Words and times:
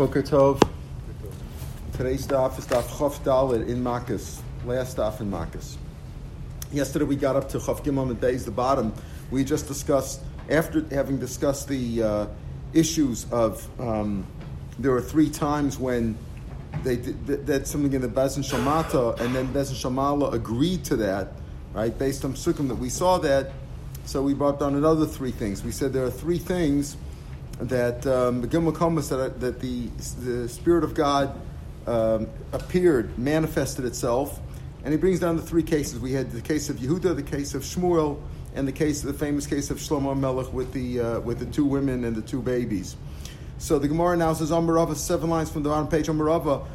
Boker 0.00 0.22
Tov. 0.22 0.66
Today's 1.92 2.26
daf 2.26 2.58
is 2.58 2.66
daf 2.66 2.84
Chof 2.84 3.18
Dalit 3.18 3.68
in 3.68 3.84
Makis. 3.84 4.40
Last 4.64 4.96
daf 4.96 5.20
in 5.20 5.30
Makis. 5.30 5.76
Yesterday 6.72 7.04
we 7.04 7.16
got 7.16 7.36
up 7.36 7.50
to 7.50 7.58
Chof 7.58 7.84
Gimel 7.84 8.08
and 8.08 8.18
Beis, 8.18 8.46
the 8.46 8.50
bottom. 8.50 8.94
We 9.30 9.44
just 9.44 9.68
discussed, 9.68 10.22
after 10.48 10.86
having 10.90 11.18
discussed 11.18 11.68
the 11.68 12.02
uh, 12.02 12.26
issues 12.72 13.30
of, 13.30 13.68
um, 13.78 14.26
there 14.78 14.92
are 14.92 15.02
three 15.02 15.28
times 15.28 15.78
when 15.78 16.16
they 16.82 16.96
did, 16.96 17.44
did 17.44 17.66
something 17.66 17.92
in 17.92 18.00
the 18.00 18.08
Bezin 18.08 18.42
Shamata, 18.42 19.20
and 19.20 19.34
then 19.34 19.48
Bezin 19.48 19.74
Shamala 19.74 20.32
agreed 20.32 20.82
to 20.86 20.96
that, 20.96 21.34
right, 21.74 21.98
based 21.98 22.24
on 22.24 22.32
Sukkim 22.32 22.68
that 22.68 22.76
we 22.76 22.88
saw 22.88 23.18
that. 23.18 23.52
So 24.06 24.22
we 24.22 24.32
brought 24.32 24.58
down 24.58 24.76
another 24.76 25.04
three 25.04 25.30
things. 25.30 25.62
We 25.62 25.72
said 25.72 25.92
there 25.92 26.04
are 26.04 26.10
three 26.10 26.38
things 26.38 26.96
that 27.60 28.06
um, 28.06 28.42
Gimel 28.48 29.08
that, 29.08 29.40
that 29.40 29.60
the, 29.60 29.86
the 30.24 30.48
Spirit 30.48 30.84
of 30.84 30.94
God 30.94 31.38
um, 31.86 32.28
appeared, 32.52 33.18
manifested 33.18 33.84
itself, 33.84 34.40
and 34.84 34.92
he 34.92 34.98
brings 34.98 35.20
down 35.20 35.36
the 35.36 35.42
three 35.42 35.62
cases. 35.62 35.98
We 35.98 36.12
had 36.12 36.30
the 36.30 36.40
case 36.40 36.70
of 36.70 36.76
Yehuda, 36.76 37.16
the 37.16 37.22
case 37.22 37.54
of 37.54 37.62
Shmuel, 37.62 38.20
and 38.54 38.66
the 38.66 38.72
case, 38.72 39.02
the 39.02 39.12
famous 39.12 39.46
case 39.46 39.70
of 39.70 39.78
Shlomo 39.78 40.18
Melech 40.18 40.52
with 40.52 40.72
the 40.72 41.00
uh, 41.00 41.20
with 41.20 41.38
the 41.38 41.46
two 41.46 41.64
women 41.64 42.04
and 42.04 42.16
the 42.16 42.22
two 42.22 42.42
babies. 42.42 42.96
So 43.58 43.78
the 43.78 43.88
Gemara 43.88 44.16
now 44.16 44.32
says 44.32 44.50
Amarava, 44.50 44.96
seven 44.96 45.28
lines 45.28 45.50
from 45.50 45.62
the 45.62 45.68
bottom 45.68 45.86
page. 45.86 46.06
Amarava, 46.06 46.66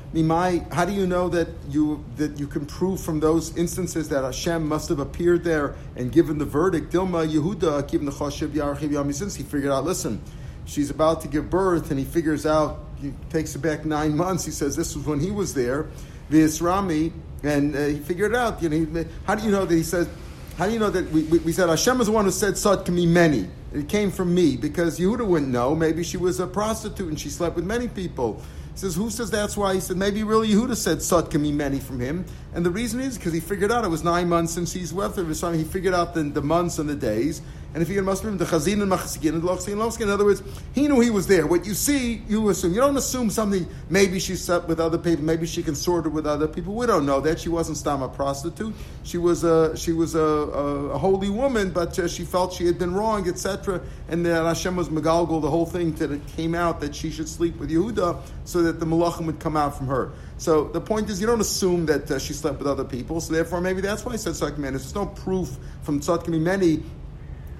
how 0.71 0.85
do 0.85 0.93
you 0.93 1.07
know 1.07 1.29
that 1.29 1.47
you 1.67 2.05
that 2.17 2.39
you 2.39 2.45
can 2.45 2.67
prove 2.67 2.99
from 2.99 3.19
those 3.19 3.57
instances 3.57 4.09
that 4.09 4.23
Hashem 4.23 4.67
must 4.67 4.89
have 4.89 4.99
appeared 4.99 5.43
there 5.43 5.75
and 5.95 6.11
given 6.11 6.37
the 6.37 6.45
verdict? 6.45 6.93
Dilma 6.93 7.27
Yehuda, 7.27 7.89
given 7.89 8.05
the 8.05 8.11
Choshev 8.11 8.49
Yarchiv 8.49 8.89
Yami, 8.89 9.15
since 9.15 9.33
he 9.35 9.41
figured 9.41 9.71
out, 9.71 9.83
listen, 9.83 10.21
she's 10.65 10.89
about 10.89 11.21
to 11.21 11.27
give 11.27 11.49
birth, 11.49 11.91
and 11.91 11.99
he 11.99 12.05
figures 12.05 12.45
out, 12.45 12.85
he 13.01 13.13
takes 13.29 13.55
it 13.55 13.59
back 13.59 13.85
nine 13.85 14.15
months. 14.15 14.45
He 14.45 14.51
says 14.51 14.75
this 14.75 14.95
was 14.95 15.05
when 15.05 15.19
he 15.19 15.31
was 15.31 15.53
there, 15.53 15.89
Visrami, 16.29 17.11
and 17.43 17.75
uh, 17.75 17.85
he 17.85 17.99
figured 17.99 18.31
it 18.31 18.37
out. 18.37 18.61
You 18.61 18.69
know, 18.69 18.77
he, 18.77 19.09
how 19.25 19.35
do 19.35 19.43
you 19.43 19.51
know 19.51 19.65
that 19.65 19.75
he 19.75 19.83
says? 19.83 20.09
How 20.57 20.65
do 20.67 20.71
you 20.71 20.79
know 20.79 20.89
that 20.89 21.11
we, 21.11 21.23
we, 21.23 21.39
we 21.39 21.51
said 21.51 21.67
Hashem 21.67 21.99
is 21.99 22.07
the 22.07 22.13
one 22.13 22.25
who 22.25 22.31
said 22.31 22.57
Sod 22.57 22.85
can 22.85 22.95
be 22.95 23.05
many? 23.05 23.49
It 23.73 23.89
came 23.89 24.09
from 24.09 24.33
me 24.33 24.55
because 24.55 24.97
Yehuda 24.97 25.27
wouldn't 25.27 25.51
know. 25.51 25.75
Maybe 25.75 26.01
she 26.01 26.15
was 26.15 26.39
a 26.39 26.47
prostitute 26.47 27.09
and 27.09 27.19
she 27.19 27.29
slept 27.29 27.57
with 27.57 27.65
many 27.65 27.89
people. 27.89 28.41
He 28.71 28.79
says, 28.79 28.95
who 28.95 29.09
says 29.09 29.29
that's 29.29 29.57
why? 29.57 29.73
He 29.73 29.79
said, 29.81 29.97
maybe 29.97 30.23
really 30.23 30.47
Yehuda 30.47 30.77
said 30.77 31.01
Sot 31.01 31.29
can 31.29 31.43
be 31.43 31.51
many 31.51 31.79
from 31.79 31.99
him. 31.99 32.25
And 32.55 32.65
the 32.65 32.71
reason 32.71 33.01
is 33.01 33.17
because 33.17 33.33
he 33.33 33.41
figured 33.41 33.69
out 33.69 33.83
it 33.83 33.89
was 33.89 34.03
nine 34.03 34.29
months 34.29 34.53
since 34.53 34.71
he's 34.71 34.93
with 34.93 35.17
her. 35.17 35.33
So 35.33 35.51
he 35.51 35.65
figured 35.65 35.93
out 35.93 36.13
the, 36.13 36.23
the 36.23 36.41
months 36.41 36.79
and 36.79 36.89
the 36.89 36.95
days. 36.95 37.41
And 37.75 37.81
if 37.81 37.89
you 37.89 38.01
must 38.01 38.23
have 38.23 38.37
the 38.37 38.45
chazin 38.45 38.81
and 38.81 38.89
machasikin 38.89 39.33
and 39.33 39.43
and 39.43 40.01
in 40.01 40.09
other 40.09 40.23
words, 40.23 40.41
he 40.73 40.87
knew 40.87 41.01
he 41.01 41.09
was 41.09 41.27
there. 41.27 41.45
What 41.45 41.65
you 41.65 41.73
see, 41.73 42.23
you 42.29 42.47
assume. 42.47 42.73
You 42.73 42.79
don't 42.79 42.95
assume 42.95 43.29
something, 43.29 43.67
maybe 43.89 44.17
she 44.17 44.37
slept 44.37 44.69
with 44.69 44.79
other 44.79 44.97
people, 44.97 45.25
maybe 45.25 45.45
she 45.45 45.61
consorted 45.61 46.13
with 46.13 46.25
other 46.25 46.47
people. 46.47 46.73
We 46.73 46.85
don't 46.85 47.05
know 47.05 47.19
that. 47.19 47.41
She 47.41 47.49
wasn't 47.49 47.75
stam 47.75 48.01
a 48.01 48.07
prostitute. 48.07 48.73
She 49.03 49.17
was 49.17 49.43
a, 49.43 49.75
she 49.75 49.91
was 49.91 50.15
a, 50.15 50.21
a, 50.21 50.89
a 50.91 50.97
holy 50.97 51.29
woman, 51.29 51.71
but 51.71 51.99
uh, 51.99 52.07
she 52.07 52.23
felt 52.23 52.53
she 52.53 52.65
had 52.65 52.79
been 52.79 52.93
wrong, 52.93 53.27
etc. 53.27 53.81
And 54.07 54.25
that 54.25 54.45
Hashem 54.45 54.77
was 54.77 54.87
megalgal, 54.87 55.41
the 55.41 55.49
whole 55.49 55.65
thing 55.65 55.91
that 55.95 56.11
it 56.11 56.25
came 56.27 56.55
out 56.55 56.79
that 56.79 56.95
she 56.95 57.11
should 57.11 57.27
sleep 57.27 57.57
with 57.57 57.69
Yehuda 57.69 58.21
so 58.45 58.61
that 58.61 58.79
the 58.79 58.85
malachim 58.85 59.25
would 59.25 59.41
come 59.41 59.57
out 59.57 59.77
from 59.77 59.87
her. 59.87 60.13
So 60.37 60.65
the 60.65 60.81
point 60.81 61.09
is, 61.09 61.21
you 61.21 61.27
don't 61.27 61.41
assume 61.41 61.85
that 61.85 62.11
uh, 62.11 62.19
she 62.19 62.33
slept 62.33 62.59
with 62.59 62.67
other 62.67 62.83
people. 62.83 63.21
So 63.21 63.33
therefore, 63.33 63.61
maybe 63.61 63.81
that's 63.81 64.03
why 64.03 64.13
I 64.13 64.15
said 64.17 64.33
Tzadkim 64.33 64.61
There's 64.61 64.93
no 64.93 65.05
proof 65.05 65.57
from 65.83 66.01
many 66.43 66.83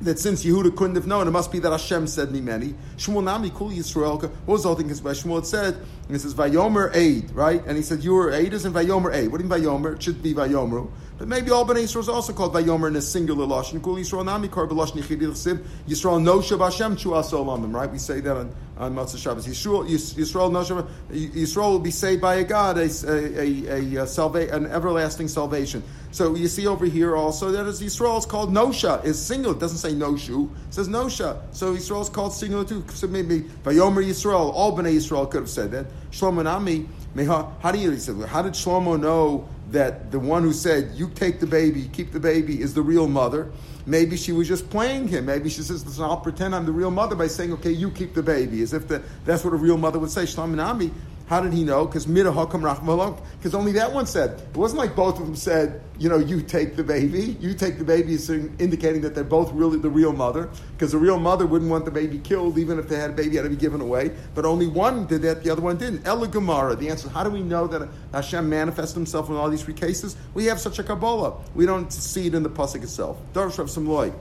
that 0.02 0.20
since 0.20 0.44
Yehuda 0.44 0.76
couldn't 0.76 0.96
have 0.96 1.08
known, 1.08 1.28
it 1.28 1.32
must 1.32 1.52
be 1.52 1.60
that 1.60 1.72
Hashem 1.72 2.08
said 2.08 2.32
me 2.32 2.42
many. 2.42 2.76
Shmuel 2.98 3.24
Nami 3.24 3.50
Kul 3.50 3.70
Yisrael. 3.70 4.22
What 4.22 4.32
was 4.46 4.64
the 4.64 4.70
whole 4.70 4.76
thing? 4.76 4.88
Because 4.88 5.24
Shmuel 5.24 5.36
had 5.36 5.46
said, 5.46 5.76
and 5.76 6.16
it 6.16 6.20
says 6.20 6.34
Vayomer 6.34 6.94
Aid, 6.94 7.32
right? 7.32 7.64
And 7.66 7.78
he 7.78 7.84
said, 7.84 8.04
You 8.04 8.14
were 8.14 8.32
Aid, 8.32 8.54
isn't 8.54 8.74
Vayomer 8.74 9.14
Aid. 9.14 9.32
What 9.32 9.40
do 9.40 9.44
you 9.46 9.50
mean 9.50 9.62
Vayomer? 9.62 9.96
It 9.96 10.04
should 10.04 10.22
be 10.22 10.34
Vayomeru. 10.34 10.90
But 11.18 11.30
maybe 11.30 11.50
all 11.50 11.66
Bnei 11.66 11.84
Yisrael 11.84 12.02
is 12.02 12.10
also 12.10 12.34
called 12.34 12.54
Vayomer 12.54 12.90
in 12.90 12.96
a 12.98 13.02
singular 13.02 13.46
lashon. 13.46 13.82
Kul 13.82 13.96
Yisrael 13.96 14.26
Nami 14.26 14.50
Kar 14.50 14.68
B'Lashon 14.68 15.02
Yichid 15.02 15.64
Yisrael 15.88 16.22
No 16.22 16.40
Shav 16.40 16.60
Hashem 16.60 16.98
Chu 16.98 17.14
right? 17.14 17.90
We 17.90 17.98
say 18.00 18.20
that 18.20 18.36
on, 18.36 18.54
on 18.78 18.96
Motzei 18.96 19.18
Shabbos. 19.18 19.48
Yisrael, 19.48 19.88
Yisrael 19.88 20.52
No 20.52 20.60
Shav, 20.60 20.86
Yisrael 21.10 21.72
will 21.72 21.80
be 21.80 21.92
saved 21.92 22.22
by 22.22 22.36
a 22.36 22.44
God, 22.44 22.78
a, 22.78 22.90
a, 23.08 23.96
a, 23.98 24.04
a 24.04 24.08
salva- 24.08 24.54
an 24.54 24.66
everlasting 24.66 25.30
salvation. 25.30 25.84
So 26.12 26.36
you 26.36 26.50
see 26.50 26.68
over 26.68 26.86
here 26.86 27.16
also 27.16 27.50
that 27.52 27.66
as 27.66 27.82
Yisrael 27.82 28.20
is 28.20 28.26
called 28.26 28.52
Nosha, 28.52 29.02
is 29.06 29.18
singular. 29.18 29.56
It 29.56 29.60
doesn't 29.60 29.78
say 29.78 29.94
Noshu, 29.94 30.50
it 30.68 30.74
says 30.74 30.90
Nosha. 30.90 31.42
So 31.52 31.74
Yisrael 31.76 32.02
is 32.02 32.10
called 32.10 32.34
singular 32.34 32.66
too. 32.66 32.84
So 32.90 33.08
maybe 33.08 33.42
Vayomer 33.64 34.06
Yisrael, 34.06 34.54
all 34.54 34.78
Bnei 34.78 34.98
Yisrael 34.98 35.32
could 35.32 35.42
have 35.42 35.50
said 35.50 35.72
that. 35.72 35.86
Shlomo 36.12 36.44
Nami, 36.44 36.88
how 37.26 37.72
do 37.72 37.80
you, 37.80 37.92
how 38.26 38.42
did 38.42 38.54
Shlomo 38.54 39.00
know 39.00 39.48
that 39.76 40.12
the 40.12 40.20
one 40.20 40.44
who 40.44 40.54
said, 40.54 40.92
you 40.96 41.10
take 41.10 41.40
the 41.40 41.48
baby, 41.48 41.90
keep 41.92 42.12
the 42.12 42.20
baby, 42.20 42.62
is 42.62 42.74
the 42.74 42.82
real 42.82 43.08
mother? 43.08 43.52
Maybe 43.86 44.18
she 44.18 44.32
was 44.32 44.48
just 44.48 44.70
playing 44.70 45.08
him. 45.08 45.28
Maybe 45.28 45.50
she 45.50 45.62
says, 45.62 45.86
listen, 45.86 46.04
I'll 46.04 46.18
pretend 46.18 46.56
I'm 46.56 46.66
the 46.66 46.72
real 46.72 46.92
mother 46.92 47.16
by 47.16 47.28
saying, 47.28 47.54
okay, 47.54 47.72
you 47.72 47.92
keep 47.92 48.14
the 48.14 48.24
baby, 48.24 48.62
as 48.62 48.74
if 48.74 48.88
the, 48.88 49.04
that's 49.26 49.44
what 49.44 49.54
a 49.54 49.58
real 49.58 49.78
mother 49.78 50.00
would 50.00 50.10
say. 50.10 50.24
Shlomo 50.24 50.56
Nami, 50.56 50.92
how 51.28 51.42
did 51.42 51.54
he 51.54 51.64
know? 51.64 51.86
Because 51.86 52.06
Because 52.06 53.56
only 53.56 53.72
that 53.72 53.92
one 53.92 54.06
said. 54.06 54.40
It 54.40 54.58
wasn't 54.58 54.80
like 54.80 54.96
both 54.96 55.20
of 55.20 55.26
them 55.26 55.36
said, 55.36 55.82
you 55.98 56.08
know, 56.08 56.18
you 56.20 56.42
take 56.42 56.76
the 56.76 56.84
baby. 56.84 57.36
You 57.40 57.56
take 57.56 57.80
the 57.80 57.84
baby 57.84 58.18
indicating 58.60 59.02
that 59.02 59.16
they're 59.16 59.24
both 59.24 59.52
really 59.52 59.80
the 59.80 59.90
real 59.90 60.14
mother. 60.14 60.50
Because 60.74 60.92
the 60.92 61.00
real 61.00 61.20
mother 61.20 61.48
wouldn't 61.48 61.72
want 61.72 61.86
the 61.86 61.92
baby 61.92 62.20
killed, 62.20 62.60
even 62.60 62.78
if 62.78 62.88
they 62.88 62.98
had 62.98 63.10
a 63.10 63.14
baby, 63.14 63.38
had 63.38 63.44
to 63.44 63.50
be 63.50 63.56
given 63.56 63.82
away. 63.82 64.12
But 64.36 64.46
only 64.46 64.68
one 64.68 65.08
did 65.08 65.24
that, 65.24 65.44
the 65.44 65.50
other 65.50 65.62
one 65.62 65.78
didn't. 65.78 66.06
Ella 66.06 66.28
Gemara. 66.28 66.76
The 66.76 66.90
answer: 66.90 67.10
How 67.10 67.24
do 67.24 67.32
we 67.32 67.42
know 67.42 67.66
that 67.68 67.90
Hashem 68.12 68.48
manifests 68.48 68.94
Himself 68.94 69.30
in 69.30 69.36
all 69.36 69.50
these 69.50 69.64
three 69.64 69.74
cases? 69.74 70.16
We 70.36 70.46
have 70.46 70.60
such 70.60 70.78
a 70.78 70.84
Kabbalah. 70.84 71.42
We 71.56 71.66
don't 71.66 71.92
see 71.92 72.28
it 72.28 72.36
in 72.36 72.44
the 72.44 72.50
pasuk 72.50 72.84
itself. 72.84 73.18
Darsh 73.34 73.58
Rav 73.58 73.68
Simlai. 73.68 74.14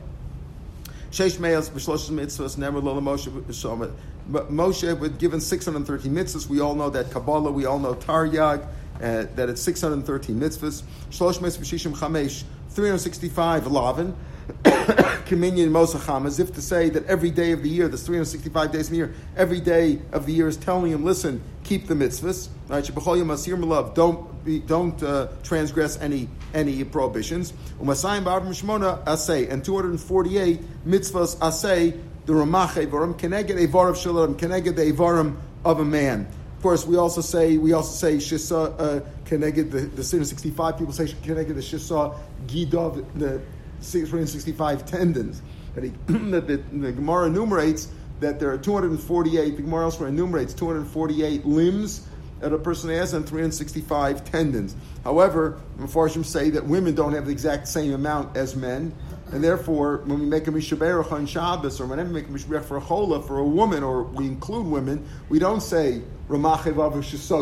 Sheish 1.14 1.38
Me'as 1.38 1.70
b'shlosh 1.70 2.10
mitzvahs 2.10 2.58
never 2.58 2.80
lo 2.80 3.00
Moshe 3.00 3.28
b'shomet. 3.28 3.92
Moshe 4.28 4.98
was 4.98 5.10
given 5.10 5.40
613 5.40 6.12
mitzvahs. 6.12 6.48
We 6.48 6.58
all 6.58 6.74
know 6.74 6.90
that 6.90 7.12
Kabbalah. 7.12 7.52
We 7.52 7.66
all 7.66 7.78
know 7.78 7.94
Taryag. 7.94 8.66
Uh, 8.96 9.26
that 9.36 9.48
it's 9.48 9.62
613 9.62 10.40
mitzvahs. 10.40 10.82
Shlosh 11.12 11.40
Me'as 11.40 11.56
b'shishim 11.56 11.94
chamesh. 11.94 12.42
365 12.70 13.68
lavin. 13.68 14.16
Communion 15.26 15.70
Mosacham, 15.70 16.26
as 16.26 16.40
if 16.40 16.52
to 16.54 16.60
say 16.60 16.90
that 16.90 17.06
every 17.06 17.30
day 17.30 17.52
of 17.52 17.62
the 17.62 17.68
year, 17.68 17.86
there's 17.86 18.02
365 18.02 18.72
days 18.72 18.88
in 18.88 18.94
the 18.94 18.98
year, 18.98 19.14
every 19.36 19.60
day 19.60 20.00
of 20.10 20.26
the 20.26 20.32
year 20.32 20.48
is 20.48 20.56
telling 20.56 20.90
him, 20.90 21.04
listen, 21.04 21.40
keep 21.64 21.86
the 21.86 21.94
mitzvahs. 21.94 22.48
Right? 22.68 23.94
Don't 23.94 24.44
be, 24.44 24.58
don't 24.60 25.02
uh, 25.02 25.28
transgress 25.42 25.98
any 26.00 26.28
any 26.52 26.84
prohibitions. 26.84 27.52
Asay 27.80 29.50
and 29.50 29.64
248 29.64 30.86
mitzvahs 30.86 31.36
asay 31.38 31.98
the 32.26 32.32
ramach 32.32 32.74
evarim 32.74 33.14
keneged 33.18 33.58
evarim 33.66 33.96
shalom 33.96 34.36
keneged 34.36 34.76
the 34.76 34.92
evarim 34.92 35.36
of 35.64 35.80
a 35.80 35.84
man. 35.84 36.28
Of 36.56 36.62
course, 36.62 36.86
we 36.86 36.96
also 36.96 37.20
say 37.20 37.56
we 37.58 37.72
also 37.72 37.92
say 37.92 38.16
shisa 38.16 38.80
uh, 38.80 39.00
keneged 39.24 39.70
the 39.70 39.80
the 39.80 40.04
65 40.04 40.78
people 40.78 40.92
say 40.92 41.06
keneged 41.06 41.48
the 41.48 41.54
shisa 41.54 42.16
gidov 42.46 43.04
the 43.14 43.40
365 43.80 44.86
tendons. 44.86 45.42
That, 45.74 45.84
he, 45.84 45.90
that 46.30 46.46
the, 46.46 46.56
the 46.72 46.92
Gemara 46.92 47.26
enumerates 47.26 47.88
that 48.20 48.40
there 48.40 48.50
are 48.50 48.58
248, 48.58 49.56
the 49.56 49.62
Gemara 49.62 49.84
elsewhere 49.84 50.08
enumerates 50.08 50.54
248 50.54 51.44
limbs 51.44 52.06
that 52.40 52.52
a 52.52 52.58
person 52.58 52.90
has 52.90 53.14
and 53.14 53.26
365 53.26 54.24
tendons. 54.24 54.76
However, 55.02 55.60
Mepharshim 55.78 56.24
say 56.24 56.50
that 56.50 56.66
women 56.66 56.94
don't 56.94 57.12
have 57.12 57.26
the 57.26 57.32
exact 57.32 57.68
same 57.68 57.92
amount 57.92 58.36
as 58.36 58.54
men, 58.54 58.94
and 59.32 59.42
therefore, 59.42 60.02
when 60.04 60.20
we 60.20 60.26
make 60.26 60.46
a 60.46 60.50
mishaberach 60.50 61.10
on 61.10 61.26
Shabbos, 61.26 61.80
or 61.80 61.86
whenever 61.86 62.08
we 62.08 62.20
make 62.20 62.28
a 62.28 62.32
mishaberach 62.32 62.64
for 62.64 62.76
a 62.76 62.80
chola, 62.80 63.22
for 63.22 63.38
a 63.38 63.44
woman, 63.44 63.82
or 63.82 64.04
we 64.04 64.26
include 64.26 64.66
women, 64.66 65.06
we 65.28 65.38
don't 65.38 65.62
say 65.62 66.02
Ramachevav 66.28 66.92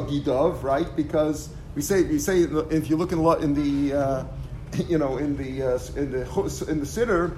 Gidav, 0.09 0.63
right? 0.63 0.95
Because 0.97 1.51
we 1.75 1.83
say 1.83 2.03
we 2.03 2.19
say 2.19 2.43
if 2.71 2.89
you 2.89 2.97
look 2.97 3.13
in, 3.13 3.19
in 3.43 3.55
the 3.55 3.97
uh, 3.97 4.25
you 4.89 4.99
know 4.99 5.17
in 5.17 5.37
the 5.37 5.63
uh, 5.63 5.79
in 5.97 6.13
the 6.13 6.23
in 6.69 6.81
the 6.81 6.87
siddur 6.87 7.37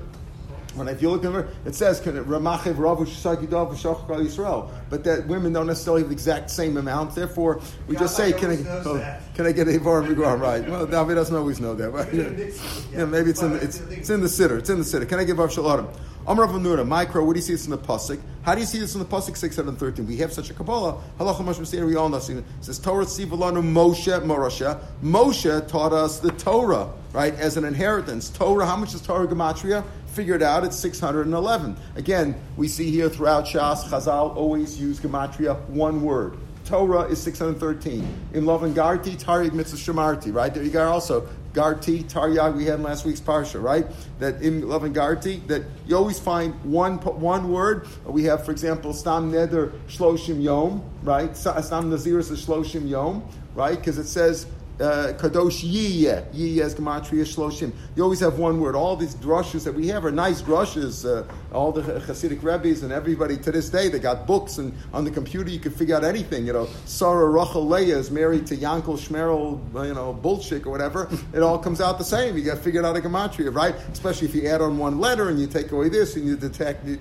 when 0.74 0.88
if 0.88 1.00
you 1.00 1.10
look 1.10 1.24
at 1.24 1.34
it, 1.34 1.46
it 1.64 1.74
says 1.74 2.00
Ramachev 2.00 2.74
Ravu 2.74 3.06
Yisrael, 3.06 4.70
but 4.90 5.04
that 5.04 5.26
women 5.26 5.52
don't 5.52 5.66
necessarily 5.66 6.02
have 6.02 6.10
the 6.10 6.14
exact 6.14 6.50
same 6.50 6.76
amount. 6.76 7.14
Therefore, 7.14 7.60
we 7.86 7.96
just 7.96 8.16
say, 8.16 8.32
"Can 8.32 8.50
I, 8.50 8.68
oh, 8.84 9.18
can 9.34 9.46
I 9.46 9.52
get 9.52 9.68
a 9.68 9.78
var 9.78 10.02
Right? 10.02 10.68
Well, 10.68 10.86
David 10.86 11.14
doesn't 11.14 11.34
always 11.36 11.60
know 11.60 11.74
that. 11.74 11.90
Right? 11.90 12.04
Yeah, 12.94 13.06
maybe 13.06 13.30
it's 13.30 13.42
in 13.42 13.52
the, 13.54 13.60
it's, 13.60 13.80
it's 13.80 14.10
in 14.10 14.20
the 14.20 14.28
siddur. 14.28 14.58
It's 14.58 14.70
in 14.70 14.78
the 14.78 14.84
siddur. 14.84 15.08
Can 15.08 15.18
I 15.18 15.24
give 15.24 15.38
Rav 15.38 15.52
Shalom? 15.52 15.88
Amr 16.26 16.46
Nura, 16.46 16.86
micro. 16.86 17.22
What 17.22 17.34
do 17.34 17.38
you 17.38 17.42
see 17.42 17.52
this 17.52 17.66
in 17.66 17.70
the 17.70 17.78
pasuk? 17.78 18.20
How 18.42 18.54
do 18.54 18.60
you 18.60 18.66
see 18.66 18.78
this 18.78 18.94
in 18.94 19.06
the 19.06 19.20
seven, 19.34 19.76
thirteen? 19.76 20.06
We 20.06 20.16
have 20.18 20.32
such 20.32 20.50
a 20.50 20.54
Kabbalah. 20.54 21.02
Halacha 21.18 21.44
Mashmasir. 21.44 21.86
We 21.86 21.96
all 21.96 22.08
know. 22.08 22.16
It 22.16 22.44
says 22.60 22.78
Torah 22.78 23.04
Sivalanu 23.04 23.62
Moshe 23.62 24.22
Morasha. 24.22 24.80
Moshe 25.02 25.68
taught 25.68 25.92
us 25.92 26.20
the 26.20 26.30
Torah, 26.32 26.90
right, 27.12 27.34
as 27.34 27.56
an 27.58 27.64
inheritance. 27.64 28.30
Torah. 28.30 28.64
How 28.64 28.76
much 28.76 28.94
is 28.94 29.02
Torah 29.02 29.26
gematria? 29.28 29.84
figured 30.14 30.42
out 30.42 30.64
it's 30.64 30.76
611. 30.78 31.76
Again, 31.96 32.36
we 32.56 32.68
see 32.68 32.90
here 32.90 33.08
throughout 33.08 33.44
Shas, 33.46 33.82
Chazal 33.82 34.34
always 34.36 34.80
use 34.80 35.00
Gematria, 35.00 35.60
one 35.68 36.02
word. 36.02 36.38
Torah 36.64 37.02
is 37.02 37.20
613. 37.20 38.06
In 38.32 38.44
Lavan 38.44 38.72
Garti, 38.72 39.20
Taryag 39.20 39.52
Mitzvah 39.52 39.76
Shemarti, 39.76 40.32
right? 40.32 40.54
There 40.54 40.62
you 40.62 40.70
go 40.70 40.88
also. 40.88 41.28
Garti, 41.54 42.02
Taryag, 42.04 42.56
we 42.56 42.64
had 42.64 42.80
in 42.80 42.82
last 42.82 43.06
week's 43.06 43.20
Parsha, 43.20 43.62
right? 43.62 43.86
That 44.18 44.42
in 44.42 44.62
Lavan 44.62 44.92
Garti, 44.92 45.46
that 45.46 45.62
you 45.86 45.96
always 45.96 46.18
find 46.18 46.52
one 46.64 46.98
one 46.98 47.50
word. 47.50 47.86
We 48.04 48.24
have, 48.24 48.44
for 48.44 48.50
example, 48.50 48.92
Stam 48.92 49.32
Neder 49.32 49.72
Shloshim 49.88 50.42
Yom, 50.42 50.82
right? 51.02 51.34
Stam 51.36 51.90
Nazir 51.90 52.18
is 52.18 52.30
Shloshim 52.30 52.88
Yom, 52.88 53.22
right? 53.54 53.78
Because 53.78 53.98
it 53.98 54.08
says 54.08 54.46
uh, 54.80 55.12
kadosh 55.16 55.62
yiyeh, 55.62 56.28
yiyeh 56.34 56.64
is 56.64 56.74
gematria 56.74 57.22
shloshim. 57.22 57.72
You 57.94 58.02
always 58.02 58.20
have 58.20 58.38
one 58.38 58.60
word. 58.60 58.74
All 58.74 58.96
these 58.96 59.14
drushes 59.14 59.64
that 59.64 59.72
we 59.74 59.86
have 59.88 60.04
are 60.04 60.10
nice 60.10 60.42
drushes. 60.42 61.04
Uh, 61.04 61.24
all 61.54 61.72
the 61.72 61.82
Hasidic 61.82 62.42
rabbis 62.42 62.82
and 62.82 62.92
everybody 62.92 63.36
to 63.38 63.52
this 63.52 63.70
day, 63.70 63.88
they 63.88 63.98
got 63.98 64.26
books 64.26 64.58
and 64.58 64.74
on 64.92 65.04
the 65.04 65.10
computer 65.10 65.48
you 65.48 65.60
can 65.60 65.72
figure 65.72 65.96
out 65.96 66.04
anything. 66.04 66.46
You 66.46 66.52
know, 66.52 66.68
Sarah 66.84 67.28
Rachel 67.28 67.66
Leah 67.66 67.96
is 67.96 68.10
married 68.10 68.46
to 68.48 68.56
Yankel 68.56 68.98
Shmerel, 68.98 69.86
you 69.86 69.94
know, 69.94 70.12
bullshit 70.12 70.66
or 70.66 70.70
whatever. 70.70 71.08
It 71.32 71.42
all 71.42 71.58
comes 71.58 71.80
out 71.80 71.98
the 71.98 72.04
same. 72.04 72.36
You 72.36 72.44
got 72.44 72.56
to 72.56 72.62
figure 72.62 72.84
out 72.84 72.96
a 72.96 73.00
gematria, 73.00 73.54
right? 73.54 73.74
Especially 73.92 74.28
if 74.28 74.34
you 74.34 74.46
add 74.48 74.60
on 74.60 74.78
one 74.78 74.98
letter 74.98 75.28
and 75.28 75.40
you 75.40 75.46
take 75.46 75.70
away 75.72 75.88
this 75.88 76.16
and 76.16 76.26
you 76.26 76.36
detect 76.36 76.86
you, 76.86 76.98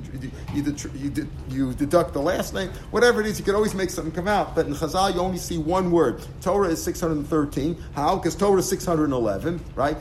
you, 0.54 0.76
you, 0.96 1.28
you 1.50 1.74
deduct 1.74 2.14
the 2.14 2.22
last 2.22 2.54
name, 2.54 2.70
whatever 2.92 3.22
it 3.22 3.28
is, 3.28 3.40
you 3.40 3.46
can 3.46 3.56
always 3.56 3.74
make 3.74 3.90
something 3.90 4.14
come 4.14 4.28
out. 4.28 4.56
But 4.56 4.68
in 4.68 4.74
Chazal, 4.74 5.14
you 5.14 5.20
only 5.20 5.38
see 5.38 5.58
one 5.58 5.92
word. 5.92 6.26
Torah 6.42 6.70
is 6.70 6.82
six 6.84 7.02
hundred 7.02 7.18
and 7.18 7.28
thirteen. 7.28 7.82
How? 7.96 8.16
Because 8.16 8.36
Torah 8.36 8.60
is 8.60 8.70
611, 8.70 9.64
right? 9.76 9.98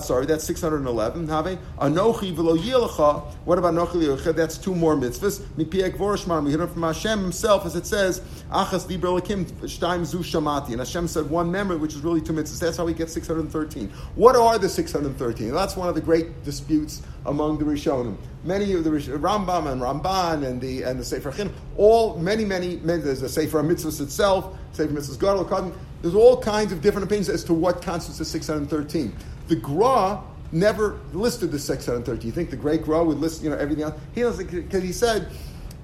sorry, 0.00 0.26
that's 0.26 0.44
611. 0.44 1.28
Have 1.28 1.46
Anochi 1.46 2.34
v'lo 2.34 2.58
yilacha. 2.58 3.24
What 3.44 3.58
about 3.58 3.74
Anochi 3.74 3.89
That's 3.92 4.58
two 4.58 4.74
more 4.74 4.96
mitzvahs. 4.96 5.40
Mipiek 5.56 5.96
vorishmar. 5.96 6.42
We 6.44 6.50
hear 6.50 6.66
from 6.66 6.82
Hashem 6.82 7.20
himself, 7.20 7.66
as 7.66 7.76
it 7.76 7.86
says, 7.86 8.20
Achas 8.50 8.88
libra 8.88 9.10
lakim 9.10 9.44
shtaim 9.44 10.04
zu 10.04 10.18
shamati. 10.18 10.68
And 10.68 10.78
Hashem 10.78 11.08
said 11.08 11.28
one 11.28 11.50
memory, 11.50 11.76
which 11.76 11.94
is 11.94 12.00
really 12.00 12.20
two 12.20 12.32
mitzvahs. 12.32 12.60
That's 12.60 12.76
how 12.76 12.84
we 12.84 12.94
get 12.94 13.10
613. 13.10 13.88
What 14.14 14.36
are 14.36 14.58
the 14.58 14.68
613? 14.68 15.52
That's 15.52 15.76
one 15.76 15.88
of 15.88 15.94
the 15.94 16.00
great 16.00 16.44
disputes 16.44 17.02
among 17.26 17.58
the 17.58 17.64
Rishonim. 17.64 18.16
Many 18.44 18.72
of 18.72 18.84
the 18.84 18.90
Rambam 18.90 19.70
and 19.70 19.80
Ramban 19.80 20.46
and 20.46 20.60
the 20.60 20.82
and 20.82 20.98
the 20.98 21.04
Sefer 21.04 21.30
Chin, 21.32 21.52
all 21.76 22.16
many 22.18 22.44
many, 22.44 22.76
there's 22.76 23.20
the 23.20 23.28
Sefer 23.28 23.62
Mitzvahs 23.62 24.00
itself, 24.00 24.56
Sefer 24.72 24.92
Mitzvahs 24.92 25.20
Gadol, 25.20 25.74
there's 26.02 26.14
all 26.14 26.40
kinds 26.40 26.72
of 26.72 26.80
different 26.80 27.04
opinions 27.04 27.28
as 27.28 27.44
to 27.44 27.52
what 27.52 27.82
constitutes 27.82 28.18
the 28.18 28.24
613. 28.24 29.14
The 29.48 29.56
Gra 29.56 30.22
never 30.52 30.98
listed 31.12 31.52
the 31.52 31.58
630. 31.58 32.26
You 32.26 32.32
think 32.32 32.50
the 32.50 32.56
great 32.56 32.82
Gra 32.82 33.04
would 33.04 33.18
list, 33.18 33.42
you 33.42 33.50
know, 33.50 33.56
everything 33.56 33.84
else? 33.84 33.94
He 34.14 34.22
doesn't, 34.22 34.50
because 34.50 34.82
he 34.82 34.92
said, 34.92 35.28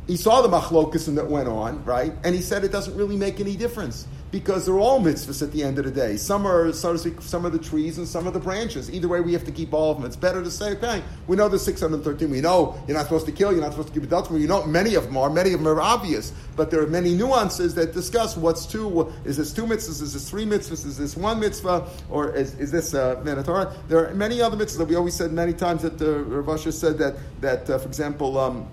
he 0.06 0.16
saw 0.16 0.42
the 0.42 0.48
machlokas 0.48 1.12
that 1.14 1.28
went 1.28 1.48
on, 1.48 1.84
right? 1.84 2.12
And 2.24 2.34
he 2.34 2.40
said 2.40 2.64
it 2.64 2.72
doesn't 2.72 2.96
really 2.96 3.16
make 3.16 3.40
any 3.40 3.56
difference 3.56 4.06
because 4.30 4.66
they're 4.66 4.78
all 4.78 5.00
mitzvahs 5.00 5.42
at 5.42 5.52
the 5.52 5.62
end 5.62 5.78
of 5.78 5.84
the 5.84 5.90
day. 5.90 6.16
Some 6.16 6.46
are, 6.46 6.72
so 6.72 6.92
to 6.92 6.98
speak, 6.98 7.20
some 7.20 7.44
of 7.44 7.52
the 7.52 7.58
trees 7.58 7.98
and 7.98 8.06
some 8.06 8.26
of 8.26 8.34
the 8.34 8.40
branches. 8.40 8.90
Either 8.90 9.08
way, 9.08 9.20
we 9.20 9.32
have 9.32 9.44
to 9.44 9.52
keep 9.52 9.72
all 9.72 9.92
of 9.92 9.98
them. 9.98 10.06
It's 10.06 10.16
better 10.16 10.42
to 10.42 10.50
say, 10.50 10.72
okay, 10.72 11.02
we 11.26 11.36
know 11.36 11.48
the 11.48 11.58
613. 11.58 12.30
We 12.30 12.40
know 12.40 12.78
you're 12.86 12.96
not 12.96 13.04
supposed 13.04 13.26
to 13.26 13.32
kill, 13.32 13.52
you're 13.52 13.60
not 13.60 13.72
supposed 13.72 13.88
to 13.88 13.94
keep 13.94 14.02
adults. 14.02 14.30
We 14.30 14.46
know 14.46 14.66
many 14.66 14.94
of 14.94 15.04
them 15.04 15.16
are. 15.16 15.30
Many 15.30 15.52
of 15.52 15.62
them 15.62 15.68
are 15.68 15.80
obvious. 15.80 16.32
But 16.56 16.70
there 16.70 16.82
are 16.82 16.86
many 16.86 17.14
nuances 17.14 17.74
that 17.76 17.92
discuss 17.92 18.36
what's 18.36 18.66
two. 18.66 19.12
Is 19.24 19.36
this 19.36 19.52
two 19.52 19.64
mitzvahs? 19.64 20.02
Is 20.02 20.12
this 20.12 20.28
three 20.28 20.44
mitzvahs? 20.44 20.84
Is 20.84 20.98
this 20.98 21.16
one 21.16 21.40
mitzvah? 21.40 21.88
Or 22.10 22.34
is, 22.34 22.54
is 22.54 22.72
this 22.72 22.94
uh, 22.94 23.14
Torah? 23.44 23.74
There 23.88 24.08
are 24.08 24.14
many 24.14 24.40
other 24.40 24.56
mitzvahs 24.56 24.78
that 24.78 24.88
we 24.88 24.96
always 24.96 25.14
said 25.14 25.32
many 25.32 25.52
times 25.52 25.82
that 25.82 26.00
uh, 26.00 26.18
Rav 26.24 26.60
Asher 26.60 26.72
said 26.72 26.98
that, 26.98 27.16
that 27.40 27.70
uh, 27.70 27.78
for 27.78 27.88
example, 27.88 28.38
um, 28.38 28.68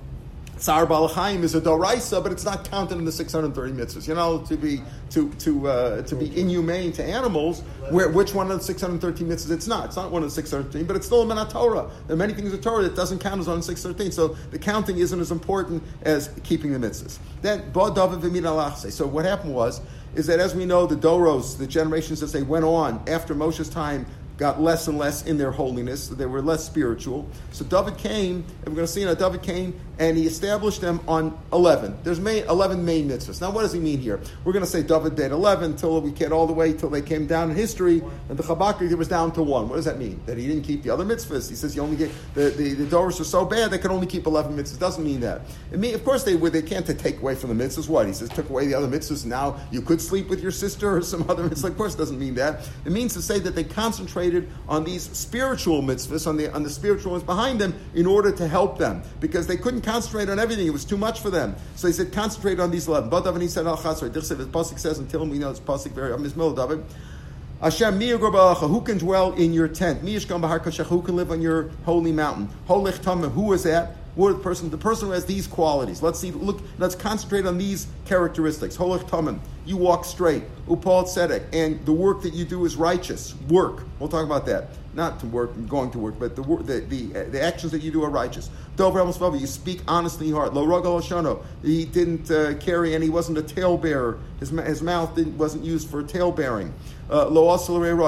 Tsar 0.63 0.85
Balachayim 0.85 1.43
is 1.43 1.55
a 1.55 1.59
doraisa, 1.59 2.23
but 2.23 2.31
it's 2.31 2.45
not 2.45 2.63
counted 2.71 2.97
in 2.97 3.03
the 3.03 3.11
630 3.11 3.73
mitzvahs. 3.73 4.07
You 4.07 4.15
know, 4.15 4.39
to 4.43 4.55
be 4.55 4.81
to 5.09 5.29
to 5.29 5.67
uh, 5.67 6.01
to 6.03 6.15
be 6.15 6.39
inhumane 6.39 6.93
to 6.93 7.03
animals, 7.03 7.59
where 7.89 8.07
which 8.07 8.33
one 8.33 8.49
of 8.49 8.59
the 8.59 8.63
613 8.63 9.27
mitzvahs 9.27 9.51
it's 9.51 9.67
not. 9.67 9.87
It's 9.87 9.97
not 9.97 10.09
one 10.09 10.23
of 10.23 10.29
the 10.29 10.35
613, 10.35 10.87
but 10.87 10.95
it's 10.95 11.05
still 11.05 11.23
a 11.23 11.25
minat 11.25 11.51
Torah. 11.51 11.91
There 12.07 12.13
are 12.13 12.17
many 12.17 12.33
things 12.33 12.53
in 12.53 12.61
Torah 12.61 12.83
that 12.83 12.95
doesn't 12.95 13.19
count 13.19 13.41
as 13.41 13.47
one 13.47 13.57
on 13.57 13.61
613. 13.61 14.13
So 14.13 14.37
the 14.51 14.57
counting 14.57 14.99
isn't 14.99 15.19
as 15.19 15.31
important 15.31 15.83
as 16.03 16.29
keeping 16.43 16.71
the 16.71 16.79
mitzvahs. 16.79 17.17
Then 17.41 17.73
So 18.93 19.05
what 19.05 19.25
happened 19.25 19.53
was 19.53 19.81
is 20.15 20.27
that 20.27 20.39
as 20.39 20.55
we 20.55 20.63
know, 20.63 20.87
the 20.87 20.95
Doros, 20.95 21.57
the 21.57 21.67
generations 21.67 22.23
as 22.23 22.31
they 22.31 22.43
went 22.43 22.63
on 22.63 23.03
after 23.09 23.35
Moshe's 23.35 23.67
time, 23.67 24.05
got 24.37 24.61
less 24.61 24.87
and 24.87 24.97
less 24.97 25.25
in 25.25 25.37
their 25.37 25.51
holiness. 25.51 26.07
They 26.07 26.25
were 26.25 26.41
less 26.41 26.63
spiritual. 26.63 27.27
So 27.51 27.65
David 27.65 27.97
came, 27.97 28.43
and 28.61 28.67
we're 28.67 28.75
going 28.75 28.87
to 28.87 28.91
see 28.91 29.05
now 29.05 29.13
David 29.13 29.43
came 29.43 29.79
and 29.99 30.17
he 30.17 30.25
established 30.25 30.81
them 30.81 30.99
on 31.07 31.37
11. 31.51 31.97
There's 32.03 32.19
main, 32.19 32.45
11 32.45 32.83
main 32.83 33.09
mitzvahs. 33.09 33.41
Now, 33.41 33.51
what 33.51 33.61
does 33.61 33.73
he 33.73 33.79
mean 33.79 33.99
here? 33.99 34.19
We're 34.43 34.53
going 34.53 34.65
to 34.65 34.69
say 34.69 34.83
David 34.83 35.15
did 35.15 35.31
11 35.31 35.71
until 35.71 36.01
we 36.01 36.11
get 36.11 36.31
all 36.31 36.47
the 36.47 36.53
way 36.53 36.73
till 36.73 36.89
they 36.89 37.01
came 37.01 37.27
down 37.27 37.51
in 37.51 37.55
history, 37.55 38.01
and 38.29 38.37
the 38.37 38.43
Chabakri 38.43 38.93
was 38.95 39.07
down 39.07 39.31
to 39.33 39.43
one. 39.43 39.69
What 39.69 39.75
does 39.75 39.85
that 39.85 39.97
mean? 39.97 40.21
That 40.25 40.37
he 40.37 40.47
didn't 40.47 40.63
keep 40.63 40.83
the 40.83 40.89
other 40.89 41.05
mitzvahs. 41.05 41.49
He 41.49 41.55
says 41.55 41.73
he 41.73 41.79
only 41.79 41.95
get 41.95 42.11
the 42.33 42.49
the, 42.49 42.73
the 42.73 42.85
Doris 42.85 43.19
are 43.19 43.23
so 43.23 43.45
bad 43.45 43.71
they 43.71 43.77
could 43.77 43.91
only 43.91 44.07
keep 44.07 44.25
11 44.25 44.55
mitzvahs. 44.55 44.79
Doesn't 44.79 45.03
mean 45.03 45.19
that. 45.21 45.41
It 45.71 45.79
mean, 45.79 45.95
of 45.95 46.03
course, 46.03 46.23
they. 46.23 46.35
They 46.35 46.61
can't 46.61 46.85
take 46.85 47.19
away 47.19 47.35
from 47.35 47.55
the 47.55 47.63
mitzvahs. 47.63 47.87
What 47.87 48.05
he 48.05 48.13
says 48.13 48.29
took 48.29 48.49
away 48.49 48.67
the 48.67 48.75
other 48.75 48.87
mitzvahs. 48.87 49.25
Now 49.25 49.59
you 49.71 49.81
could 49.81 50.01
sleep 50.01 50.29
with 50.29 50.41
your 50.41 50.51
sister 50.51 50.97
or 50.97 51.01
some 51.01 51.29
other 51.29 51.43
mitzvah. 51.43 51.67
Of 51.67 51.77
course, 51.77 51.95
it 51.95 51.97
doesn't 51.97 52.19
mean 52.19 52.35
that. 52.35 52.67
It 52.85 52.91
means 52.91 53.13
to 53.13 53.21
say 53.21 53.39
that 53.39 53.55
they 53.55 53.63
concentrated 53.63 54.49
on 54.67 54.83
these 54.83 55.03
spiritual 55.03 55.81
mitzvahs, 55.81 56.27
on 56.27 56.37
the 56.37 56.53
on 56.53 56.63
the 56.63 56.69
spiritual 56.69 57.11
ones 57.11 57.23
behind 57.23 57.59
them, 57.61 57.73
in 57.93 58.05
order 58.05 58.31
to 58.31 58.47
help 58.47 58.77
them 58.77 59.03
because 59.19 59.47
they 59.47 59.57
couldn't 59.57 59.81
concentrate 59.83 60.29
on 60.29 60.39
everything. 60.39 60.65
It 60.65 60.73
was 60.73 60.85
too 60.85 60.97
much 60.97 61.19
for 61.19 61.29
them. 61.29 61.55
So 61.75 61.87
he 61.87 61.93
said, 61.93 62.11
concentrate 62.11 62.59
on 62.59 62.71
these 62.71 62.87
11. 62.87 63.09
But 63.09 63.39
he 63.39 63.47
said, 63.47 63.67
Al 63.67 63.77
Chasar. 63.77 64.11
The 64.11 64.45
Pasuk 64.45 64.79
says, 64.79 64.99
until 64.99 65.25
we 65.25 65.37
know 65.37 65.51
it's 65.51 65.59
Pasuk 65.59 65.91
very, 65.91 66.13
um, 66.13 66.23
Mizmil 66.23 66.55
David. 66.55 66.83
Hashem, 67.61 67.99
who 67.99 68.81
can 68.81 68.97
dwell 68.97 69.31
in 69.33 69.53
your 69.53 69.69
tent? 69.69 70.01
Who 70.01 71.01
can 71.01 71.15
live 71.15 71.31
on 71.31 71.41
your 71.41 71.69
holy 71.85 72.11
mountain? 72.11 72.49
Holich 72.67 72.99
Tamim, 72.99 73.31
who 73.31 73.53
is 73.53 73.63
that? 73.63 73.95
The 74.15 74.35
person? 74.35 74.69
The 74.69 74.77
person 74.77 75.07
who 75.07 75.13
has 75.13 75.25
these 75.25 75.47
qualities. 75.47 76.01
Let's 76.01 76.19
see. 76.19 76.31
Look. 76.31 76.61
Let's 76.77 76.95
concentrate 76.95 77.45
on 77.45 77.57
these 77.57 77.87
characteristics. 78.05 78.77
Holich 78.77 79.07
Tamim. 79.09 79.39
You 79.65 79.77
walk 79.77 80.05
straight. 80.05 80.43
Upal 80.67 81.05
Tzedek. 81.05 81.45
And 81.53 81.83
the 81.85 81.93
work 81.93 82.21
that 82.21 82.33
you 82.33 82.45
do 82.45 82.65
is 82.65 82.75
righteous. 82.75 83.33
Work. 83.49 83.83
We'll 83.99 84.09
talk 84.09 84.25
about 84.25 84.45
that. 84.47 84.69
Not 84.93 85.19
to 85.21 85.25
work, 85.25 85.51
going 85.67 85.89
to 85.91 85.99
work, 85.99 86.19
but 86.19 86.35
the 86.35 86.43
the 86.43 86.81
the, 86.81 87.23
the 87.31 87.41
actions 87.41 87.71
that 87.71 87.81
you 87.81 87.91
do 87.91 88.03
are 88.03 88.11
righteous. 88.11 88.51
Dov 88.75 88.93
Dover 88.93 89.37
You 89.37 89.47
speak 89.47 89.81
honestly 89.87 90.29
heart. 90.29 90.53
Lo 90.53 90.65
Rogal 90.67 91.43
He 91.63 91.85
didn't 91.85 92.29
uh, 92.29 92.55
carry 92.59 92.93
and 92.93 93.03
he 93.03 93.09
wasn't 93.09 93.39
a 93.39 93.41
talebearer. 93.41 94.19
His 94.39 94.49
his 94.49 94.83
mouth 94.83 95.17
wasn't 95.17 95.63
used 95.63 95.89
for 95.89 96.03
talebearing. 96.03 96.73
Uh, 97.13 97.27
Lo 97.27 97.55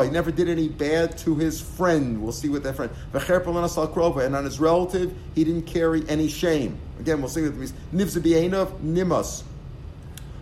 He 0.03 0.09
never 0.09 0.31
did 0.31 0.49
any 0.49 0.67
bad 0.67 1.15
to 1.19 1.35
his 1.35 1.61
friend. 1.61 2.23
We'll 2.23 2.31
see 2.31 2.49
what 2.49 2.63
that 2.63 2.75
friend. 2.75 2.91
And 3.13 4.35
on 4.35 4.43
his 4.43 4.59
relative, 4.59 5.13
he 5.35 5.43
didn't 5.43 5.67
carry 5.67 6.03
any 6.09 6.27
shame. 6.27 6.79
Again, 6.99 7.19
we'll 7.19 7.29
see 7.29 7.43
what 7.43 7.51
it 7.51 7.57
means. 7.57 7.73
Nivza 7.93 8.71
Nimas 8.81 9.43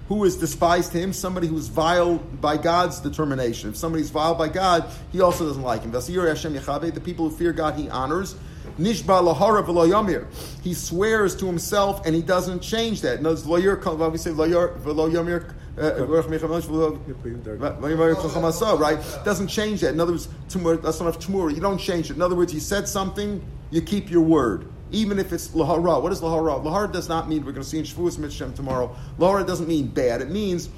who 0.07 0.23
is 0.25 0.35
despised 0.35 0.91
to 0.91 0.99
him, 0.99 1.13
somebody 1.13 1.47
who's 1.47 1.67
vile 1.67 2.17
by 2.17 2.57
God's 2.57 2.99
determination. 2.99 3.69
If 3.69 3.77
somebody's 3.77 4.09
vile 4.09 4.35
by 4.35 4.49
God, 4.49 4.85
he 5.11 5.21
also 5.21 5.47
doesn't 5.47 5.63
like 5.63 5.81
him. 5.81 5.91
The 5.91 7.01
people 7.03 7.29
who 7.29 7.35
fear 7.35 7.53
God, 7.53 7.75
he 7.75 7.89
honors. 7.89 8.35
Nishba 8.79 9.21
lahara 9.21 9.63
v'lo. 9.65 10.25
He 10.63 10.73
swears 10.73 11.35
to 11.37 11.45
himself 11.45 12.05
and 12.05 12.15
he 12.15 12.21
doesn't 12.21 12.61
change 12.61 13.01
that. 13.01 13.21
No. 13.21 13.31
Uh, 15.75 16.05
right? 18.77 19.25
Doesn't 19.25 19.47
change 19.47 19.81
that. 19.81 19.93
In 19.93 19.99
other 19.99 20.11
words, 20.11 20.27
that's 20.83 21.01
not 21.01 21.21
tomorrow. 21.21 21.47
You 21.49 21.61
don't 21.61 21.79
change 21.79 22.11
it. 22.11 22.15
In 22.15 22.21
other 22.21 22.35
words, 22.35 22.53
you 22.53 22.59
said 22.59 22.87
something, 22.87 23.43
you 23.71 23.81
keep 23.81 24.11
your 24.11 24.21
word 24.21 24.67
even 24.93 25.19
if 25.19 25.33
it's 25.33 25.49
lahara. 25.49 26.01
What 26.01 26.11
is 26.11 26.21
lahara? 26.21 26.63
Lahara 26.63 26.91
does 26.91 27.09
not 27.09 27.27
mean, 27.27 27.43
we're 27.43 27.51
going 27.51 27.63
to 27.63 27.69
see 27.69 27.79
in 27.79 27.83
Shavuos 27.83 28.17
Mitzvah 28.17 28.51
tomorrow, 28.51 28.95
lahara 29.17 29.45
doesn't 29.45 29.67
mean 29.67 29.87
bad. 29.87 30.21
It 30.21 30.29
means 30.29 30.69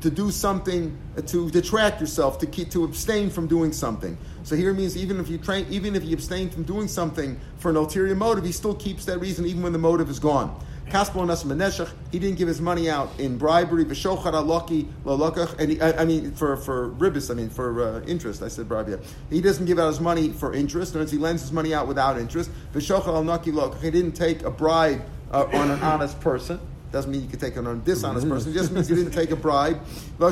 to 0.00 0.10
do 0.10 0.30
something, 0.30 0.96
to 1.26 1.50
detract 1.50 2.00
yourself, 2.00 2.38
to 2.38 2.46
keep, 2.46 2.70
to 2.70 2.84
abstain 2.84 3.30
from 3.30 3.46
doing 3.46 3.72
something. 3.72 4.16
So 4.44 4.56
here 4.56 4.70
it 4.70 4.74
means 4.74 4.96
even 4.96 5.20
if 5.20 5.28
you 5.28 5.38
train, 5.38 5.66
even 5.70 5.94
if 5.94 6.04
you 6.04 6.14
abstain 6.14 6.50
from 6.50 6.64
doing 6.64 6.88
something 6.88 7.38
for 7.58 7.70
an 7.70 7.76
ulterior 7.76 8.14
motive, 8.14 8.44
he 8.44 8.52
still 8.52 8.74
keeps 8.74 9.04
that 9.04 9.18
reason 9.18 9.46
even 9.46 9.62
when 9.62 9.72
the 9.72 9.78
motive 9.78 10.10
is 10.10 10.18
gone. 10.18 10.58
He 10.86 12.18
didn't 12.18 12.36
give 12.36 12.48
his 12.48 12.60
money 12.60 12.90
out 12.90 13.08
in 13.18 13.38
bribery. 13.38 13.84
And 13.84 15.70
he, 15.70 15.80
I, 15.80 16.02
I 16.02 16.04
mean, 16.04 16.32
for 16.32 16.56
for 16.56 16.90
ribis, 16.90 17.30
I 17.30 17.34
mean 17.34 17.48
for 17.48 17.82
uh, 17.82 18.00
interest. 18.02 18.42
I 18.42 18.48
said 18.48 18.68
bribery. 18.68 18.98
He 19.30 19.40
doesn't 19.40 19.64
give 19.64 19.78
out 19.78 19.86
his 19.86 20.00
money 20.00 20.30
for 20.30 20.52
interest. 20.52 20.94
And 20.94 21.08
he 21.08 21.16
lends 21.16 21.42
his 21.42 21.52
money 21.52 21.72
out 21.72 21.88
without 21.88 22.18
interest. 22.18 22.50
He 22.74 22.80
didn't 22.80 24.12
take 24.12 24.42
a 24.42 24.50
bribe 24.50 25.02
uh, 25.30 25.46
on 25.52 25.70
an 25.70 25.80
honest 25.80 26.20
person. 26.20 26.60
Doesn't 26.92 27.10
mean 27.10 27.22
you 27.22 27.28
can 27.28 27.38
take 27.38 27.56
on 27.56 27.66
a 27.66 27.74
dishonest 27.74 28.28
person. 28.28 28.52
It 28.52 28.54
just 28.54 28.70
means 28.70 28.90
you 28.90 28.96
didn't 28.96 29.12
take 29.12 29.30
a 29.30 29.36
bribe. 29.36 29.80
Oh, 30.20 30.28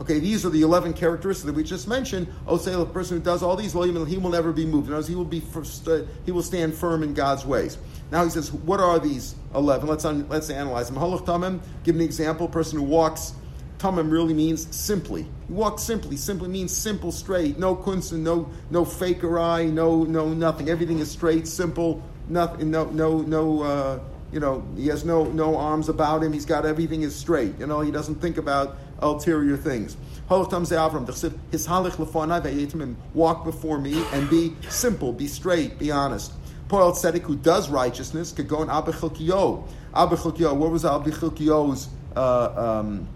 okay, 0.00 0.18
these 0.18 0.44
are 0.44 0.50
the 0.50 0.62
11 0.62 0.94
characteristics 0.94 1.46
that 1.46 1.54
we 1.54 1.62
just 1.62 1.86
mentioned. 1.86 2.26
Oseila, 2.46 2.78
the 2.78 2.86
person 2.86 3.18
who 3.18 3.22
does 3.22 3.42
all 3.44 3.54
these, 3.54 3.72
he 3.72 4.18
will 4.18 4.30
never 4.30 4.52
be 4.52 4.66
moved. 4.66 4.88
In 4.88 4.94
other 4.94 4.98
words, 4.98 5.08
he 5.08 5.14
will, 5.14 5.24
be 5.24 5.38
first, 5.38 5.86
uh, 5.86 6.02
he 6.26 6.32
will 6.32 6.42
stand 6.42 6.74
firm 6.74 7.04
in 7.04 7.14
God's 7.14 7.46
ways. 7.46 7.78
Now 8.10 8.24
he 8.24 8.30
says, 8.30 8.52
what 8.52 8.80
are 8.80 8.98
these 8.98 9.36
11? 9.54 9.88
Let's, 9.88 10.04
un, 10.04 10.28
let's 10.28 10.50
analyze 10.50 10.90
them. 10.90 11.62
Give 11.84 11.94
an 11.94 12.00
example. 12.00 12.46
A 12.46 12.50
person 12.50 12.78
who 12.80 12.84
walks 12.84 13.34
Tamim 13.78 14.10
really 14.10 14.34
means 14.34 14.74
simply. 14.74 15.26
Walk 15.48 15.78
simply. 15.78 16.16
Simply 16.16 16.48
means 16.48 16.76
simple, 16.76 17.12
straight. 17.12 17.58
No 17.58 17.76
kunsten, 17.76 18.24
no 18.24 18.50
no 18.70 18.84
faker 18.84 19.38
eye, 19.38 19.66
no 19.66 20.02
no 20.02 20.28
nothing. 20.34 20.68
Everything 20.68 20.98
is 20.98 21.10
straight, 21.10 21.46
simple. 21.46 22.02
Nothing. 22.28 22.72
No 22.72 22.86
no 22.86 23.22
no. 23.22 23.62
Uh, 23.62 23.98
you 24.32 24.40
know, 24.40 24.66
he 24.76 24.88
has 24.88 25.04
no 25.04 25.24
no 25.24 25.56
arms 25.56 25.88
about 25.88 26.22
him. 26.22 26.32
He's 26.32 26.46
got 26.46 26.66
everything 26.66 27.02
is 27.02 27.14
straight. 27.14 27.58
You 27.58 27.66
know, 27.66 27.80
he 27.80 27.90
doesn't 27.90 28.16
think 28.16 28.36
about 28.36 28.76
ulterior 29.00 29.56
things. 29.56 29.96
Walk 33.14 33.44
before 33.44 33.78
me 33.78 34.04
and 34.12 34.30
be 34.30 34.56
simple, 34.68 35.12
be 35.12 35.26
straight, 35.26 35.78
be 35.78 35.90
honest. 35.90 36.32
Paul 36.68 36.92
Tzedek, 36.92 37.22
who 37.22 37.36
does 37.36 37.70
righteousness, 37.70 38.32
could 38.32 38.46
go 38.46 38.62
in 38.62 38.68
Abichilkiyo. 38.68 39.66
Abichilkiyo, 39.94 40.54
what 40.54 40.70
was 40.70 40.84
Abichilkiyo's 40.84 41.88
uh, 42.14 42.82
um, 42.82 43.08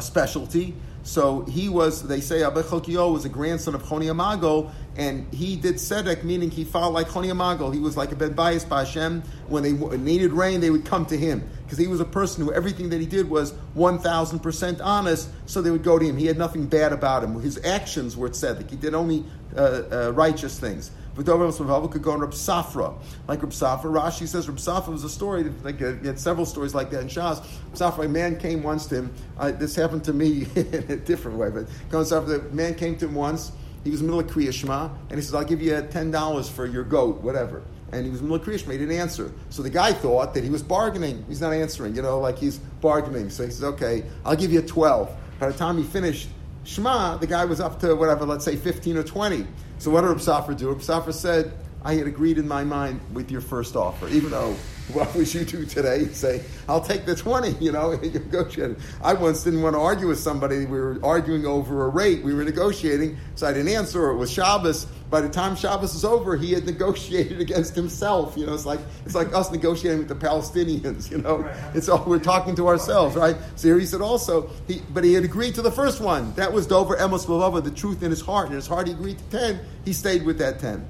specialty. 0.00 0.74
So 1.06 1.42
he 1.42 1.68
was, 1.68 2.02
they 2.02 2.20
say, 2.20 2.42
Abba 2.42 2.62
was 2.62 3.24
a 3.24 3.28
grandson 3.28 3.76
of 3.76 3.84
Choni 3.84 4.06
Amago, 4.06 4.72
and 4.96 5.32
he 5.32 5.54
did 5.54 5.76
tzedek, 5.76 6.24
meaning 6.24 6.50
he 6.50 6.64
fought 6.64 6.92
like 6.92 7.06
Choni 7.06 7.28
Amago. 7.28 7.72
He 7.72 7.78
was 7.78 7.96
like 7.96 8.10
a 8.10 8.16
ben 8.16 8.32
bias 8.32 8.64
by 8.64 8.80
Hashem. 8.80 9.22
When 9.46 9.62
they 9.62 9.72
needed 9.72 10.32
rain, 10.32 10.58
they 10.58 10.70
would 10.70 10.84
come 10.84 11.06
to 11.06 11.16
him 11.16 11.48
because 11.64 11.78
he 11.78 11.86
was 11.86 12.00
a 12.00 12.04
person 12.04 12.44
who 12.44 12.52
everything 12.52 12.88
that 12.88 12.98
he 12.98 13.06
did 13.06 13.30
was 13.30 13.52
one 13.74 14.00
thousand 14.00 14.40
percent 14.40 14.80
honest. 14.80 15.30
So 15.46 15.62
they 15.62 15.70
would 15.70 15.84
go 15.84 15.96
to 15.96 16.04
him. 16.04 16.16
He 16.16 16.26
had 16.26 16.38
nothing 16.38 16.66
bad 16.66 16.92
about 16.92 17.22
him. 17.22 17.40
His 17.40 17.64
actions 17.64 18.16
were 18.16 18.28
tzedek. 18.28 18.68
He 18.68 18.76
did 18.76 18.92
only 18.92 19.24
uh, 19.56 19.60
uh, 19.60 20.12
righteous 20.12 20.58
things. 20.58 20.90
V'dover 21.16 21.90
could 21.90 22.02
go 22.02 22.12
on 22.12 22.20
Reb 22.20 22.30
Safra. 22.30 22.94
Like 23.26 23.42
Reb 23.42 23.52
Safra, 23.52 23.84
Rashi 23.84 24.26
says 24.26 24.48
Reb 24.48 24.58
Safra 24.58 24.88
was 24.88 25.04
a 25.04 25.08
story, 25.08 25.44
like 25.62 25.80
uh, 25.80 25.94
he 25.94 26.06
had 26.06 26.18
several 26.18 26.44
stories 26.46 26.74
like 26.74 26.90
that 26.90 27.00
in 27.00 27.08
Shas. 27.08 27.42
Reb 27.70 27.74
Safra, 27.74 28.04
a 28.04 28.08
man 28.08 28.38
came 28.38 28.62
once 28.62 28.86
to 28.86 28.96
him, 28.96 29.14
uh, 29.38 29.50
this 29.52 29.74
happened 29.74 30.04
to 30.04 30.12
me 30.12 30.46
in 30.56 30.84
a 30.88 30.96
different 30.96 31.38
way, 31.38 31.50
but 31.50 31.66
the 31.90 32.48
man 32.52 32.74
came 32.74 32.96
to 32.98 33.06
him 33.06 33.14
once, 33.14 33.52
he 33.84 33.90
was 33.90 34.02
middle 34.02 34.20
of 34.20 34.26
Kriya 34.26 34.52
Shema, 34.52 34.88
and 35.10 35.18
he 35.18 35.22
says, 35.22 35.34
I'll 35.34 35.44
give 35.44 35.62
you 35.62 35.72
$10 35.72 36.50
for 36.50 36.66
your 36.66 36.84
goat, 36.84 37.22
whatever. 37.22 37.62
And 37.92 38.04
he 38.04 38.10
was 38.10 38.20
Shema, 38.20 38.72
he 38.72 38.78
didn't 38.78 38.96
answer. 38.96 39.32
So 39.50 39.62
the 39.62 39.70
guy 39.70 39.92
thought 39.92 40.34
that 40.34 40.42
he 40.42 40.50
was 40.50 40.62
bargaining. 40.62 41.24
He's 41.28 41.40
not 41.40 41.52
answering, 41.52 41.94
you 41.94 42.02
know, 42.02 42.18
like 42.18 42.36
he's 42.36 42.58
bargaining. 42.58 43.30
So 43.30 43.44
he 43.44 43.50
says, 43.50 43.62
okay, 43.62 44.04
I'll 44.24 44.36
give 44.36 44.52
you 44.52 44.60
12. 44.60 45.16
By 45.38 45.50
the 45.50 45.56
time 45.56 45.78
he 45.78 45.84
finished 45.84 46.28
Shema, 46.66 47.16
the 47.16 47.28
guy 47.28 47.44
was 47.44 47.60
up 47.60 47.78
to 47.80 47.94
whatever, 47.94 48.24
let's 48.24 48.44
say 48.44 48.56
15 48.56 48.96
or 48.96 49.04
20. 49.04 49.46
So 49.78 49.90
what 49.92 50.00
did 50.00 50.08
Reb 50.08 50.58
do? 50.58 50.72
Reb 50.72 51.12
said, 51.12 51.52
I 51.84 51.94
had 51.94 52.08
agreed 52.08 52.38
in 52.38 52.48
my 52.48 52.64
mind 52.64 53.00
with 53.12 53.30
your 53.30 53.40
first 53.40 53.76
offer, 53.76 54.08
even 54.08 54.30
though 54.32 54.52
what 54.92 55.14
would 55.14 55.32
you 55.32 55.44
do 55.44 55.64
today? 55.64 56.08
Say, 56.08 56.42
I'll 56.68 56.80
take 56.80 57.06
the 57.06 57.14
20, 57.14 57.50
you 57.64 57.70
know, 57.70 57.92
negotiate. 57.92 58.78
I 59.00 59.14
once 59.14 59.44
didn't 59.44 59.62
want 59.62 59.76
to 59.76 59.80
argue 59.80 60.08
with 60.08 60.18
somebody. 60.18 60.66
We 60.66 60.80
were 60.80 60.98
arguing 61.04 61.46
over 61.46 61.84
a 61.84 61.88
rate. 61.88 62.24
We 62.24 62.34
were 62.34 62.42
negotiating, 62.42 63.16
so 63.36 63.46
I 63.46 63.52
didn't 63.52 63.72
answer. 63.72 64.10
It 64.10 64.16
was 64.16 64.32
Shabbos. 64.32 64.88
By 65.08 65.20
the 65.20 65.28
time 65.28 65.54
Shabbos 65.54 65.94
is 65.94 66.04
over, 66.04 66.36
he 66.36 66.52
had 66.52 66.66
negotiated 66.66 67.40
against 67.46 67.74
himself. 67.74 68.36
You 68.36 68.46
know, 68.46 68.54
it's 68.54 68.66
like 68.66 68.80
it's 69.04 69.14
like 69.14 69.32
us 69.32 69.50
negotiating 69.50 70.00
with 70.00 70.08
the 70.08 70.14
Palestinians. 70.14 71.10
You 71.16 71.18
know, 71.18 71.48
it's 71.72 71.88
all 71.88 72.04
we're 72.04 72.18
talking 72.18 72.56
to 72.56 72.66
ourselves, 72.66 73.16
right? 73.16 73.36
So 73.54 73.68
here 73.68 73.78
he 73.78 73.86
said 73.86 74.00
also, 74.00 74.50
he, 74.66 74.82
but 74.92 75.04
he 75.04 75.14
had 75.14 75.24
agreed 75.24 75.54
to 75.54 75.62
the 75.62 75.70
first 75.70 76.00
one. 76.00 76.34
That 76.34 76.52
was 76.52 76.66
Dover 76.66 76.96
Emos 76.98 77.24
Belova, 77.24 77.62
the 77.62 77.70
truth 77.70 78.02
in 78.02 78.10
his 78.10 78.20
heart. 78.20 78.48
In 78.48 78.54
his 78.54 78.66
heart, 78.66 78.88
he 78.88 78.92
agreed 78.92 79.18
to 79.18 79.24
10. 79.38 79.60
He 79.84 79.92
stayed 79.92 80.24
with 80.24 80.38
that 80.38 80.58
10. 80.58 80.86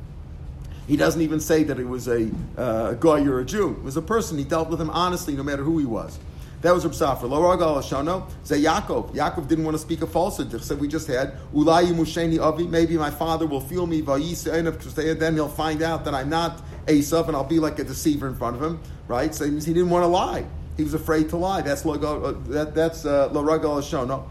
He 0.89 0.97
doesn't 0.97 1.21
even 1.21 1.39
say 1.39 1.65
that 1.65 1.79
it 1.79 1.87
was 1.87 2.09
a 2.09 2.31
uh, 2.57 2.95
guy 2.95 3.25
or 3.25 3.41
a 3.41 3.45
Jew. 3.45 3.73
It 3.73 3.83
was 3.83 3.97
a 3.97 4.03
person. 4.03 4.39
He 4.39 4.45
dealt 4.45 4.69
with 4.69 4.81
him 4.81 4.91
honestly, 4.91 5.35
no 5.35 5.43
matter 5.43 5.63
who 5.63 5.79
he 5.79 5.87
was. 5.87 6.19
That 6.63 6.73
was 6.75 6.85
Reb. 6.85 7.23
Lo 7.23 7.41
ragal 7.43 7.83
Shano. 7.83 8.31
Say 8.43 8.63
Yaakov. 8.63 9.15
Yaakov 9.15 9.47
didn't 9.47 9.65
want 9.65 9.75
to 9.77 9.79
speak 9.79 10.03
a 10.03 10.07
falsehood. 10.07 10.63
So 10.63 10.75
we 10.75 10.89
just 10.89 11.07
had 11.07 11.37
Ulayi 11.55 11.93
Musheni 11.93 12.41
Avi. 12.41 12.67
Maybe 12.67 12.97
my 12.97 13.11
father 13.11 13.47
will 13.47 13.61
feel 13.61 13.87
me. 13.87 14.01
Then 14.01 15.35
he'll 15.35 15.49
find 15.49 15.83
out 15.83 16.05
that 16.05 16.15
I'm 16.15 16.31
not 16.31 16.63
Esav, 16.87 17.29
and 17.29 17.37
I'll 17.37 17.45
be 17.45 17.59
like 17.59 17.79
a 17.79 17.85
deceiver 17.85 18.27
in 18.27 18.35
front 18.35 18.57
of 18.57 18.63
him. 18.63 18.81
Right. 19.07 19.35
So 19.35 19.45
he 19.45 19.61
didn't 19.61 19.91
want 19.91 20.03
to 20.03 20.09
lie. 20.09 20.47
He 20.77 20.83
was 20.83 20.95
afraid 20.95 21.29
to 21.31 21.37
lie. 21.37 21.63
That's 21.63 21.85
lo, 21.85 21.95
uh, 21.95 21.97
uh, 21.97 23.29
lo 23.33 23.43
ragal 23.43 23.83
Shano. 23.83 24.25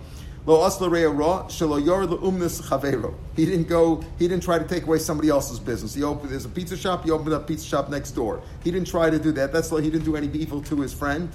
Lo 0.45 0.61
ra. 0.61 1.47
He 3.35 3.45
didn't 3.45 3.67
go. 3.67 4.03
He 4.19 4.27
didn't 4.27 4.43
try 4.43 4.59
to 4.59 4.65
take 4.65 4.83
away 4.83 4.99
somebody 4.99 5.29
else's 5.29 5.59
business. 5.59 5.95
He 5.95 6.03
opened. 6.03 6.31
There's 6.31 6.45
a 6.45 6.49
pizza 6.49 6.77
shop. 6.77 7.03
He 7.03 7.09
opened 7.11 7.33
up 7.33 7.41
a 7.43 7.45
pizza 7.45 7.65
shop 7.65 7.89
next 7.89 8.11
door. 8.11 8.41
He 8.63 8.69
didn't 8.69 8.87
try 8.87 9.09
to 9.09 9.17
do 9.17 9.31
that. 9.33 9.51
That's 9.51 9.71
why 9.71 9.81
he 9.81 9.89
didn't 9.89 10.05
do 10.05 10.15
any 10.15 10.27
evil 10.37 10.61
to 10.63 10.81
his 10.81 10.93
friend. 10.93 11.29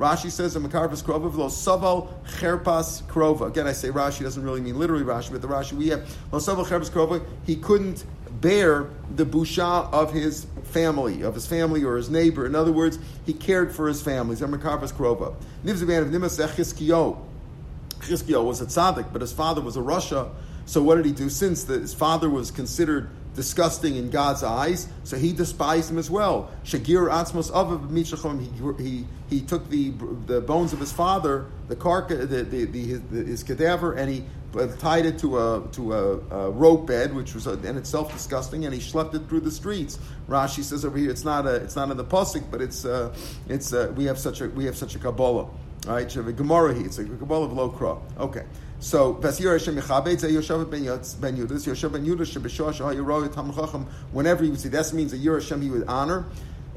Rashi 0.00 0.30
says 0.30 0.56
in 0.56 0.62
Makaravis 0.62 1.02
Krovav 1.02 1.36
lo 1.36 1.48
saval 1.48 2.08
cherpas 2.24 3.02
krova. 3.04 3.48
Again, 3.48 3.66
I 3.66 3.72
say 3.72 3.88
Rashi 3.88 4.22
doesn't 4.22 4.42
really 4.42 4.60
mean 4.60 4.78
literally 4.78 5.04
Rashi, 5.04 5.32
but 5.32 5.42
the 5.42 5.48
Rashi 5.48 5.72
we 5.72 5.88
have 5.88 6.08
lo 6.32 6.38
saval 6.38 6.66
cherpas 6.66 6.90
krova. 6.90 7.24
He 7.44 7.56
couldn't 7.56 8.04
bear 8.40 8.88
the 9.14 9.26
busha 9.26 9.92
of 9.92 10.12
his 10.12 10.46
family, 10.64 11.22
of 11.22 11.34
his 11.34 11.46
family 11.46 11.84
or 11.84 11.96
his 11.96 12.10
neighbor. 12.10 12.46
In 12.46 12.54
other 12.54 12.72
words, 12.72 12.98
he 13.26 13.32
cared 13.32 13.74
for 13.74 13.88
his 13.88 14.02
family. 14.02 14.36
Zemarkarvas 14.36 14.92
Krova. 14.92 15.34
Nivzavan 15.64 16.02
of 16.02 16.08
Nimasech 16.08 16.50
Chizkiyo. 16.50 17.18
Chizkiyo 18.00 18.44
was 18.44 18.60
a 18.60 18.66
tzaddik, 18.66 19.12
but 19.12 19.20
his 19.20 19.32
father 19.32 19.60
was 19.60 19.76
a 19.76 19.82
Russia. 19.82 20.30
So 20.64 20.82
what 20.82 20.96
did 20.96 21.06
he 21.06 21.12
do? 21.12 21.28
Since 21.28 21.64
the, 21.64 21.80
his 21.80 21.94
father 21.94 22.30
was 22.30 22.50
considered 22.50 23.10
disgusting 23.34 23.96
in 23.96 24.10
God's 24.10 24.42
eyes, 24.42 24.88
so 25.04 25.16
he 25.16 25.32
despised 25.32 25.90
him 25.90 25.98
as 25.98 26.10
well. 26.10 26.50
Shagir 26.64 27.10
Atzmos 27.10 27.50
Avav 27.50 28.78
he, 28.78 28.84
he 28.84 29.06
he 29.28 29.40
took 29.40 29.68
the 29.68 29.92
the 30.26 30.40
bones 30.40 30.72
of 30.72 30.80
his 30.80 30.92
father, 30.92 31.46
the 31.68 31.76
carcass, 31.76 32.28
the, 32.28 32.42
the, 32.42 32.64
the, 32.64 32.84
his, 32.86 33.00
his 33.10 33.42
cadaver, 33.42 33.92
and 33.92 34.10
he 34.10 34.24
tied 34.78 35.06
it 35.06 35.18
to 35.20 35.38
a 35.38 35.68
to 35.72 35.92
a, 35.92 36.18
a 36.18 36.50
rope 36.50 36.86
bed, 36.86 37.14
which 37.14 37.34
was 37.34 37.46
a, 37.46 37.52
in 37.66 37.76
itself 37.76 38.12
disgusting, 38.12 38.64
and 38.64 38.74
he 38.74 38.80
schlepped 38.80 39.14
it 39.14 39.28
through 39.28 39.40
the 39.40 39.50
streets. 39.50 39.98
Rashi 40.28 40.62
says 40.62 40.84
over 40.84 40.98
here, 40.98 41.10
it's 41.10 41.24
not 41.24 41.46
a 41.46 41.56
it's 41.56 41.76
not 41.76 41.90
in 41.90 41.96
the 41.96 42.04
pasuk, 42.04 42.50
but 42.50 42.60
it's 42.60 42.84
uh, 42.84 43.14
it's 43.48 43.72
uh, 43.72 43.92
we 43.96 44.04
have 44.04 44.18
such 44.18 44.40
a 44.40 44.48
we 44.48 44.64
have 44.64 44.76
such 44.76 44.94
a 44.94 44.98
kabbalah. 44.98 45.48
Right, 45.86 46.08
Gemara 46.08 46.74
it's 46.78 46.98
a 46.98 47.04
kabbalah 47.04 47.46
of 47.46 47.52
low 47.52 47.70
kra. 47.70 47.98
Okay. 48.18 48.44
So, 48.82 49.12
whenever 54.12 54.42
he 54.42 54.50
would 54.50 54.60
see, 54.60 54.68
that 54.70 54.92
means 54.94 55.12
a 55.12 55.18
Yer 55.18 55.34
Hashem 55.38 55.60
he 55.60 55.70
would 55.70 55.86
honor. 55.86 56.24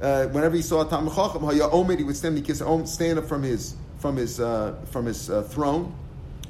Uh, 0.02 0.26
whenever 0.28 0.56
he 0.58 0.62
saw 0.62 0.86
a 0.86 0.90
Tam 0.90 1.10
Chacham, 1.10 1.50
he 1.98 2.04
would 2.04 2.18
stand, 2.18 2.46
he 2.46 2.54
stand 2.86 3.20
up 3.20 3.26
from 3.26 3.42
his, 3.42 3.76
from 4.00 4.18
his, 4.18 4.42
uh, 4.42 4.76
from 4.92 5.06
his 5.06 5.30
uh, 5.30 5.44
throne 5.44 5.96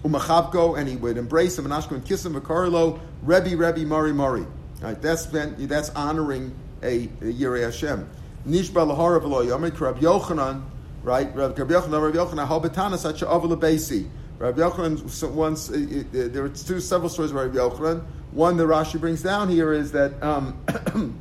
umachavko, 0.04 0.78
and 0.78 0.88
he 0.88 0.96
would 0.96 1.18
embrace 1.18 1.58
him 1.58 1.66
and 1.66 1.74
Ashko 1.74 1.92
and 1.92 2.06
kiss 2.06 2.26
him, 2.26 2.40
Vakarlo, 2.40 3.00
Rebbe, 3.24 3.56
Rebbe, 3.56 3.86
Mari, 3.86 4.14
Mari. 4.14 4.46
Right, 4.82 5.02
that's 5.02 5.28
that's 5.28 5.90
honoring 5.92 6.54
a, 6.82 7.06
a 7.06 7.08
Yirei 7.08 7.64
Hashem. 7.64 8.10
Nishba 8.48 8.86
lahara 8.86 9.22
v'lo 9.22 9.46
yomer, 9.46 9.80
Rabbi 9.80 10.02
Yochanan, 10.02 10.64
right? 11.04 11.34
Rabbi 11.34 11.54
Yochanan, 11.56 12.02
Rabbi 12.02 12.18
Yochanan, 12.18 12.48
habetanas 12.48 13.10
at 13.10 13.18
she'av 13.18 13.44
lebesi. 13.44 14.10
Rabbi 14.40 14.60
Yochanan 14.60 15.32
once, 15.32 15.70
there 15.72 16.44
are 16.44 16.50
two 16.50 16.82
several 16.82 17.10
stories 17.10 17.32
about 17.32 17.54
Rabbi 17.54 17.58
Yochanan. 17.58 18.04
One 18.32 18.58
that 18.58 18.66
Rashi 18.66 19.00
brings 19.00 19.24
down 19.24 19.48
here 19.48 19.72
is 19.72 19.94
that 19.94 20.22
um, 20.22 20.60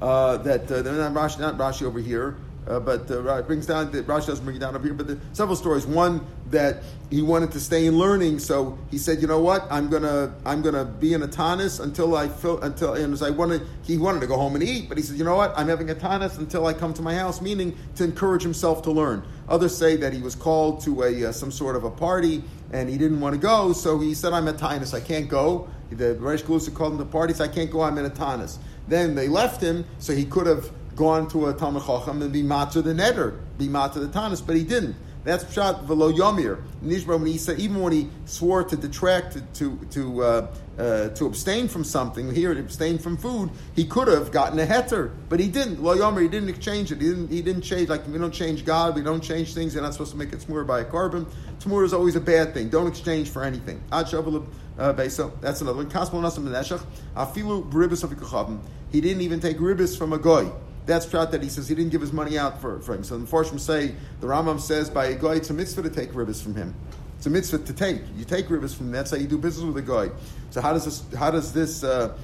uh, 0.00 0.36
that 0.36 0.70
uh, 0.70 0.82
not 0.82 1.14
Rashi, 1.14 1.40
not 1.40 1.58
Rashi 1.58 1.82
over 1.82 1.98
here, 1.98 2.36
uh, 2.68 2.80
but 2.80 3.10
uh, 3.10 3.42
brings 3.42 3.66
down 3.66 3.90
that 3.92 4.06
Rashi 4.06 4.26
doesn't 4.26 4.44
bring 4.44 4.56
it 4.56 4.60
down 4.60 4.74
up 4.74 4.82
here, 4.82 4.94
but 4.94 5.06
the, 5.06 5.18
several 5.32 5.56
stories. 5.56 5.86
One 5.86 6.26
that 6.50 6.82
he 7.10 7.22
wanted 7.22 7.52
to 7.52 7.60
stay 7.60 7.86
in 7.86 7.96
learning, 7.96 8.40
so 8.40 8.78
he 8.90 8.98
said, 8.98 9.20
"You 9.20 9.28
know 9.28 9.40
what? 9.40 9.66
I'm 9.70 9.88
gonna 9.88 10.34
I'm 10.44 10.62
gonna 10.62 10.84
be 10.84 11.12
in 11.12 11.22
a 11.22 11.28
tanis 11.28 11.80
until 11.80 12.16
I 12.16 12.28
feel 12.28 12.60
until 12.62 12.94
and 12.94 13.12
as 13.12 13.22
I 13.22 13.30
wanted 13.30 13.62
he 13.84 13.98
wanted 13.98 14.20
to 14.20 14.26
go 14.26 14.36
home 14.36 14.54
and 14.54 14.64
eat, 14.64 14.88
but 14.88 14.98
he 14.98 15.04
said, 15.04 15.16
"You 15.16 15.24
know 15.24 15.36
what? 15.36 15.54
I'm 15.56 15.68
having 15.68 15.90
a 15.90 15.94
tanis 15.94 16.38
until 16.38 16.66
I 16.66 16.72
come 16.72 16.92
to 16.94 17.02
my 17.02 17.14
house," 17.14 17.40
meaning 17.40 17.76
to 17.96 18.04
encourage 18.04 18.42
himself 18.42 18.82
to 18.82 18.90
learn. 18.90 19.22
Others 19.48 19.76
say 19.76 19.96
that 19.96 20.12
he 20.12 20.20
was 20.20 20.34
called 20.34 20.80
to 20.82 21.04
a 21.04 21.26
uh, 21.26 21.32
some 21.32 21.52
sort 21.52 21.76
of 21.76 21.84
a 21.84 21.90
party 21.90 22.42
and 22.72 22.88
he 22.88 22.98
didn't 22.98 23.20
want 23.20 23.32
to 23.34 23.40
go, 23.40 23.72
so 23.72 23.98
he 24.00 24.12
said, 24.12 24.32
"I'm 24.32 24.48
a 24.48 24.52
tanis, 24.52 24.92
I 24.92 25.00
can't 25.00 25.28
go." 25.28 25.68
The 25.90 26.16
Reish 26.16 26.42
Galusa 26.42 26.74
called 26.74 26.94
him 26.94 26.98
to 26.98 27.04
parties. 27.04 27.40
I 27.40 27.46
can't 27.46 27.70
go. 27.70 27.82
I'm 27.82 27.96
in 27.96 28.04
a 28.04 28.10
tanis. 28.10 28.58
Then 28.88 29.14
they 29.14 29.28
left 29.28 29.62
him, 29.62 29.84
so 29.98 30.14
he 30.14 30.24
could 30.24 30.46
have 30.46 30.70
gone 30.96 31.28
to 31.28 31.46
a 31.46 31.54
Talmud 31.54 31.84
Chacham 31.84 32.22
and 32.22 32.32
be 32.32 32.42
matzah 32.42 32.82
the 32.82 32.92
neder, 32.92 33.38
be 33.58 33.68
matzah 33.68 33.94
the 33.94 34.08
tanis, 34.08 34.44
but 34.44 34.56
he 34.56 34.64
didn't. 34.64 34.96
That's 35.26 35.42
pshat 35.42 35.82
velo 35.82 36.12
yomir. 36.12 36.62
Nishba 36.84 37.18
when 37.18 37.58
even 37.58 37.82
when 37.82 37.92
he 37.92 38.08
swore 38.26 38.62
to 38.62 38.76
detract 38.76 39.36
to 39.54 39.76
to 39.90 40.22
uh, 40.22 40.46
uh, 40.78 41.08
to 41.08 41.26
abstain 41.26 41.66
from 41.66 41.82
something 41.82 42.32
here 42.32 42.54
to 42.54 42.60
abstain 42.60 42.96
from 42.98 43.16
food, 43.16 43.50
he 43.74 43.84
could 43.84 44.06
have 44.06 44.30
gotten 44.30 44.56
a 44.60 44.64
heter, 44.64 45.10
but 45.28 45.40
he 45.40 45.48
didn't. 45.48 45.82
Lo 45.82 45.96
yomer 45.96 46.22
he 46.22 46.28
didn't 46.28 46.48
exchange 46.48 46.92
it. 46.92 47.00
He 47.00 47.08
didn't 47.08 47.28
he 47.28 47.42
didn't 47.42 47.62
change 47.62 47.88
like 47.88 48.06
we 48.06 48.18
don't 48.18 48.32
change 48.32 48.64
God, 48.64 48.94
we 48.94 49.02
don't 49.02 49.20
change 49.20 49.52
things. 49.52 49.74
You're 49.74 49.82
not 49.82 49.94
supposed 49.94 50.12
to 50.12 50.16
make 50.16 50.32
it 50.32 50.38
smur 50.38 50.64
by 50.64 50.80
a 50.80 50.84
carbon. 50.84 51.26
Tamur 51.58 51.84
is 51.84 51.92
always 51.92 52.14
a 52.14 52.20
bad 52.20 52.54
thing. 52.54 52.68
Don't 52.68 52.86
exchange 52.86 53.28
for 53.28 53.42
anything. 53.42 53.82
Ad 53.90 54.06
uh. 54.14 54.92
That's 54.92 55.60
another 55.60 55.78
one. 55.78 55.90
Neshach. 55.90 56.84
Afilu 57.16 57.68
Ribis 57.72 58.04
of 58.04 58.60
He 58.92 59.00
didn't 59.00 59.22
even 59.22 59.40
take 59.40 59.58
ribis 59.58 59.98
from 59.98 60.12
a 60.12 60.18
goy. 60.18 60.52
That's 60.86 61.08
shot 61.10 61.32
that 61.32 61.42
he 61.42 61.48
says 61.48 61.68
he 61.68 61.74
didn't 61.74 61.90
give 61.90 62.00
his 62.00 62.12
money 62.12 62.38
out 62.38 62.60
for, 62.60 62.80
for 62.80 62.94
him. 62.94 63.02
So 63.02 63.18
the 63.18 63.26
Forshim 63.26 63.58
say, 63.58 63.94
the 64.20 64.26
Rambam 64.26 64.60
says 64.60 64.88
by 64.88 65.06
a 65.06 65.14
guy, 65.14 65.34
it's 65.34 65.50
a 65.50 65.54
mitzvah 65.54 65.82
to 65.82 65.90
take 65.90 66.12
ribis 66.12 66.40
from 66.40 66.54
him. 66.54 66.74
It's 67.16 67.26
a 67.26 67.30
mitzvah 67.30 67.58
to 67.58 67.72
take. 67.72 68.02
You 68.16 68.24
take 68.24 68.46
ribis 68.46 68.74
from 68.74 68.86
him. 68.86 68.92
That's 68.92 69.10
how 69.10 69.16
you 69.16 69.26
do 69.26 69.36
business 69.36 69.64
with 69.64 69.76
a 69.78 69.82
guy. 69.82 70.14
So 70.50 70.60
how 70.60 70.72
does 70.72 70.84
this, 70.84 71.02
how 71.18 71.30
does 71.32 71.52
this, 71.52 71.82
uh, 71.82 72.16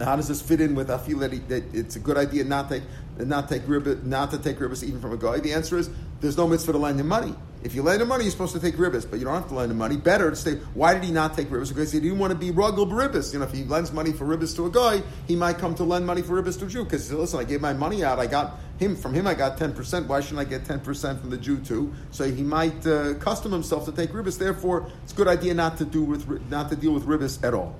how 0.00 0.16
does 0.16 0.28
this 0.28 0.40
fit 0.40 0.60
in 0.60 0.74
with 0.74 0.90
I 0.90 0.98
feel 0.98 1.18
that, 1.18 1.32
he, 1.32 1.38
that 1.40 1.74
it's 1.74 1.96
a 1.96 2.00
good 2.00 2.16
idea 2.16 2.42
not 2.44 2.68
take 2.68 2.82
not 3.18 3.48
take 3.48 3.62
ribis, 3.62 4.02
not 4.02 4.30
to 4.30 4.38
take 4.38 4.58
ribis 4.58 4.82
even 4.82 5.00
from 5.00 5.12
a 5.12 5.16
guy? 5.16 5.38
The 5.38 5.52
answer 5.52 5.76
is 5.76 5.90
there's 6.20 6.36
no 6.36 6.46
mitzvah 6.46 6.72
to 6.72 6.78
lend 6.78 6.98
him 6.98 7.08
money. 7.08 7.34
If 7.64 7.74
you 7.74 7.82
lend 7.82 8.00
him 8.00 8.08
money, 8.08 8.24
you're 8.24 8.30
supposed 8.30 8.54
to 8.54 8.60
take 8.60 8.76
ribis, 8.76 9.08
but 9.08 9.18
you 9.18 9.24
don't 9.24 9.34
have 9.34 9.48
to 9.48 9.54
lend 9.54 9.70
him 9.70 9.78
money. 9.78 9.96
Better 9.96 10.30
to 10.30 10.36
say, 10.36 10.56
why 10.74 10.94
did 10.94 11.02
he 11.02 11.10
not 11.10 11.36
take 11.36 11.48
ribis? 11.48 11.68
Because 11.68 11.90
he 11.90 11.98
didn't 11.98 12.18
want 12.18 12.32
to 12.32 12.38
be 12.38 12.50
ruggle 12.50 12.86
ribis. 12.88 13.32
You 13.32 13.40
know, 13.40 13.46
if 13.46 13.52
he 13.52 13.64
lends 13.64 13.92
money 13.92 14.12
for 14.12 14.26
ribis 14.26 14.54
to 14.56 14.66
a 14.66 14.70
guy, 14.70 15.02
he 15.26 15.34
might 15.34 15.58
come 15.58 15.74
to 15.74 15.84
lend 15.84 16.06
money 16.06 16.22
for 16.22 16.40
ribis 16.40 16.58
to 16.60 16.66
a 16.66 16.68
Jew. 16.68 16.84
Because 16.84 17.12
listen, 17.12 17.40
I 17.40 17.44
gave 17.44 17.60
my 17.60 17.72
money 17.72 18.04
out, 18.04 18.18
I 18.18 18.26
got 18.26 18.58
him 18.78 18.94
from 18.94 19.12
him, 19.12 19.26
I 19.26 19.34
got 19.34 19.58
ten 19.58 19.72
percent. 19.72 20.06
Why 20.06 20.20
shouldn't 20.20 20.40
I 20.40 20.44
get 20.44 20.64
ten 20.64 20.78
percent 20.80 21.20
from 21.20 21.30
the 21.30 21.36
Jew 21.36 21.58
too? 21.58 21.92
So 22.12 22.30
he 22.30 22.42
might 22.42 22.86
uh, 22.86 23.14
custom 23.14 23.50
himself 23.50 23.84
to 23.86 23.92
take 23.92 24.10
ribis. 24.10 24.38
Therefore, 24.38 24.88
it's 25.02 25.12
a 25.12 25.16
good 25.16 25.28
idea 25.28 25.52
not 25.52 25.78
to 25.78 25.84
do 25.84 26.02
with 26.04 26.28
not 26.48 26.70
to 26.70 26.76
deal 26.76 26.92
with 26.92 27.06
ribis 27.06 27.42
at 27.42 27.54
all. 27.54 27.76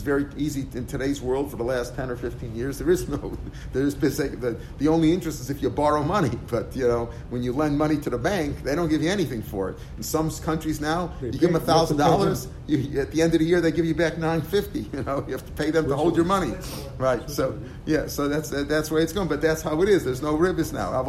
It's 0.00 0.06
very 0.06 0.24
easy 0.38 0.66
in 0.72 0.86
today's 0.86 1.20
world 1.20 1.50
for 1.50 1.58
the 1.58 1.62
last 1.62 1.94
10 1.94 2.08
or 2.08 2.16
15 2.16 2.56
years. 2.56 2.78
There 2.78 2.90
is 2.90 3.06
no, 3.06 3.36
there's 3.74 3.94
the, 3.94 4.58
the 4.78 4.88
only 4.88 5.12
interest 5.12 5.42
is 5.42 5.50
if 5.50 5.60
you 5.60 5.68
borrow 5.68 6.02
money. 6.02 6.30
But, 6.50 6.74
you 6.74 6.88
know, 6.88 7.10
when 7.28 7.42
you 7.42 7.52
lend 7.52 7.76
money 7.76 7.98
to 7.98 8.08
the 8.08 8.16
bank, 8.16 8.62
they 8.62 8.74
don't 8.74 8.88
give 8.88 9.02
you 9.02 9.10
anything 9.10 9.42
for 9.42 9.68
it. 9.68 9.78
In 9.98 10.02
some 10.02 10.30
countries 10.30 10.80
now, 10.80 11.12
you 11.20 11.32
give 11.32 11.52
them 11.52 11.60
$1,000, 11.60 12.98
at 12.98 13.10
the 13.10 13.20
end 13.20 13.34
of 13.34 13.40
the 13.40 13.44
year, 13.44 13.60
they 13.60 13.70
give 13.70 13.84
you 13.84 13.94
back 13.94 14.16
950 14.16 14.80
You 14.96 15.02
know, 15.04 15.22
you 15.26 15.32
have 15.34 15.44
to 15.44 15.52
pay 15.52 15.70
them 15.70 15.86
to 15.86 15.94
hold 15.94 16.16
your 16.16 16.24
money. 16.24 16.54
Right. 16.96 17.28
So, 17.28 17.60
yeah, 17.84 18.06
so 18.06 18.26
that's 18.26 18.48
that's 18.48 18.88
the 18.88 18.94
way 18.94 19.02
it's 19.02 19.12
going. 19.12 19.28
But 19.28 19.42
that's 19.42 19.60
how 19.60 19.82
it 19.82 19.88
is. 19.90 20.02
There's 20.02 20.22
no 20.22 20.34
ribis 20.34 20.72
now. 20.72 21.04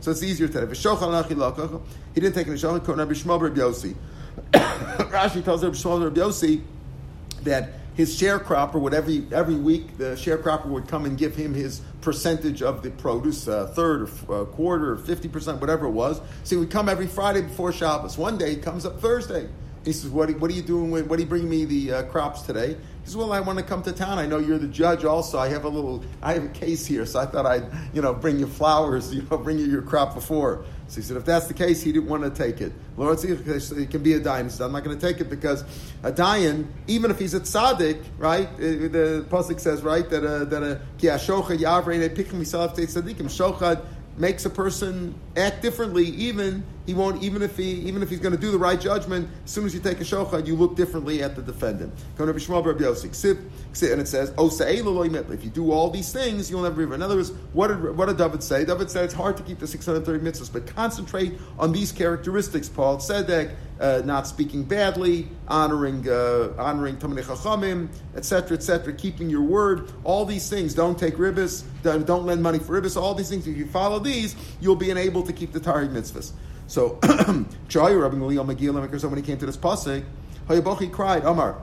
So 0.00 0.10
it's 0.10 0.22
easier 0.22 0.48
today. 0.48 0.66
He 2.14 2.20
didn't 2.20 2.34
take 2.34 2.46
any 2.46 2.56
shochan. 2.56 3.96
Rashi 4.52 5.44
tells 5.44 5.62
Rabbi 5.62 5.76
Shmuel 5.76 6.14
Yossi 6.14 6.62
that 7.42 7.70
his 7.96 8.20
sharecropper 8.20 8.78
would 8.78 8.92
every 8.92 9.26
every 9.32 9.56
week 9.56 9.96
the 9.96 10.14
sharecropper 10.14 10.66
would 10.66 10.86
come 10.86 11.06
and 11.06 11.16
give 11.16 11.34
him 11.34 11.54
his 11.54 11.80
percentage 12.02 12.62
of 12.62 12.82
the 12.82 12.90
produce, 12.90 13.48
a 13.48 13.68
third 13.68 14.10
or 14.28 14.42
a 14.42 14.46
quarter 14.46 14.92
or 14.92 14.98
fifty 14.98 15.28
percent, 15.28 15.60
whatever 15.60 15.86
it 15.86 15.92
was. 15.92 16.20
So 16.44 16.56
he 16.56 16.60
would 16.60 16.70
come 16.70 16.88
every 16.88 17.06
Friday 17.06 17.42
before 17.42 17.72
Shabbos. 17.72 18.18
One 18.18 18.36
day 18.36 18.50
he 18.50 18.56
comes 18.56 18.84
up 18.84 19.00
Thursday. 19.00 19.48
He 19.84 19.92
says, 19.92 20.10
"What, 20.10 20.30
what 20.38 20.50
are 20.50 20.54
you 20.54 20.62
doing? 20.62 20.90
With, 20.90 21.06
what 21.06 21.18
are 21.18 21.22
you 21.22 21.28
bringing 21.28 21.48
me 21.48 21.64
the 21.64 21.92
uh, 21.92 22.02
crops 22.04 22.42
today?" 22.42 22.76
Says, 23.06 23.16
"Well, 23.16 23.32
I 23.32 23.40
want 23.40 23.58
to 23.58 23.64
come 23.64 23.82
to 23.84 23.92
town. 23.92 24.18
I 24.18 24.26
know 24.26 24.38
you're 24.38 24.58
the 24.58 24.68
judge. 24.68 25.04
Also, 25.04 25.38
I 25.38 25.48
have 25.48 25.64
a 25.64 25.68
little, 25.68 26.04
I 26.22 26.34
have 26.34 26.44
a 26.44 26.48
case 26.48 26.84
here, 26.84 27.06
so 27.06 27.20
I 27.20 27.26
thought 27.26 27.46
I'd, 27.46 27.64
you 27.94 28.02
know, 28.02 28.12
bring 28.12 28.38
you 28.38 28.46
flowers. 28.46 29.14
You 29.14 29.22
know, 29.30 29.38
bring 29.38 29.58
you 29.58 29.66
your 29.66 29.82
crop 29.82 30.14
before." 30.14 30.64
So 30.88 30.96
he 30.96 31.02
said, 31.02 31.16
if 31.16 31.24
that's 31.24 31.48
the 31.48 31.54
case, 31.54 31.82
he 31.82 31.90
didn't 31.90 32.08
want 32.08 32.22
to 32.22 32.30
take 32.30 32.60
it. 32.60 32.72
Lord, 32.96 33.18
it 33.24 33.90
can 33.90 34.02
be 34.02 34.12
a 34.12 34.20
dayan. 34.20 34.44
He 34.44 34.50
said, 34.50 34.66
I'm 34.66 34.72
not 34.72 34.84
going 34.84 34.96
to 34.96 35.04
take 35.04 35.20
it 35.20 35.28
because 35.28 35.62
a 36.04 36.12
dayan, 36.12 36.66
even 36.86 37.10
if 37.10 37.18
he's 37.18 37.34
a 37.34 37.40
tzaddik, 37.40 38.04
right? 38.18 38.46
Uh, 38.46 38.58
the 38.58 39.26
pasuk 39.28 39.58
says, 39.58 39.82
right, 39.82 40.08
that 40.10 40.24
a 40.24 40.44
that 40.44 40.62
a 40.62 40.80
ki 40.98 41.08
epikim 41.08 42.38
misalaf 42.38 42.76
tzaddikim 42.76 43.26
shochad 43.26 43.84
makes 44.16 44.46
a 44.46 44.50
person 44.50 45.14
act 45.36 45.62
differently, 45.62 46.06
even 46.06 46.64
he 46.86 46.94
won't 46.94 47.22
even 47.22 47.42
if 47.42 47.56
he 47.56 47.72
even 47.80 48.02
if 48.02 48.08
he's 48.08 48.20
going 48.20 48.34
to 48.34 48.40
do 48.40 48.52
the 48.52 48.58
right 48.58 48.80
judgment. 48.80 49.28
As 49.44 49.50
soon 49.50 49.66
as 49.66 49.74
you 49.74 49.80
take 49.80 50.00
a 50.00 50.04
shochad, 50.04 50.46
you 50.46 50.54
look 50.54 50.76
differently 50.76 51.22
at 51.22 51.34
the 51.34 51.42
defendant. 51.42 51.92
And 52.18 52.30
it 54.00 54.08
says, 54.08 54.32
"Oh, 54.38 54.48
if 54.48 55.44
you 55.44 55.50
do 55.50 55.72
all 55.72 55.90
these 55.90 56.12
things, 56.12 56.50
you'll 56.50 56.62
never 56.62 56.86
be." 56.86 56.94
In 56.94 57.02
other 57.02 57.16
words, 57.16 57.32
what 57.52 57.68
did 57.68 57.96
what 57.96 58.06
did 58.06 58.18
David 58.18 58.42
say? 58.42 58.64
David 58.64 58.90
said 58.90 59.04
it's 59.04 59.14
hard 59.14 59.36
to 59.36 59.42
keep 59.42 59.58
the 59.58 59.66
six 59.66 59.84
hundred 59.84 60.06
thirty 60.06 60.24
mitzvahs, 60.24 60.52
but 60.52 60.66
concentrate 60.66 61.34
on 61.58 61.72
these 61.72 61.90
characteristics. 61.90 62.68
Paul 62.68 63.00
said 63.00 63.26
that 63.26 63.50
uh, 63.80 64.02
not 64.04 64.26
speaking 64.26 64.62
badly, 64.62 65.28
honoring 65.48 66.08
uh, 66.08 66.52
honoring 66.56 66.96
Talmidei 66.96 67.24
Chachamim, 67.24 67.88
etc., 68.14 68.56
etc., 68.56 68.92
keeping 68.94 69.28
your 69.28 69.42
word. 69.42 69.90
All 70.04 70.24
these 70.24 70.48
things. 70.48 70.72
Don't 70.72 70.98
take 70.98 71.16
ribis. 71.16 71.64
Don't, 71.82 72.26
lend 72.26 72.42
money 72.42 72.58
for 72.58 72.80
ribis. 72.80 73.00
All 73.00 73.14
these 73.14 73.28
things. 73.28 73.46
If 73.46 73.56
you 73.56 73.66
follow 73.66 73.98
these, 73.98 74.34
you'll 74.60 74.76
be 74.76 74.90
able 74.90 75.22
to 75.26 75.32
keep 75.32 75.52
the 75.52 75.60
Tari 75.60 75.88
mitzvahs. 75.88 76.32
So, 76.68 76.98
when 77.02 77.46
he 79.16 79.22
came 79.22 79.38
to 79.38 79.46
this 79.46 79.56
pasuk, 79.56 80.04
Hayabochi 80.48 80.92
cried, 80.92 81.24
Omar, 81.24 81.60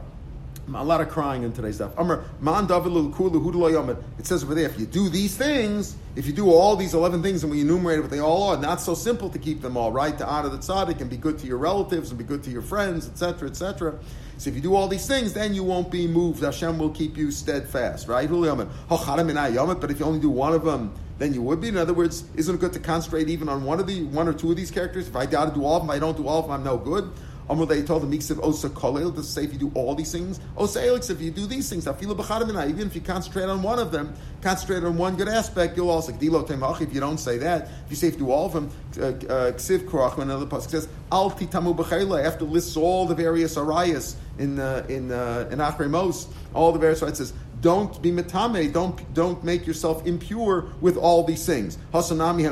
a 0.74 0.84
lot 0.84 1.02
of 1.02 1.10
crying 1.10 1.44
in 1.44 1.52
today's 1.52 1.76
stuff. 1.76 1.92
It 2.00 4.26
says 4.26 4.44
over 4.44 4.56
there, 4.56 4.66
if 4.66 4.80
you 4.80 4.86
do 4.86 5.10
these 5.10 5.36
things, 5.36 5.96
if 6.16 6.26
you 6.26 6.34
do 6.34 6.52
all 6.52 6.76
these 6.76 6.94
11 6.94 7.22
things 7.22 7.44
and 7.44 7.52
we 7.52 7.62
enumerate 7.62 8.02
what 8.02 8.10
they 8.10 8.20
all 8.20 8.44
are, 8.44 8.58
not 8.58 8.80
so 8.80 8.94
simple 8.94 9.30
to 9.30 9.40
keep 9.40 9.62
them 9.62 9.76
all, 9.76 9.92
right? 9.92 10.18
To 10.18 10.26
honor 10.26 10.50
the 10.50 10.58
tzaddik 10.58 11.02
and 11.02 11.10
be 11.10 11.18
good 11.18 11.38
to 11.40 11.48
your 11.48 11.58
relatives 11.58 12.10
and 12.10 12.18
be 12.18 12.24
good 12.24 12.44
to 12.44 12.50
your 12.50 12.62
friends, 12.62 13.08
etc., 13.08 13.50
etc. 13.50 14.00
So 14.38 14.50
if 14.50 14.56
you 14.56 14.62
do 14.62 14.76
all 14.76 14.88
these 14.88 15.08
things, 15.08 15.34
then 15.34 15.54
you 15.54 15.64
won't 15.64 15.92
be 15.92 16.08
moved. 16.08 16.42
Hashem 16.42 16.78
will 16.78 16.92
keep 16.92 17.18
you 17.18 17.32
steadfast, 17.32 18.08
right? 18.08 18.30
But 18.30 19.92
if 19.92 20.00
you 20.00 20.06
only 20.06 20.20
do 20.20 20.30
one 20.30 20.54
of 20.54 20.64
them, 20.64 20.94
you 21.32 21.44
would 21.44 21.62
be. 21.62 21.68
In 21.68 21.78
other 21.78 21.94
words, 21.94 22.24
isn't 22.36 22.56
it 22.56 22.60
good 22.60 22.74
to 22.74 22.80
concentrate 22.80 23.30
even 23.30 23.48
on 23.50 23.64
one 23.64 23.80
of 23.80 23.86
the 23.86 24.04
one 24.06 24.28
or 24.28 24.34
two 24.34 24.50
of 24.50 24.58
these 24.58 24.72
characters? 24.72 25.08
If 25.08 25.16
I 25.16 25.28
got 25.28 25.46
to 25.46 25.54
do 25.54 25.64
all 25.64 25.78
of 25.78 25.84
them, 25.84 25.92
I 25.92 26.00
don't 26.00 26.18
do 26.18 26.28
all 26.28 26.40
of 26.40 26.46
them, 26.46 26.54
I'm 26.54 26.64
no 26.64 26.78
good. 26.78 27.12
Amr 27.50 27.66
they 27.66 27.84
told 27.84 28.04
the 28.04 28.18
Miksiv 28.18 28.42
Osa 28.42 28.70
Kolel 28.70 29.14
to 29.16 29.24
say 29.24 29.44
if 29.44 29.54
you 29.54 29.60
do 29.60 29.72
all 29.76 29.96
these 29.96 30.12
things, 30.12 30.40
Osa 30.58 30.82
Elix 30.82 31.10
if 31.10 31.20
you 31.22 31.30
do 31.30 31.46
these 31.46 31.70
things, 31.70 31.86
Afilu 31.86 32.70
even 32.70 32.88
if 32.88 32.96
you 32.96 33.02
concentrate 33.02 33.46
on 33.46 33.62
one 33.62 33.80
of 33.80 33.92
them, 33.92 34.14
concentrate 34.42 34.84
on 34.84 34.98
one 34.98 35.16
good 35.16 35.28
aspect, 35.28 35.76
you'll 35.76 35.90
also 35.90 36.14
Dilo 36.14 36.48
Temach 36.48 36.82
if 36.82 36.94
you 36.94 37.00
don't 37.00 37.18
say 37.18 37.38
that. 37.40 37.64
If 37.86 37.90
you 37.90 37.96
say 37.96 38.08
if 38.08 38.14
you 38.14 38.20
do 38.22 38.32
all 38.32 38.46
of 38.46 38.54
them, 38.54 38.70
uh, 38.98 39.06
uh, 39.06 39.52
Ksiv 39.52 39.90
Korach 39.90 40.18
another 40.20 40.46
pasuk 40.46 40.70
says 40.70 40.88
Al 41.12 41.32
Titamu 41.32 41.76
B'chayla 41.76 42.26
after 42.26 42.46
lists 42.46 42.78
all 42.78 43.06
the 43.06 43.16
various 43.16 43.56
arayas 43.56 44.16
in 44.40 44.60
uh, 44.60 44.86
in 44.88 45.12
uh, 45.12 45.50
in 45.52 45.60
Acharei 45.60 45.90
Mos, 45.90 46.28
all 46.54 46.72
the 46.72 46.80
various 46.80 47.02
it 47.02 47.18
says 47.18 47.34
don't 47.64 48.00
be 48.02 48.12
metame, 48.12 48.72
don't 48.74 49.14
don't 49.14 49.42
make 49.44 49.66
yourself 49.66 50.06
impure 50.06 50.66
with 50.82 50.98
all 50.98 51.24
these 51.24 51.46
things. 51.46 51.78
Hasanami. 51.94 52.44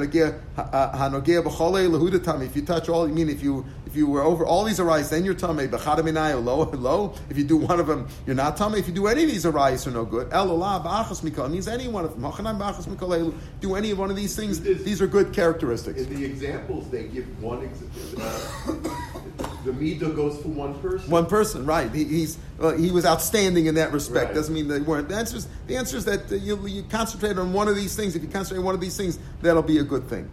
If 2.45 2.55
you 2.55 2.61
touch 2.65 2.89
all, 2.89 3.03
I 3.03 3.07
mean 3.07 3.29
if 3.29 3.43
you 3.43 3.65
if 3.91 3.97
you 3.97 4.07
were 4.07 4.21
over 4.21 4.45
all 4.45 4.63
these 4.63 4.79
arise, 4.79 5.09
then 5.09 5.25
you're 5.25 5.33
tame. 5.33 5.57
B'chadaminayo 5.57 6.41
low 6.41 6.63
low. 6.63 7.13
If 7.29 7.37
you 7.37 7.43
do 7.43 7.57
one 7.57 7.77
of 7.77 7.87
them, 7.87 8.07
you're 8.25 8.37
not 8.37 8.55
tame. 8.55 8.73
If 8.75 8.87
you 8.87 8.93
do 8.93 9.07
any 9.07 9.23
of 9.23 9.29
these 9.29 9.45
arise, 9.45 9.85
you're 9.85 9.93
no 9.93 10.05
good. 10.05 10.29
Elolah 10.29 10.81
b'achas 10.81 11.21
mikol 11.21 11.51
means 11.51 11.67
any 11.67 11.89
one 11.89 12.05
of 12.05 12.13
them. 12.13 12.31
Hachanam 12.31 12.57
b'achas 12.57 12.87
mikol 12.87 13.33
Do 13.59 13.75
any 13.75 13.93
one 13.93 14.09
of 14.09 14.15
these 14.15 14.33
things. 14.33 14.61
These 14.61 15.01
are 15.01 15.07
good 15.07 15.33
characteristics. 15.33 15.99
In 15.99 16.15
the 16.15 16.23
examples, 16.23 16.89
they 16.89 17.03
give 17.09 17.43
one 17.43 17.63
example. 17.63 18.21
Uh, 18.21 19.53
the 19.65 19.71
midah 19.71 20.15
goes 20.15 20.41
for 20.41 20.47
one 20.47 20.79
person. 20.79 21.11
One 21.11 21.25
person, 21.25 21.65
right? 21.65 21.93
He, 21.93 22.05
he's 22.05 22.37
well, 22.59 22.77
he 22.77 22.91
was 22.91 23.05
outstanding 23.05 23.65
in 23.65 23.75
that 23.75 23.91
respect. 23.91 24.27
Right. 24.27 24.35
Doesn't 24.35 24.55
mean 24.55 24.69
they 24.69 24.79
weren't. 24.79 25.09
The 25.09 25.15
answer 25.15 25.35
is 25.35 25.49
the 25.67 25.75
answer 25.75 25.97
is 25.97 26.05
that 26.05 26.31
you, 26.31 26.65
you 26.65 26.83
concentrate 26.83 27.37
on 27.37 27.51
one 27.51 27.67
of 27.67 27.75
these 27.75 27.93
things. 27.93 28.15
If 28.15 28.23
you 28.23 28.29
concentrate 28.29 28.59
on 28.59 28.65
one 28.65 28.75
of 28.75 28.79
these 28.79 28.95
things, 28.95 29.19
that'll 29.41 29.61
be 29.61 29.79
a 29.79 29.83
good 29.83 30.07
thing. 30.07 30.29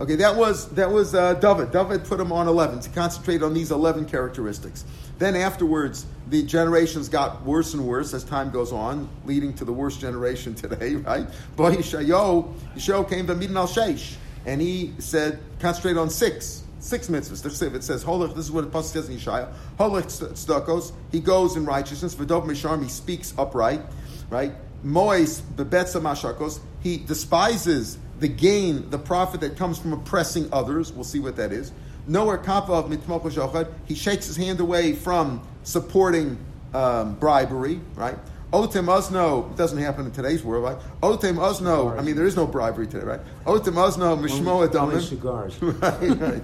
Okay, 0.00 0.16
that 0.16 0.34
was 0.34 0.66
that 0.70 0.90
was 0.90 1.14
uh, 1.14 1.34
David. 1.34 1.72
David 1.72 2.04
put 2.04 2.18
him 2.18 2.32
on 2.32 2.48
eleven 2.48 2.80
to 2.80 2.88
concentrate 2.88 3.42
on 3.42 3.52
these 3.52 3.70
eleven 3.70 4.06
characteristics. 4.06 4.86
Then 5.18 5.36
afterwards, 5.36 6.06
the 6.28 6.42
generations 6.42 7.10
got 7.10 7.44
worse 7.44 7.74
and 7.74 7.86
worse 7.86 8.14
as 8.14 8.24
time 8.24 8.50
goes 8.50 8.72
on, 8.72 9.10
leading 9.26 9.52
to 9.54 9.64
the 9.66 9.72
worst 9.74 10.00
generation 10.00 10.54
today. 10.56 10.94
Right? 10.94 11.26
Boy, 11.54 11.76
Yishayo, 11.76 13.10
came 13.10 13.26
to 13.26 13.34
Midin 13.34 13.56
al 13.56 13.68
Sheish, 13.68 14.16
and 14.46 14.62
he 14.62 14.94
said 14.98 15.38
concentrate 15.58 15.98
on 15.98 16.08
six 16.08 16.64
six 16.78 17.08
mitzvahs. 17.08 17.74
It 17.74 17.84
says, 17.84 18.02
Holech, 18.02 18.34
this 18.34 18.46
is 18.46 18.50
what 18.50 18.70
the 18.70 18.78
Pasuk 18.78 18.84
says 18.84 19.08
in 19.10 19.18
Yeshaya. 19.18 19.52
Holech 19.78 20.06
tzedakos, 20.06 20.92
he 21.12 21.20
goes 21.20 21.56
in 21.56 21.66
righteousness. 21.66 22.14
V'dov 22.14 22.46
misharm, 22.46 22.82
he 22.82 22.88
speaks 22.88 23.34
upright, 23.36 23.82
right? 24.30 24.52
Mois 24.82 25.42
bebetza 25.56 26.00
mashakos, 26.00 26.60
he 26.82 26.96
despises 26.96 27.98
the 28.20 28.28
gain, 28.28 28.88
the 28.90 28.98
profit 28.98 29.40
that 29.40 29.56
comes 29.56 29.78
from 29.78 29.92
oppressing 29.92 30.48
others. 30.52 30.92
We'll 30.92 31.04
see 31.04 31.18
what 31.18 31.36
that 31.36 31.52
is. 31.52 31.72
Nowhere 32.06 32.38
kappa 32.38 32.72
of 32.72 32.86
mitmoko 32.86 33.68
he 33.86 33.94
shakes 33.94 34.26
his 34.26 34.36
hand 34.36 34.60
away 34.60 34.94
from 34.94 35.46
supporting 35.64 36.38
um, 36.74 37.14
bribery, 37.14 37.80
right? 37.94 38.16
Otem 38.52 38.86
Osno, 38.86 39.48
it 39.52 39.56
doesn't 39.56 39.78
happen 39.78 40.06
in 40.06 40.10
today's 40.10 40.42
world, 40.42 40.64
right? 40.64 40.76
Otem 41.02 41.36
Osno, 41.36 41.96
I 41.96 42.02
mean, 42.02 42.16
there 42.16 42.26
is 42.26 42.34
no 42.34 42.46
bribery 42.46 42.88
today, 42.88 43.04
right? 43.04 43.20
Otem 43.46 43.74
Osno, 43.74 44.18
Mishmo 44.18 44.66
Adamim. 44.66 44.80
Only 44.80 45.00
cigars. 45.00 45.62
right, 45.62 46.20
right. 46.20 46.42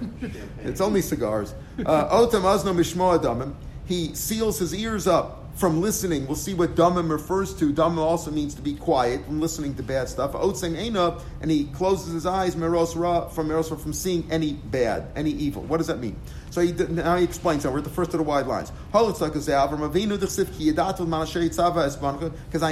It's 0.63 0.79
only 0.79 1.01
cigars. 1.01 1.53
Uh, 1.85 2.07
Otem 2.09 2.43
Osno, 2.43 2.73
Mishmo 2.73 3.19
Adamim. 3.19 3.53
He 3.85 4.15
seals 4.15 4.57
his 4.57 4.73
ears 4.73 5.05
up 5.05 5.46
from 5.57 5.81
listening. 5.81 6.27
We'll 6.27 6.35
see 6.35 6.53
what 6.53 6.75
damim 6.75 7.09
refers 7.09 7.53
to. 7.55 7.73
Damim 7.73 7.97
also 7.97 8.29
means 8.29 8.53
to 8.55 8.61
be 8.61 8.75
quiet 8.75 9.25
from 9.25 9.41
listening 9.41 9.73
to 9.75 9.83
bad 9.83 10.07
stuff. 10.07 10.33
Otzem 10.33 10.77
Eina, 10.77 11.21
and 11.41 11.49
he 11.49 11.65
closes 11.65 12.13
his 12.13 12.25
eyes 12.25 12.55
meros 12.55 12.93
from 13.33 13.49
meros 13.49 13.67
from 13.81 13.93
seeing 13.93 14.27
any 14.31 14.53
bad, 14.53 15.07
any 15.15 15.31
evil. 15.31 15.63
What 15.63 15.77
does 15.77 15.87
that 15.87 15.99
mean? 15.99 16.15
So 16.57 16.63
he, 16.63 16.71
now 16.71 17.17
he 17.17 17.23
explains. 17.23 17.65
Now 17.65 17.69
we're 17.69 17.77
at 17.77 17.83
the 17.83 17.91
first 17.91 18.15
of 18.15 18.17
the 18.17 18.23
wide 18.23 18.47
lines. 18.47 18.71
Because 18.91 19.21
I 19.21 19.27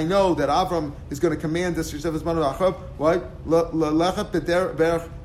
know 0.02 0.34
that 0.34 0.48
Avram 0.48 0.92
is 1.08 1.20
going 1.20 1.32
to 1.32 1.40
command 1.40 1.76
this. 1.76 1.92
What? 1.92 2.02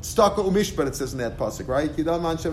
Staka 0.02 0.44
umishpat. 0.44 0.88
It 0.88 0.96
says 0.96 1.14
in 1.14 1.20
that 1.20 1.38
pasuk, 1.40 1.68
right? 1.68 1.90
Lasso 1.98 2.52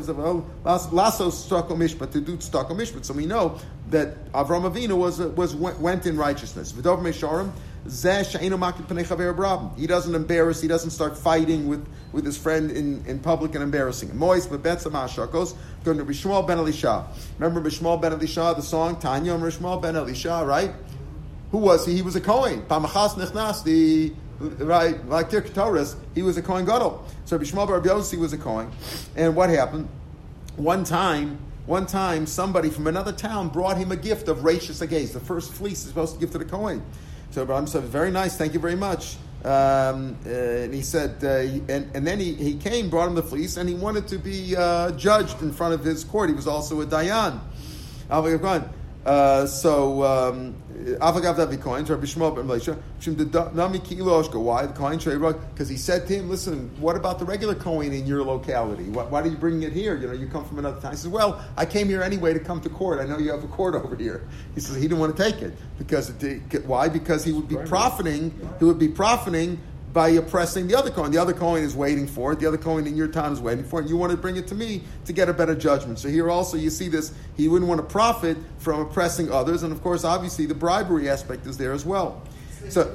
staka 1.28 1.68
umishpat 1.68 2.12
to 2.12 2.22
do 2.22 2.38
staka 2.38 2.70
umishpat. 2.70 3.04
So 3.04 3.12
we 3.12 3.26
know 3.26 3.58
that 3.90 4.32
Avram 4.32 4.70
Avinu 4.70 4.96
was 4.96 5.18
was 5.18 5.54
went 5.54 6.06
in 6.06 6.16
righteousness. 6.16 6.72
V'dov 6.72 7.02
meisharim. 7.02 7.52
He 7.84 9.86
doesn't 9.86 10.14
embarrass. 10.14 10.60
He 10.60 10.68
doesn't 10.68 10.90
start 10.90 11.16
fighting 11.16 11.68
with, 11.68 11.86
with 12.12 12.24
his 12.24 12.36
friend 12.36 12.70
in, 12.70 13.04
in 13.06 13.18
public 13.18 13.54
and 13.54 13.62
embarrassing 13.62 14.10
him. 14.10 14.18
Mois 14.18 14.46
bebetzam 14.46 14.92
ashakos 14.92 15.54
going 15.84 15.98
to 15.98 16.04
Bishmal 16.04 16.46
ben 16.46 16.58
Elisha. 16.58 17.06
Remember 17.38 17.68
Bishmal 17.68 18.00
ben 18.00 18.12
Elisha, 18.12 18.54
the 18.56 18.62
song 18.62 18.98
Tanya 18.98 19.32
Bishmal 19.32 19.80
ben 19.80 19.96
Elisha, 19.96 20.44
right? 20.44 20.72
Who 21.50 21.58
was 21.58 21.86
he? 21.86 21.94
He 21.94 22.02
was 22.02 22.16
a 22.16 22.20
Kohen. 22.20 22.62
Pamachas 22.62 23.14
nichnas 23.14 23.64
the 23.64 24.12
right 24.64 25.06
like 25.08 25.30
Tirk 25.30 25.52
Torres. 25.54 25.96
He 26.14 26.22
was 26.22 26.36
a 26.36 26.42
Kohen 26.42 26.66
Gadol. 26.66 27.04
So 27.24 27.38
Bishmal 27.38 27.66
bar 27.66 27.80
was 27.80 28.32
a 28.32 28.38
Kohen. 28.38 28.70
And 29.16 29.34
what 29.34 29.50
happened? 29.50 29.88
One 30.56 30.84
time. 30.84 31.38
One 31.68 31.84
time, 31.84 32.24
somebody 32.24 32.70
from 32.70 32.86
another 32.86 33.12
town 33.12 33.50
brought 33.50 33.76
him 33.76 33.92
a 33.92 33.96
gift 33.96 34.28
of 34.28 34.38
Rachis 34.38 34.80
Agaze, 34.80 35.12
the 35.12 35.20
first 35.20 35.52
fleece 35.52 35.82
he's 35.82 35.88
supposed 35.88 36.14
to 36.14 36.18
give 36.18 36.30
to 36.30 36.38
the 36.38 36.46
Kohen. 36.46 36.82
So 37.30 37.42
Abraham 37.42 37.66
said, 37.66 37.84
"Very 37.84 38.10
nice, 38.10 38.36
thank 38.36 38.54
you 38.54 38.60
very 38.60 38.76
much." 38.76 39.16
Um, 39.44 40.16
uh, 40.26 40.30
and 40.30 40.74
he 40.74 40.82
said, 40.82 41.22
uh, 41.22 41.72
and, 41.72 41.88
and 41.94 42.04
then 42.04 42.18
he, 42.18 42.34
he 42.34 42.56
came, 42.56 42.90
brought 42.90 43.06
him 43.06 43.14
the 43.14 43.22
fleece, 43.22 43.56
and 43.56 43.68
he 43.68 43.74
wanted 43.76 44.08
to 44.08 44.18
be 44.18 44.56
uh, 44.56 44.90
judged 44.92 45.40
in 45.42 45.52
front 45.52 45.74
of 45.74 45.84
his 45.84 46.02
court. 46.02 46.28
He 46.28 46.34
was 46.34 46.48
also 46.48 46.80
a 46.80 46.86
dayan. 46.86 47.38
Uh, 49.06 49.46
so 49.46 50.02
um, 50.02 50.54
Avagav 51.00 51.36
Davi 51.36 51.60
Kohen, 51.60 51.84
Rabbi 51.84 52.04
Shmuel 52.04 52.34
ben 52.34 52.48
Elisha, 52.48 52.76
Nami 53.54 53.78
Kilo 53.78 54.22
Oshka. 54.22 54.40
Why 54.40 54.66
the 54.66 54.72
Kohen 54.72 54.98
Shrei 54.98 55.40
Because 55.50 55.68
he 55.68 55.76
said 55.76 56.06
to 56.08 56.14
him, 56.14 56.28
"Listen, 56.28 56.70
what 56.80 56.96
about 56.96 57.18
the 57.18 57.24
regular 57.24 57.54
coin 57.54 57.92
in 57.92 58.06
your 58.06 58.22
locality? 58.22 58.84
Why, 58.84 59.04
why, 59.04 59.22
are 59.22 59.26
you 59.26 59.36
bringing 59.36 59.62
it 59.62 59.72
here? 59.72 59.96
You 59.96 60.08
know, 60.08 60.12
you 60.12 60.26
come 60.26 60.44
from 60.44 60.58
another 60.58 60.80
town." 60.80 60.92
He 60.92 60.98
says, 60.98 61.08
"Well, 61.08 61.42
I 61.56 61.64
came 61.64 61.88
here 61.88 62.02
anyway 62.02 62.34
to 62.34 62.40
come 62.40 62.60
to 62.60 62.68
court. 62.68 63.00
I 63.00 63.04
know 63.04 63.18
you 63.18 63.30
have 63.30 63.44
a 63.44 63.48
court 63.48 63.74
over 63.82 63.96
here." 63.96 64.28
He 64.54 64.60
says 64.60 64.76
he 64.76 64.82
didn't 64.82 64.98
want 64.98 65.16
to 65.16 65.22
take 65.22 65.42
it 65.42 65.54
because 65.78 66.10
it, 66.22 66.66
why? 66.66 66.88
Because 66.88 67.24
he 67.24 67.32
would 67.32 67.48
be 67.48 67.56
profiting. 67.56 68.34
He 68.58 68.64
would 68.64 68.78
be 68.78 68.88
profiting 68.88 69.58
by 69.92 70.10
oppressing 70.10 70.68
the 70.68 70.76
other 70.76 70.90
coin. 70.90 71.10
The 71.10 71.18
other 71.18 71.32
coin 71.32 71.62
is 71.62 71.74
waiting 71.74 72.06
for 72.06 72.32
it. 72.32 72.40
The 72.40 72.46
other 72.46 72.58
coin 72.58 72.86
in 72.86 72.96
your 72.96 73.08
town 73.08 73.32
is 73.32 73.40
waiting 73.40 73.64
for 73.64 73.80
it. 73.80 73.88
You 73.88 73.96
want 73.96 74.10
to 74.10 74.18
bring 74.18 74.36
it 74.36 74.46
to 74.48 74.54
me 74.54 74.82
to 75.06 75.12
get 75.12 75.28
a 75.28 75.32
better 75.32 75.54
judgment. 75.54 75.98
So 75.98 76.08
here 76.08 76.30
also 76.30 76.56
you 76.56 76.70
see 76.70 76.88
this. 76.88 77.12
He 77.36 77.48
wouldn't 77.48 77.68
want 77.68 77.80
to 77.80 77.86
profit 77.86 78.36
from 78.58 78.80
oppressing 78.80 79.30
others, 79.30 79.62
and 79.62 79.72
of 79.72 79.82
course, 79.82 80.04
obviously, 80.04 80.46
the 80.46 80.54
bribery 80.54 81.08
aspect 81.08 81.46
is 81.46 81.56
there 81.56 81.72
as 81.72 81.84
well. 81.84 82.22
So. 82.68 82.94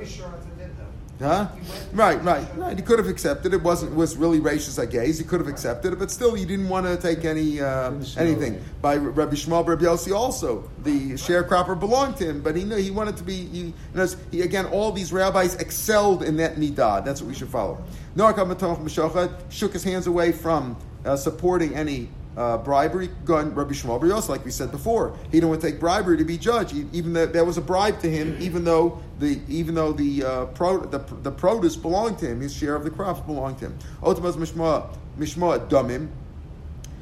Huh? 1.23 1.47
Right, 1.93 2.21
right, 2.21 2.45
right. 2.57 2.75
He 2.75 2.83
could 2.83 2.99
have 2.99 3.07
accepted 3.07 3.53
it. 3.53 3.63
wasn't 3.63 3.95
was 3.95 4.17
really 4.17 4.41
racist 4.41 4.77
I 4.77 4.85
guess. 4.85 5.17
He 5.17 5.23
could 5.23 5.39
have 5.39 5.47
accepted 5.47 5.93
it, 5.93 5.99
but 5.99 6.11
still, 6.11 6.33
he 6.33 6.43
didn't 6.43 6.67
want 6.67 6.85
to 6.85 6.97
take 6.97 7.23
any 7.23 7.61
uh, 7.61 7.93
anything. 8.17 8.61
By 8.81 8.97
Rabbi 8.97 9.35
Shmuel 9.35 9.65
Rabbi 9.65 9.85
Yossi 9.85 10.13
also, 10.13 10.69
the 10.83 11.13
sharecropper 11.13 11.79
belonged 11.79 12.17
to 12.17 12.25
him, 12.25 12.41
but 12.41 12.57
he 12.57 12.65
knew 12.65 12.75
he 12.75 12.91
wanted 12.91 13.15
to 13.17 13.23
be. 13.23 13.45
He, 13.45 13.59
you 13.59 13.73
know, 13.93 14.05
he 14.31 14.41
again, 14.41 14.65
all 14.65 14.91
these 14.91 15.13
rabbis 15.13 15.55
excelled 15.55 16.23
in 16.23 16.35
that 16.37 16.57
midah. 16.57 17.05
That's 17.05 17.21
what 17.21 17.29
we 17.29 17.35
should 17.35 17.49
follow. 17.49 17.81
Noach 18.17 19.51
shook 19.51 19.71
his 19.71 19.83
hands 19.83 20.07
away 20.07 20.33
from 20.33 20.75
uh, 21.05 21.15
supporting 21.15 21.73
any 21.73 22.09
uh, 22.35 22.57
bribery, 22.57 23.09
gun 23.25 23.53
Rabbi 23.53 23.73
Shmuel 23.73 24.01
Brios, 24.01 24.29
like 24.29 24.43
we 24.43 24.51
said 24.51 24.71
before, 24.71 25.15
he 25.25 25.31
didn't 25.33 25.49
want 25.49 25.61
to 25.61 25.71
take 25.71 25.79
bribery 25.79 26.17
to 26.17 26.25
be 26.25 26.37
judged. 26.37 26.71
He, 26.71 26.85
even 26.91 27.13
that 27.13 27.33
there 27.33 27.45
was 27.45 27.57
a 27.57 27.61
bribe 27.61 27.99
to 28.01 28.09
him, 28.09 28.37
even 28.39 28.63
though 28.63 29.01
the 29.19 29.39
even 29.47 29.75
though 29.75 29.93
the 29.93 30.23
uh, 30.23 30.45
pro, 30.47 30.85
the, 30.85 30.99
the 31.21 31.31
produce 31.31 31.75
belonged 31.75 32.19
to 32.19 32.27
him, 32.27 32.41
his 32.41 32.53
share 32.53 32.75
of 32.75 32.83
the 32.83 32.89
crops 32.89 33.19
belonged 33.21 33.59
to 33.59 33.65
him. 33.65 33.77
Otamaz 34.01 34.33
Mishma 34.33 34.87
Mishma 35.17 35.67
Damim. 35.69 36.09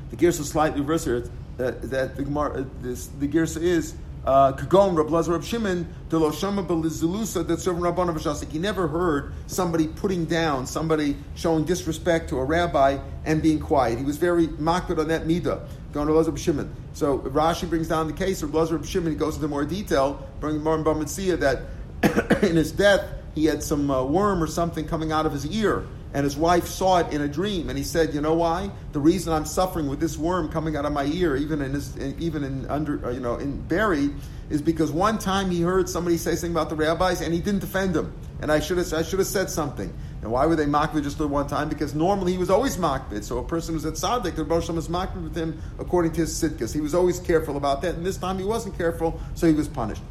The 0.10 0.18
Gersa 0.18 0.44
slightly 0.44 0.82
reversed 0.82 1.32
uh, 1.60 1.72
that 1.82 2.18
the 2.18 2.40
uh, 2.40 2.66
this, 2.82 3.08
the 3.08 3.28
Gersa 3.28 3.62
is 3.62 3.96
Kagon 4.26 4.96
Rab 4.96 5.10
Lazar 5.10 5.34
Rab 5.34 5.44
Shimon 5.44 5.88
de 6.10 6.18
Lo 6.18 6.32
Shama 6.32 6.64
Belizilusa 6.64 7.46
that 7.48 7.60
serving 7.60 7.82
Rabbana 7.82 8.14
Vashasik. 8.14 8.52
He 8.52 8.60
never 8.60 8.88
heard 8.88 9.34
somebody 9.48 9.88
putting 9.88 10.26
down, 10.26 10.68
somebody 10.68 11.18
showing 11.36 11.66
disrespect 11.66 12.30
to 12.30 12.38
a 12.38 12.46
rabbi 12.46 13.00
and 13.26 13.42
being 13.42 13.60
quiet. 13.60 13.98
He 13.98 14.06
was 14.06 14.18
very 14.18 14.48
makbid 14.48 15.00
on 15.00 15.08
that 15.08 15.24
midah. 15.24 15.68
Going 15.92 16.08
to 16.08 16.14
Lazar 16.14 16.36
Shimon. 16.38 16.74
So 16.94 17.20
Rashi 17.20 17.68
brings 17.68 17.88
down 17.88 18.08
the 18.08 18.14
case 18.14 18.44
of 18.44 18.54
Lazar 18.54 18.82
Shimon. 18.84 19.12
He 19.12 19.18
goes 19.18 19.36
into 19.36 19.48
more 19.48 19.66
detail, 19.66 20.28
bringing 20.40 20.64
more 20.64 20.78
Bava 20.78 21.04
Metzia 21.04 21.40
that 21.40 22.44
in 22.44 22.56
his 22.56 22.72
death 22.72 23.06
he 23.34 23.46
had 23.46 23.64
some 23.64 23.90
uh, 23.90 24.04
worm 24.04 24.44
or 24.44 24.48
something 24.48 24.88
coming 24.88 25.12
out 25.12 25.26
of 25.26 25.32
his 25.32 25.46
ear 25.48 25.86
and 26.14 26.24
his 26.24 26.36
wife 26.36 26.68
saw 26.68 27.00
it 27.00 27.14
in 27.14 27.22
a 27.22 27.28
dream, 27.28 27.70
and 27.70 27.78
he 27.78 27.84
said, 27.84 28.14
"You 28.14 28.22
know 28.22 28.34
why? 28.34 28.70
The 28.92 29.00
reason 29.00 29.34
I'm 29.34 29.46
suffering 29.46 29.88
with 29.88 30.00
this 30.00 30.18
worm 30.18 30.50
coming 30.50 30.76
out 30.76 30.86
of 30.86 30.94
my 30.94 31.06
ear, 31.06 31.36
even 31.36 31.62
in 31.62 31.74
his, 31.74 31.98
even 32.20 32.44
in 32.44 32.66
under, 32.68 33.06
uh, 33.06 33.12
you 33.12 33.20
know, 33.20 33.36
in 33.36 33.62
buried, 33.62 34.14
is 34.50 34.62
because 34.62 34.92
one 34.92 35.18
time 35.18 35.50
he 35.50 35.62
heard 35.62 35.88
somebody 35.88 36.18
say 36.18 36.36
something 36.36 36.52
about 36.52 36.70
the 36.70 36.76
rabbis, 36.76 37.22
and 37.22 37.34
he 37.34 37.40
didn't 37.40 37.62
defend 37.62 37.94
them, 37.94 38.14
and 38.42 38.52
I 38.52 38.60
should 38.60 38.78
have, 38.78 38.94
I 38.94 39.04
should 39.04 39.20
have 39.20 39.28
said 39.28 39.50
something. 39.50 39.94
And 40.22 40.32
why 40.32 40.46
were 40.46 40.56
they 40.56 40.66
makbid 40.66 41.04
just 41.04 41.18
the 41.18 41.28
one 41.28 41.48
time? 41.48 41.68
Because 41.68 41.96
normally 41.96 42.34
he 42.34 42.38
was 42.38 42.52
always 42.52 42.78
makbid. 42.78 43.24
So 43.24 43.40
a 43.40 43.44
person 43.44 43.74
who's 43.74 43.86
at 43.86 43.94
tzaddik, 43.94 44.36
the 44.36 44.44
Rosh 44.44 44.70
was 44.70 44.88
makbid 44.88 45.24
with 45.24 45.36
him 45.36 45.60
according 45.80 46.12
to 46.12 46.22
his 46.22 46.32
sitkas. 46.32 46.74
He 46.74 46.80
was 46.80 46.94
always 46.94 47.20
careful 47.20 47.58
about 47.58 47.82
that, 47.82 47.96
and 47.96 48.06
this 48.06 48.18
time 48.18 48.38
he 48.38 48.46
wasn't 48.46 48.78
careful, 48.78 49.20
so 49.34 49.48
he 49.48 49.54
was 49.54 49.68
punished. 49.68 50.04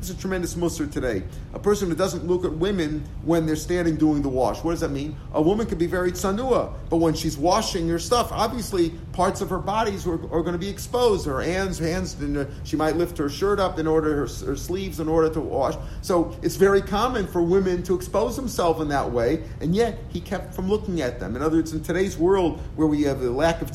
This 0.00 0.10
is 0.10 0.16
a 0.16 0.20
tremendous 0.20 0.54
musr 0.54 0.90
today. 0.90 1.22
A 1.54 1.60
person 1.60 1.88
who 1.88 1.94
doesn't 1.94 2.26
look 2.26 2.44
at 2.44 2.52
women 2.52 3.04
when 3.22 3.46
they're 3.46 3.54
standing 3.54 3.94
doing 3.94 4.20
the 4.20 4.28
wash. 4.28 4.64
What 4.64 4.72
does 4.72 4.80
that 4.80 4.90
mean? 4.90 5.14
A 5.32 5.40
woman 5.40 5.64
could 5.68 5.78
be 5.78 5.86
very 5.86 6.10
tsanua, 6.10 6.72
but 6.90 6.96
when 6.96 7.14
she's 7.14 7.36
washing 7.36 7.88
her 7.88 8.00
stuff, 8.00 8.32
obviously 8.32 8.90
parts 9.12 9.40
of 9.40 9.48
her 9.48 9.58
bodies 9.58 10.08
are, 10.08 10.14
are 10.14 10.42
going 10.42 10.54
to 10.54 10.58
be 10.58 10.68
exposed. 10.68 11.24
Her 11.26 11.40
hands, 11.40 11.78
hands, 11.78 12.20
uh, 12.20 12.50
she 12.64 12.74
might 12.74 12.96
lift 12.96 13.16
her 13.18 13.28
shirt 13.28 13.60
up 13.60 13.78
in 13.78 13.86
order, 13.86 14.26
her, 14.26 14.46
her 14.46 14.56
sleeves 14.56 14.98
in 14.98 15.08
order 15.08 15.32
to 15.34 15.40
wash. 15.40 15.76
So 16.02 16.36
it's 16.42 16.56
very 16.56 16.82
common 16.82 17.28
for 17.28 17.42
women 17.42 17.84
to 17.84 17.94
expose 17.94 18.34
themselves 18.34 18.80
in 18.80 18.88
that 18.88 19.08
way, 19.08 19.44
and 19.60 19.72
yet 19.72 20.00
he 20.08 20.20
kept 20.20 20.52
from 20.52 20.68
looking 20.68 21.00
at 21.00 21.20
them. 21.20 21.36
In 21.36 21.42
other 21.42 21.58
words, 21.58 21.72
in 21.72 21.80
today's 21.80 22.18
world 22.18 22.60
where 22.74 22.88
we 22.88 23.02
have 23.02 23.20
the 23.20 23.30
lack 23.30 23.62
of 23.62 23.70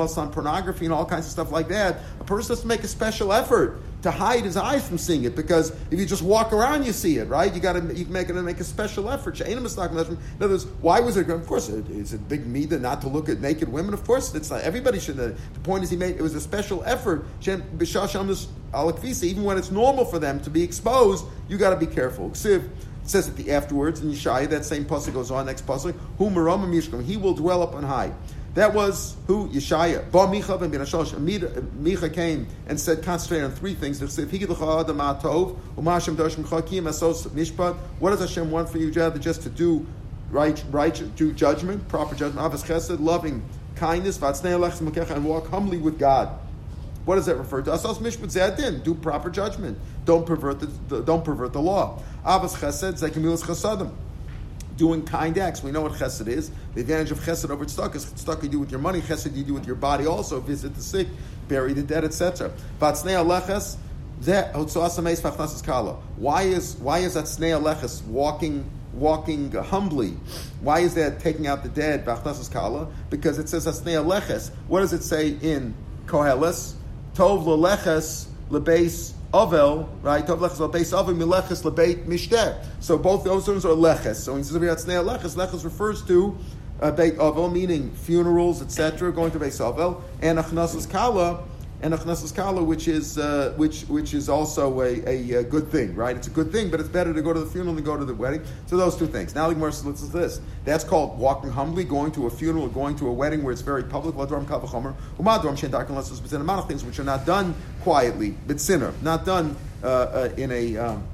on 0.00 0.32
pornography 0.32 0.84
and 0.84 0.94
all 0.94 1.04
kinds 1.04 1.26
of 1.26 1.32
stuff 1.32 1.52
like 1.52 1.68
that, 1.68 1.98
a 2.20 2.24
person 2.24 2.52
has 2.52 2.60
to 2.62 2.66
make 2.66 2.82
a 2.82 2.88
special 2.88 3.32
effort 3.32 3.80
to 4.02 4.10
hide 4.10 4.44
his 4.44 4.56
eyes 4.56 4.86
from 4.86 4.96
seeing 4.96 5.24
it 5.24 5.36
because 5.36 5.70
if 5.90 5.98
you 5.98 6.06
just 6.06 6.22
walk 6.22 6.52
around, 6.52 6.84
you 6.84 6.92
see 6.92 7.18
it, 7.18 7.28
right? 7.28 7.54
You 7.54 7.60
got 7.60 7.74
to 7.74 7.94
you 7.94 8.06
make 8.06 8.30
it 8.30 8.34
make 8.34 8.60
a 8.60 8.64
special 8.64 9.10
effort. 9.10 9.40
In 9.40 9.58
other 9.58 10.48
words, 10.48 10.66
why 10.80 11.00
was 11.00 11.16
it? 11.16 11.28
Of 11.28 11.46
course, 11.46 11.68
it's 11.68 12.14
a 12.14 12.18
big 12.18 12.46
midah 12.46 12.80
not 12.80 13.02
to 13.02 13.08
look 13.08 13.28
at 13.28 13.40
naked 13.40 13.68
women. 13.68 13.92
Of 13.92 14.04
course, 14.04 14.34
it's 14.34 14.50
not. 14.50 14.62
Everybody 14.62 14.98
should. 14.98 15.16
The 15.16 15.34
point 15.62 15.84
is, 15.84 15.90
he 15.90 15.96
made 15.96 16.16
it 16.16 16.22
was 16.22 16.34
a 16.34 16.40
special 16.40 16.82
effort. 16.84 17.26
Even 17.46 19.44
when 19.44 19.58
it's 19.58 19.70
normal 19.70 20.04
for 20.04 20.18
them 20.18 20.40
to 20.40 20.50
be 20.50 20.62
exposed, 20.62 21.24
you 21.48 21.58
got 21.58 21.70
to 21.70 21.76
be 21.76 21.86
careful. 21.86 22.30
It 22.30 22.36
says 23.04 23.28
at 23.28 23.36
the 23.36 23.50
afterwards 23.50 24.00
in 24.00 24.10
Yeshaya, 24.10 24.48
that 24.50 24.64
same 24.64 24.84
pasuk 24.84 25.12
goes 25.14 25.30
on. 25.30 25.46
Next 25.46 25.66
pasuk, 25.66 25.94
who 26.18 27.00
He 27.00 27.16
will 27.16 27.34
dwell 27.34 27.62
up 27.62 27.74
on 27.74 27.82
high. 27.82 28.12
That 28.54 28.74
was 28.74 29.16
who? 29.28 29.48
Yeshaya. 29.48 30.10
Ba 30.10 30.26
Micha 30.26 30.58
ben 30.58 30.70
Ben 30.70 30.80
Micha 30.80 32.12
came 32.12 32.48
and 32.66 32.80
said, 32.80 33.04
concentrate 33.04 33.42
on 33.42 33.52
three 33.52 33.74
things. 33.74 34.00
What 34.00 34.08
does 38.10 38.20
Hashem 38.20 38.50
want 38.50 38.68
for 38.68 38.78
you, 38.78 38.92
rather 38.92 39.18
Just 39.20 39.42
to 39.42 39.48
do 39.48 39.86
right, 40.30 40.64
right, 40.70 41.16
do 41.16 41.32
judgment, 41.32 41.86
proper 41.88 42.16
judgment. 42.16 42.52
Avas 42.52 42.64
chesed, 42.64 42.98
loving 42.98 43.42
kindness, 43.76 44.20
and 44.20 45.24
walk 45.24 45.48
humbly 45.48 45.78
with 45.78 45.98
God. 45.98 46.36
What 47.04 47.14
does 47.16 47.26
that 47.26 47.36
refer 47.36 47.62
to? 47.62 47.72
Asas 47.72 47.98
mishpat 47.98 48.32
zedin. 48.32 48.82
Do 48.82 48.94
proper 48.94 49.30
judgment. 49.30 49.78
Don't 50.04 50.26
pervert 50.26 50.60
the, 50.88 51.02
don't 51.02 51.24
pervert 51.24 51.52
the 51.52 51.60
law. 51.60 52.02
Avas 52.24 52.56
chesed 52.56 53.00
zekamilas 53.00 53.42
chasadim 53.42 53.92
doing 54.80 55.04
kind 55.04 55.36
acts. 55.36 55.62
We 55.62 55.70
know 55.72 55.82
what 55.82 55.92
chesed 55.92 56.26
is. 56.26 56.50
The 56.74 56.80
advantage 56.80 57.10
of 57.10 57.20
chesed 57.20 57.50
over 57.50 57.66
tzedakah 57.66 57.96
is 57.96 58.06
tzedakah 58.06 58.44
you 58.44 58.48
do 58.48 58.60
with 58.60 58.70
your 58.70 58.80
money, 58.80 59.02
chesed 59.02 59.36
you 59.36 59.44
do 59.44 59.52
with 59.52 59.66
your 59.66 59.76
body 59.76 60.06
also, 60.06 60.40
visit 60.40 60.74
the 60.74 60.80
sick, 60.80 61.06
bury 61.48 61.74
the 61.74 61.82
dead, 61.82 62.02
etc. 62.02 62.50
Why 66.16 66.42
is 66.42 66.76
why 66.76 66.98
is 66.98 67.14
that 67.14 67.28
snei 67.28 67.50
aleches 67.50 68.02
walking 68.06 68.70
walking 68.94 69.54
uh, 69.54 69.62
humbly? 69.62 70.16
Why 70.62 70.80
is 70.80 70.94
that 70.94 71.20
taking 71.20 71.46
out 71.46 71.62
the 71.62 71.68
dead? 71.68 72.06
kala? 72.06 72.88
Because 73.10 73.38
it 73.38 73.50
says 73.50 73.66
asnei 73.66 74.02
aleches. 74.02 74.50
What 74.66 74.80
does 74.80 74.94
it 74.94 75.02
say 75.02 75.36
in 75.42 75.74
Koheles? 76.06 76.74
Tov 77.14 77.44
leleches 77.44 78.28
lebeis 78.48 79.12
Avel, 79.32 79.88
right? 80.02 80.26
Tov 80.26 80.38
leches 80.38 80.58
lebeis 80.58 80.92
avel 80.92 81.14
mileches 81.14 81.62
lebeit 81.62 82.06
mishteh. 82.06 82.64
So 82.80 82.98
both 82.98 83.24
those 83.24 83.46
terms 83.46 83.64
are 83.64 83.68
leches. 83.68 84.16
So 84.16 84.32
when 84.32 84.42
he 84.42 84.48
says 84.48 84.56
leches, 84.56 85.36
leches 85.36 85.64
refers 85.64 86.02
to 86.06 86.36
uh, 86.80 86.90
beit 86.90 87.16
avel, 87.16 87.52
meaning 87.52 87.90
funerals, 87.92 88.60
etc., 88.60 89.12
going 89.12 89.30
to 89.32 89.38
beis 89.38 89.60
avel, 89.60 90.02
and 90.20 90.38
achnasas 90.38 90.90
kala 90.90 91.44
and 91.82 91.94
Achnasas 91.94 92.34
Kala, 92.34 92.62
which 92.62 92.88
is 92.88 93.16
uh, 93.16 93.54
which 93.56 93.82
which 93.82 94.12
is 94.12 94.28
also 94.28 94.80
a, 94.80 95.02
a, 95.06 95.32
a, 95.38 95.44
good 95.44 95.68
thing, 95.68 95.94
right? 95.94 96.14
It's 96.14 96.26
a 96.26 96.30
good 96.30 96.52
thing, 96.52 96.70
but 96.70 96.78
it's 96.78 96.88
better 96.88 97.14
to 97.14 97.22
go 97.22 97.32
to 97.32 97.40
the 97.40 97.46
funeral 97.46 97.74
than 97.74 97.84
go 97.84 97.96
to 97.96 98.04
the 98.04 98.14
wedding. 98.14 98.42
So 98.66 98.76
those 98.76 98.96
two 98.96 99.06
things. 99.06 99.34
Now 99.34 99.50
Gemara 99.50 99.72
says 99.72 100.10
this. 100.10 100.40
That's 100.64 100.84
called 100.84 101.18
walking 101.18 101.50
humbly, 101.50 101.84
going 101.84 102.12
to 102.12 102.26
a 102.26 102.30
funeral, 102.30 102.68
going 102.68 102.96
to 102.96 103.08
a 103.08 103.12
wedding 103.12 103.42
where 103.42 103.52
it's 103.52 103.62
very 103.62 103.82
public. 103.82 104.14
Things 106.68 106.84
which 106.84 106.98
are 106.98 107.04
not 107.04 107.26
done 107.26 107.54
quietly, 107.82 108.34
but 108.46 108.60
sinner, 108.60 108.92
not 109.02 109.24
done 109.24 109.56
uh, 109.82 109.86
uh, 109.86 110.28
in 110.36 110.52
a. 110.52 110.76
Um, 110.76 111.04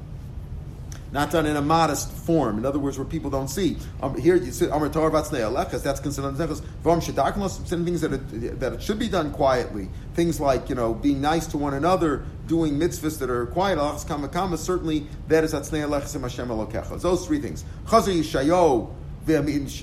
not 1.13 1.31
done 1.31 1.47
in 1.47 1.57
a 1.57 1.63
modest 1.63 2.11
form. 2.11 2.59
In 2.59 2.67
other 2.67 2.79
words, 2.79 2.99
where 2.99 3.07
people 3.07 3.31
don't 3.31 3.49
see. 3.49 3.77
Um, 4.03 4.19
here 4.21 4.37
you 4.37 4.53
see 4.53 4.67
Amar 4.67 4.89
Torah 4.89 5.11
Alechas, 5.11 5.83
that's 5.83 6.01
considered 6.01 6.35
Nechas. 6.35 6.63
Vom 6.83 7.01
Shedarknos, 7.01 7.67
things 7.67 8.01
that 8.01 8.13
it, 8.13 8.61
that 8.61 8.73
it 8.75 8.83
should 8.83 8.99
be 8.99 9.09
done 9.09 9.33
quietly. 9.33 9.89
Things 10.15 10.41
like, 10.41 10.69
you 10.69 10.75
know, 10.75 10.95
being 10.95 11.21
nice 11.21 11.47
to 11.49 11.59
one 11.59 11.75
another, 11.75 12.25
doing 12.47 12.79
mitzvahs 12.79 13.19
that 13.19 13.31
are 13.31 13.47
quiet, 13.47 13.79
Alachas 13.79 14.05
Kamakama, 14.05 14.59
certainly 14.59 15.07
that 15.29 15.45
is 15.45 15.55
Atznei 15.55 15.87
Alechas 15.89 16.15
and 16.15 16.23
Hashem 16.23 16.49
Elokecha. 16.49 17.01
Those 17.01 17.27
three 17.27 17.41
things. 17.41 17.65
Chazer 17.87 18.15
Yishayo, 18.15 18.91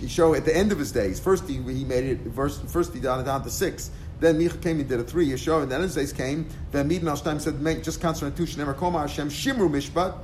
show 0.10 0.34
at 0.34 0.46
the 0.46 0.56
end 0.56 0.72
of 0.72 0.80
his 0.80 0.92
days. 0.92 1.20
First 1.20 1.48
he, 1.48 1.56
he 1.56 1.84
made 1.84 2.06
it, 2.06 2.34
first 2.34 2.94
he 2.94 3.00
done 3.00 3.20
it 3.20 3.24
down 3.24 3.44
to 3.44 3.50
six. 3.50 3.92
Then 4.20 4.40
Micha 4.40 4.62
came 4.62 4.80
and 4.80 4.88
did 4.88 5.02
a 5.02 5.04
three 5.04 5.28
Yeshua, 5.28 5.64
and 5.64 5.72
then 5.72 5.82
his 5.82 5.96
days 5.96 6.14
came. 6.14 6.48
Then 6.72 6.90
Midin 6.90 7.08
Al 7.08 7.40
said, 7.40 7.84
just 7.84 8.00
concentrate 8.00 8.40
on 8.40 8.48
Tushin 8.48 8.62
Emer 8.62 8.74
Hashem 8.74 9.30
Shimru 9.30 9.70
Mishpat 9.70 10.18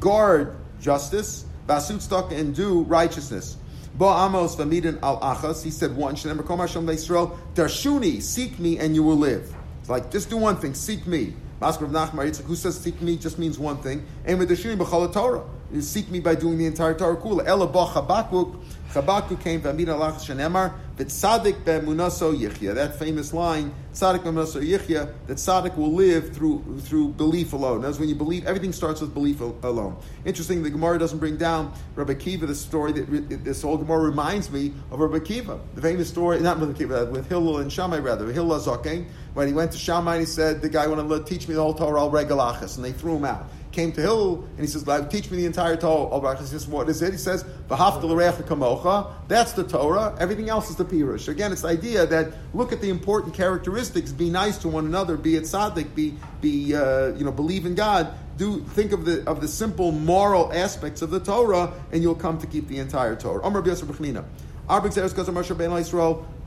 guard 0.00 0.56
justice, 0.80 1.44
basut 1.68 2.00
stock, 2.00 2.32
and 2.32 2.54
do 2.54 2.82
righteousness. 2.84 3.56
Bo 3.94 4.08
Amos 4.08 4.56
v'midin 4.56 4.98
al 5.02 5.20
achas. 5.20 5.62
He 5.62 5.70
said 5.70 5.94
one. 5.94 6.14
Shenem 6.14 6.38
rekom 6.38 6.58
Hashem 6.58 6.86
leIsrael. 6.86 7.36
Darshuni, 7.54 8.22
seek 8.22 8.58
me 8.58 8.78
and 8.78 8.94
you 8.94 9.02
will 9.02 9.16
live. 9.16 9.54
It's 9.80 9.88
like 9.88 10.10
just 10.10 10.30
do 10.30 10.36
one 10.36 10.56
thing, 10.56 10.74
seek 10.74 11.06
me. 11.06 11.34
Masker 11.60 11.84
of 11.84 11.90
Nachmar 11.90 12.26
Yitzchak, 12.26 12.44
who 12.44 12.56
says 12.56 12.78
seek 12.78 13.02
me 13.02 13.16
just 13.16 13.38
means 13.38 13.58
one 13.58 13.76
thing. 13.78 14.06
And 14.24 14.38
with 14.38 14.48
Darshuni 14.48 14.78
b'chol 14.78 15.12
Torah, 15.12 15.44
seek 15.80 16.10
me 16.10 16.20
by 16.20 16.34
doing 16.34 16.56
the 16.56 16.66
entire 16.66 16.94
Torah 16.94 17.16
kula. 17.16 17.46
Ela 17.46 17.66
bo 17.66 17.86
Chabakuk. 17.86 18.62
Chabakuk 18.92 19.40
came 19.40 19.60
v'amid 19.60 19.88
al 19.88 20.00
achas 20.00 20.24
shenemar. 20.24 20.72
V'tzadik 21.00 21.64
be'munaso 21.64 22.36
yichya. 22.36 22.74
That 22.74 22.98
famous 22.98 23.32
line, 23.32 23.72
tzadik 23.94 24.22
be'munaso 24.22 24.60
yichya, 24.60 25.10
that 25.26 25.38
tzadik 25.38 25.74
will 25.76 25.92
live 25.92 26.34
through 26.34 26.62
through 26.80 27.08
belief 27.12 27.54
alone. 27.54 27.80
That's 27.80 27.98
when 27.98 28.10
you 28.10 28.14
believe, 28.14 28.46
everything 28.46 28.72
starts 28.72 29.00
with 29.00 29.14
belief 29.14 29.40
alone. 29.40 29.96
Interesting, 30.26 30.62
the 30.62 30.68
Gemara 30.68 30.98
doesn't 30.98 31.18
bring 31.18 31.38
down 31.38 31.72
Rabbi 31.94 32.14
Kiva, 32.14 32.44
the 32.46 32.54
story 32.54 32.92
that 32.92 33.44
this 33.44 33.62
whole 33.62 33.78
Gemara 33.78 34.00
reminds 34.00 34.50
me 34.50 34.74
of 34.90 35.00
Rabbi 35.00 35.20
Kiva. 35.20 35.58
The 35.74 35.80
famous 35.80 36.08
story, 36.08 36.38
not 36.40 36.60
Rabbi 36.60 36.74
Kiva, 36.74 37.06
with 37.06 37.26
Hillel 37.28 37.58
and 37.58 37.72
Shammai 37.72 38.00
rather, 38.00 38.30
Hillel 38.30 38.60
Zaken, 38.60 39.06
when 39.32 39.48
he 39.48 39.54
went 39.54 39.72
to 39.72 39.78
Shammai 39.78 40.16
and 40.16 40.20
he 40.20 40.26
said, 40.26 40.60
the 40.60 40.68
guy 40.68 40.86
want 40.86 41.08
to 41.08 41.24
teach 41.24 41.48
me 41.48 41.54
the 41.54 41.62
whole 41.62 41.72
Torah, 41.72 42.00
al 42.00 42.10
regalachas, 42.10 42.76
and 42.76 42.84
they 42.84 42.92
threw 42.92 43.16
him 43.16 43.24
out 43.24 43.48
came 43.72 43.92
to 43.92 44.00
Hillel 44.00 44.44
and 44.56 44.60
he 44.60 44.66
says, 44.66 44.84
teach 45.10 45.30
me 45.30 45.36
the 45.38 45.46
entire 45.46 45.76
Torah. 45.76 46.36
He 46.38 46.46
says, 46.46 46.66
what 46.66 46.88
is 46.88 47.02
it? 47.02 47.12
He 47.12 47.18
says, 47.18 47.44
kamocha. 47.68 49.12
That's 49.28 49.52
the 49.52 49.64
Torah. 49.64 50.16
Everything 50.18 50.48
else 50.48 50.70
is 50.70 50.76
the 50.76 50.84
Pirush. 50.84 51.28
Again, 51.28 51.52
it's 51.52 51.62
the 51.62 51.68
idea 51.68 52.06
that 52.06 52.32
look 52.54 52.72
at 52.72 52.80
the 52.80 52.90
important 52.90 53.34
characteristics. 53.34 54.12
Be 54.12 54.30
nice 54.30 54.58
to 54.58 54.68
one 54.68 54.86
another. 54.86 55.16
Be 55.16 55.36
it 55.36 55.44
tzaddik. 55.44 55.94
Be 55.94 56.16
be 56.40 56.74
uh, 56.74 57.14
you 57.14 57.24
know 57.24 57.32
believe 57.32 57.66
in 57.66 57.74
God. 57.74 58.12
Do 58.36 58.60
think 58.60 58.92
of 58.92 59.04
the 59.04 59.28
of 59.28 59.40
the 59.40 59.48
simple 59.48 59.92
moral 59.92 60.52
aspects 60.52 61.02
of 61.02 61.10
the 61.10 61.20
Torah, 61.20 61.72
and 61.92 62.02
you'll 62.02 62.14
come 62.14 62.38
to 62.38 62.46
keep 62.46 62.68
the 62.68 62.78
entire 62.78 63.14
Torah. 63.16 63.44
Amr 63.44 63.62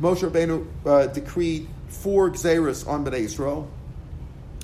Moshe 0.02 0.28
Rabbeinu 0.30 0.66
uh, 0.86 1.08
decreed 1.08 1.68
four 1.88 2.30
gzeros 2.32 2.88
on 2.88 3.06
Bnei 3.06 3.26
Yisrael, 3.26 3.68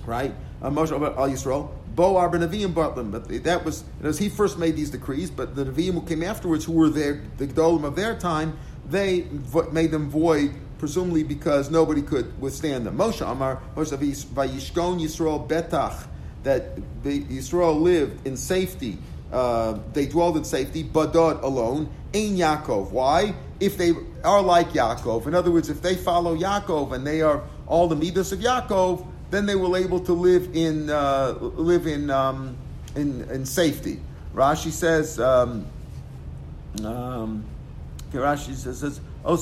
right? 0.05 0.33
Uh, 0.61 0.69
Moshe 0.69 0.91
Al 0.91 1.29
Yisrael. 1.29 1.69
Bo 1.99 2.15
Arba 2.15 2.39
Nevi'im 2.39 2.71
Bartlim. 2.73 3.11
But 3.11 3.27
that 3.43 3.65
was, 3.65 3.83
as 4.01 4.17
he 4.17 4.29
first 4.29 4.57
made 4.57 4.77
these 4.77 4.89
decrees, 4.89 5.29
but 5.29 5.53
the 5.53 5.65
Nevi'im 5.65 5.95
who 5.95 6.01
came 6.03 6.23
afterwards, 6.23 6.63
who 6.63 6.71
were 6.71 6.87
their, 6.87 7.21
the 7.35 7.45
Gdolim 7.45 7.83
of 7.83 7.97
their 7.97 8.17
time, 8.17 8.57
they 8.89 9.27
vo- 9.29 9.69
made 9.71 9.91
them 9.91 10.09
void, 10.09 10.55
presumably 10.77 11.23
because 11.23 11.69
nobody 11.69 12.01
could 12.01 12.39
withstand 12.39 12.85
them. 12.85 12.97
Moshe 12.97 13.19
Amar, 13.29 13.61
Moshe 13.75 13.91
Vayishkon 13.97 15.01
Yisrael 15.01 15.45
Betach, 15.45 16.07
that 16.43 16.77
Yisrael 17.03 17.81
lived 17.81 18.25
in 18.25 18.37
safety. 18.37 18.97
Uh, 19.29 19.77
they 19.91 20.05
dwelled 20.05 20.37
in 20.37 20.45
safety, 20.45 20.85
Badad 20.85 21.43
alone, 21.43 21.89
Ein 22.15 22.37
Yaakov. 22.37 22.91
Why? 22.91 23.35
If 23.59 23.77
they 23.77 23.91
are 24.23 24.41
like 24.41 24.69
Yaakov, 24.69 25.27
in 25.27 25.35
other 25.35 25.51
words, 25.51 25.69
if 25.69 25.81
they 25.81 25.95
follow 25.97 26.33
Yaakov 26.37 26.93
and 26.93 27.05
they 27.05 27.21
are 27.21 27.43
all 27.67 27.89
the 27.89 27.97
midas 27.97 28.31
of 28.31 28.39
Yaakov, 28.39 29.05
then 29.31 29.45
they 29.45 29.55
were 29.55 29.77
able 29.77 29.99
to 30.01 30.13
live 30.13 30.55
in 30.55 30.89
uh, 30.89 31.37
live 31.39 31.87
in, 31.87 32.09
um, 32.09 32.57
in 32.95 33.29
in 33.29 33.45
safety. 33.45 33.99
Rashi 34.33 34.71
says. 34.71 35.19
Um, 35.19 35.65
um, 36.83 37.43
Rashi 38.13 38.55
says, 38.55 38.99
Uh, 39.25 39.35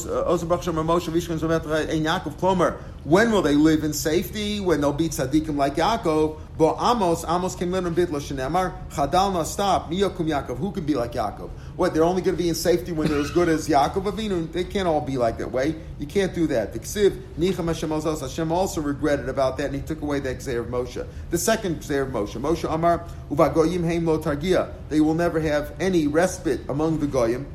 when 3.04 3.32
will 3.32 3.42
they 3.42 3.54
live 3.54 3.84
in 3.84 3.94
safety? 3.94 4.60
When 4.60 4.82
they'll 4.82 4.92
be 4.92 5.08
tzaddikim 5.08 5.56
like 5.56 5.76
Yaakov? 5.76 6.40
But 6.58 6.78
Amos, 6.82 7.24
Amos 7.24 7.56
came 7.56 7.76
in 7.76 7.86
bitlo 7.94 8.20
shenemar 8.20 8.74
chadal 8.90 9.32
na 9.32 9.44
stop 9.44 9.92
miyakum 9.92 10.28
Yaakov. 10.28 10.58
Who 10.58 10.72
can 10.72 10.84
be 10.84 10.96
like 10.96 11.13
Yaakov? 11.13 11.50
What 11.76 11.94
they're 11.94 12.04
only 12.04 12.24
going 12.24 12.36
to 12.36 12.42
be 12.42 12.50
in 12.50 12.56
safety 12.56 12.92
when 12.92 13.08
they're 13.08 13.20
as 13.20 13.30
good 13.30 13.48
as 13.50 13.70
Yaakov 13.70 14.12
Avinu? 14.12 14.52
They 14.52 14.63
can't 14.63 14.88
all 14.88 15.00
be 15.00 15.18
like 15.18 15.38
that 15.38 15.52
way. 15.52 15.76
You 16.00 16.08
can't 16.08 16.34
do 16.34 16.48
that. 16.48 16.74
The 16.74 16.80
ksiv 16.80 17.22
nicham 17.38 17.68
Hashem 17.68 17.92
Hashem 17.92 18.52
also 18.52 18.82
regretted 18.82 19.30
about 19.30 19.58
that, 19.58 19.68
and 19.68 19.76
he 19.76 19.82
took 19.82 20.02
away 20.02 20.20
that 20.22 20.40
gzeir 20.40 20.62
of 20.62 20.68
Moshe. 20.68 21.06
The 21.30 21.38
second 21.38 21.82
gzeir 21.82 22.02
of 22.02 22.10
Moshe, 22.10 22.42
Moshe 22.42 22.70
Amar 22.70 23.08
uvagoyim 23.30 23.86
heim 23.86 24.08
lo 24.08 24.18
targia. 24.20 24.74
They 24.90 25.02
will 25.02 25.13
never 25.13 25.40
have 25.40 25.76
any 25.80 26.08
respite 26.08 26.68
among 26.68 27.00
the 27.00 27.08
goyim 27.08 27.46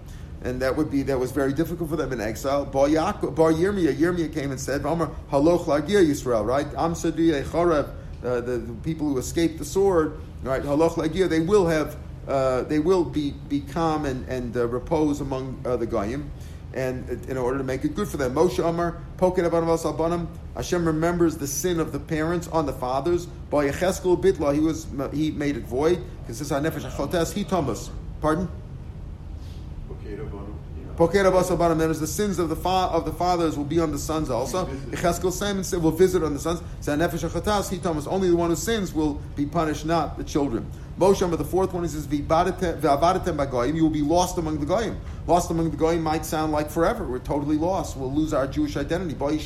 and 0.44 0.60
that 0.60 0.76
would 0.76 0.90
be 0.90 1.02
that 1.02 1.18
was 1.18 1.30
very 1.30 1.52
difficult 1.52 1.90
for 1.90 1.96
them 1.96 2.12
in 2.12 2.20
exile. 2.20 2.64
Bar, 2.64 2.88
Yaakov, 2.88 3.34
Bar 3.34 3.52
Yirmiyah, 3.52 3.94
Yirmiyah 3.94 4.32
came 4.32 4.50
and 4.50 4.60
said, 4.60 4.84
"Amar 4.84 5.10
haloch 5.30 5.64
lagir 5.66 6.04
Yisrael." 6.04 6.44
Right? 6.44 6.66
Am 6.76 6.94
chorev. 6.94 7.90
Uh, 8.24 8.40
the, 8.40 8.60
people 8.84 9.08
who 9.08 9.18
escaped 9.18 9.58
the 9.58 9.64
sword, 9.64 10.16
right? 10.42 10.62
Haloch 10.62 10.94
lagir. 10.94 11.28
They 11.28 11.40
will 11.40 11.66
have. 11.66 11.96
Uh, 12.26 12.62
they 12.62 12.78
will 12.78 13.04
be, 13.04 13.32
be 13.48 13.60
calm 13.60 14.06
and, 14.06 14.28
and 14.28 14.56
uh, 14.56 14.68
repose 14.68 15.20
among 15.20 15.60
uh, 15.64 15.76
the 15.76 15.86
goyim, 15.86 16.30
and 16.72 17.08
in 17.28 17.36
order 17.36 17.58
to 17.58 17.64
make 17.64 17.84
it 17.84 17.96
good 17.96 18.06
for 18.06 18.16
them. 18.16 18.34
Moshe 18.36 18.64
Amar 18.64 19.02
Poket 19.16 19.50
Abanim 19.50 20.28
Hashem 20.54 20.86
remembers 20.86 21.36
the 21.36 21.48
sin 21.48 21.80
of 21.80 21.90
the 21.90 21.98
parents 21.98 22.46
on 22.48 22.66
the 22.66 22.72
fathers. 22.72 23.26
By 23.26 23.68
Yecheskel 23.68 24.22
Bitla, 24.22 24.54
he 24.54 24.60
was 24.60 24.86
he 25.12 25.32
made 25.32 25.56
it 25.56 25.64
void 25.64 26.02
because 26.20 26.38
this 26.38 26.50
nefesh 26.50 26.88
achotes 26.88 27.32
he 27.32 27.42
Thomas. 27.42 27.90
Pardon. 28.20 28.48
Is 31.90 32.00
the 32.00 32.06
sins 32.06 32.38
of 32.38 32.48
the 32.48 32.56
fa- 32.56 32.90
of 32.92 33.04
the 33.04 33.12
fathers 33.12 33.56
will 33.56 33.64
be 33.64 33.80
on 33.80 33.92
the 33.92 33.98
sons 33.98 34.30
also. 34.30 34.66
Echeskel 34.66 35.32
Simon 35.32 35.64
said 35.64 35.82
will 35.82 35.90
visit 35.90 36.22
on 36.22 36.34
the 36.34 36.38
sons. 36.38 36.60
Nefesh 36.82 37.28
Achatas, 37.28 37.70
he 37.70 37.78
us 37.96 38.06
only 38.06 38.28
the 38.28 38.36
one 38.36 38.50
who 38.50 38.56
sins 38.56 38.92
will 38.92 39.14
be 39.34 39.46
punished, 39.46 39.86
not 39.86 40.18
the 40.18 40.24
children. 40.24 40.70
Moshe, 40.98 41.28
but 41.28 41.38
the 41.38 41.44
fourth 41.44 41.72
one 41.72 41.84
is 41.84 42.06
V'avadatem 42.06 43.36
bagoyim. 43.36 43.74
You 43.74 43.84
will 43.84 43.90
be 43.90 44.02
lost 44.02 44.36
among 44.36 44.60
the 44.60 44.66
goyim. 44.66 45.00
Lost 45.26 45.50
among 45.50 45.70
the 45.70 45.76
goyim 45.76 46.02
might 46.02 46.26
sound 46.26 46.52
like 46.52 46.70
forever. 46.70 47.06
We're 47.06 47.18
totally 47.20 47.56
lost. 47.56 47.96
We'll 47.96 48.12
lose 48.12 48.34
our 48.34 48.46
Jewish 48.46 48.76
identity. 48.76 49.14
Boy 49.14 49.38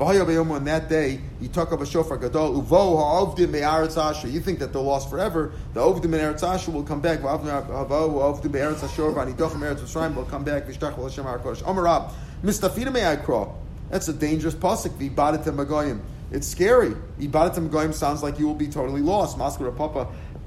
on 0.00 0.64
that 0.64 0.88
day, 0.88 1.20
he 1.40 1.48
took 1.48 1.72
up 1.72 1.80
a 1.80 1.86
shofar 1.86 2.18
gadol. 2.18 2.62
Uvo 2.62 2.96
ha'ovdim 2.98 3.50
be'aretz 3.50 3.96
asher. 3.96 4.28
You 4.28 4.40
think 4.40 4.60
that 4.60 4.72
they're 4.72 4.80
lost 4.80 5.10
forever? 5.10 5.52
The 5.74 5.80
ovdim 5.80 6.12
be'aretz 6.12 6.42
asher 6.42 6.70
will 6.70 6.84
come 6.84 7.00
back. 7.00 7.20
Ovdim 7.20 8.52
be'aretz 8.52 8.84
asher 8.84 9.10
v'anidochem 9.10 9.60
eretz 9.60 9.80
v'shrayim 9.80 10.14
will 10.14 10.24
come 10.24 10.44
back. 10.44 10.66
V'shtach 10.66 10.94
v'lashem 10.94 11.24
ha'kodesh. 11.24 11.62
Omarab 11.64 12.12
mistafina 12.44 12.92
me'ayikro. 12.92 13.54
That's 13.90 14.06
a 14.08 14.12
dangerous 14.12 14.54
pasuk. 14.54 14.90
V'ibadatem 14.90 15.56
magoyim. 15.56 16.00
It's 16.30 16.46
scary. 16.46 16.94
Ibadatem 17.18 17.68
magoyim 17.68 17.92
sounds 17.92 18.22
like 18.22 18.38
you 18.38 18.46
will 18.46 18.54
be 18.54 18.68
totally 18.68 19.02
lost. 19.02 19.36
Maskara 19.36 19.76
papa. 19.76 20.06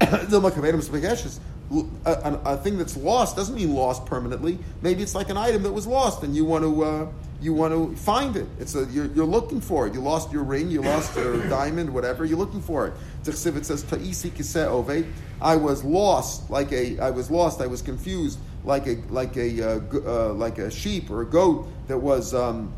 a, 2.04 2.40
a, 2.44 2.56
thing 2.56 2.78
that's 2.78 2.96
lost 2.96 3.36
doesn't 3.36 3.54
mean 3.54 3.74
lost 3.74 4.04
permanently. 4.06 4.58
Maybe 4.82 5.02
it's 5.02 5.14
like 5.14 5.30
an 5.30 5.36
item 5.36 5.62
that 5.62 5.72
was 5.72 5.86
lost, 5.86 6.22
and 6.22 6.34
you 6.36 6.44
want 6.44 6.64
to 6.64 6.84
uh, 6.84 7.06
you 7.40 7.54
want 7.54 7.72
to 7.72 7.96
find 8.00 8.36
it. 8.36 8.46
It's 8.60 8.74
a 8.74 8.84
you're, 8.86 9.06
you're, 9.06 9.26
looking 9.26 9.60
for 9.60 9.86
it. 9.86 9.94
You 9.94 10.00
lost 10.00 10.32
your 10.32 10.42
ring, 10.42 10.70
you 10.70 10.82
lost 10.82 11.16
your 11.16 11.48
diamond, 11.48 11.92
whatever. 11.92 12.24
You're 12.24 12.38
looking 12.38 12.62
for 12.62 12.88
it. 12.88 12.94
It 13.26 13.66
says 13.66 13.82
Ta'isi 13.82 14.30
kiseh 14.30 14.66
ove. 14.66 15.06
I 15.40 15.56
was 15.56 15.82
lost, 15.82 16.50
like 16.50 16.72
a 16.72 16.98
I 16.98 17.10
was 17.10 17.30
lost. 17.30 17.60
I 17.60 17.66
was 17.66 17.82
confused, 17.82 18.38
like 18.64 18.86
a 18.86 18.96
like 19.08 19.36
a 19.36 19.76
uh, 19.76 19.80
uh, 20.06 20.32
like 20.34 20.58
a 20.58 20.70
sheep 20.70 21.10
or 21.10 21.22
a 21.22 21.26
goat 21.26 21.68
that 21.88 21.98
was 21.98 22.34
um, 22.34 22.72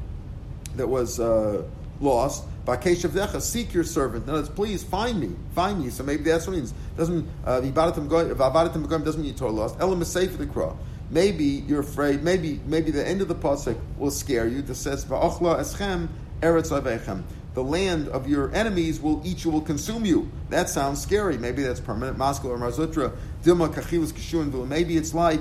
that 0.77 0.89
was 0.89 1.21
uh, 1.21 1.63
lost. 2.01 2.45
Bakeshavdecha, 2.65 3.41
seek 3.43 3.75
your 3.75 3.85
servant. 3.85 4.27
Now, 4.27 4.41
please 4.43 4.83
find 4.83 5.21
me, 5.21 5.37
find 5.55 5.83
me. 5.83 5.91
So 5.91 6.03
maybe 6.03 6.23
that's 6.23 6.47
what 6.47 6.55
it 6.55 6.61
means. 6.61 6.75
Doesn't 6.97 7.29
uh, 7.45 7.61
doesn't 7.61 9.23
mean 9.23 9.35
told 9.35 9.55
lost. 9.55 9.77
Elam 9.81 10.01
is 10.01 10.09
safe 10.09 10.33
for 10.33 10.39
the 10.39 10.47
crow. 10.47 10.79
Maybe 11.11 11.45
you're 11.45 11.81
afraid. 11.81 12.23
Maybe 12.23 12.61
maybe 12.67 12.91
the 12.91 13.07
end 13.07 13.21
of 13.21 13.29
the 13.29 13.35
pasuk 13.35 13.79
will 13.99 14.11
scare 14.11 14.47
you. 14.47 14.63
That 14.63 14.77
says 14.77 15.05
va'ochla 15.05 15.61
eschem 15.61 16.09
eretz 16.41 16.71
avechem. 16.71 17.23
The 17.53 17.63
land 17.63 18.09
of 18.09 18.29
your 18.29 18.53
enemies 18.53 19.01
will 19.01 19.23
eat 19.25 19.45
you, 19.45 19.51
will 19.51 19.61
consume 19.61 20.05
you. 20.05 20.29
That 20.51 20.69
sounds 20.69 21.01
scary. 21.01 21.39
Maybe 21.39 21.63
that's 21.63 21.79
permanent. 21.79 22.19
Maskal 22.19 22.47
or 22.47 22.59
Marzutra, 22.59 23.15
Dilma 23.45 23.73
kachilus 23.73 24.13
kishun. 24.13 24.67
Maybe 24.67 24.97
it's 24.97 25.15
like 25.15 25.41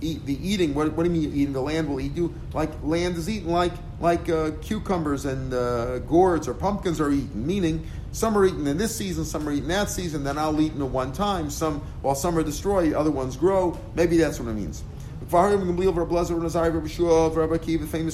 eat, 0.00 0.26
the 0.26 0.48
eating. 0.48 0.74
What, 0.74 0.92
what, 0.92 1.04
do 1.04 1.12
you 1.12 1.20
mean 1.20 1.34
eating? 1.34 1.52
The 1.52 1.60
land 1.60 1.88
will 1.88 2.00
eat 2.00 2.16
you. 2.16 2.34
Like 2.52 2.70
land 2.82 3.16
is 3.16 3.28
eaten 3.28 3.50
like 3.50 3.72
like 4.00 4.28
uh, 4.28 4.52
cucumbers 4.62 5.24
and 5.26 5.52
uh, 5.52 5.98
gourds 6.00 6.48
or 6.48 6.54
pumpkins 6.54 7.00
are 7.00 7.10
eaten. 7.10 7.46
Meaning 7.46 7.86
some 8.12 8.36
are 8.36 8.44
eaten 8.44 8.66
in 8.66 8.76
this 8.76 8.94
season, 8.94 9.24
some 9.24 9.48
are 9.48 9.52
eaten 9.52 9.68
that 9.68 9.90
season. 9.90 10.24
Then 10.24 10.38
I'll 10.38 10.60
eat 10.60 10.72
in 10.72 10.82
at 10.82 10.88
one 10.88 11.12
time. 11.12 11.50
Some 11.50 11.80
while 12.02 12.14
some 12.14 12.36
are 12.38 12.42
destroyed, 12.42 12.92
other 12.92 13.10
ones 13.10 13.36
grow. 13.36 13.78
Maybe 13.94 14.16
that's 14.16 14.40
what 14.40 14.48
it 14.48 14.54
means. 14.54 14.82
Famous 15.28 15.64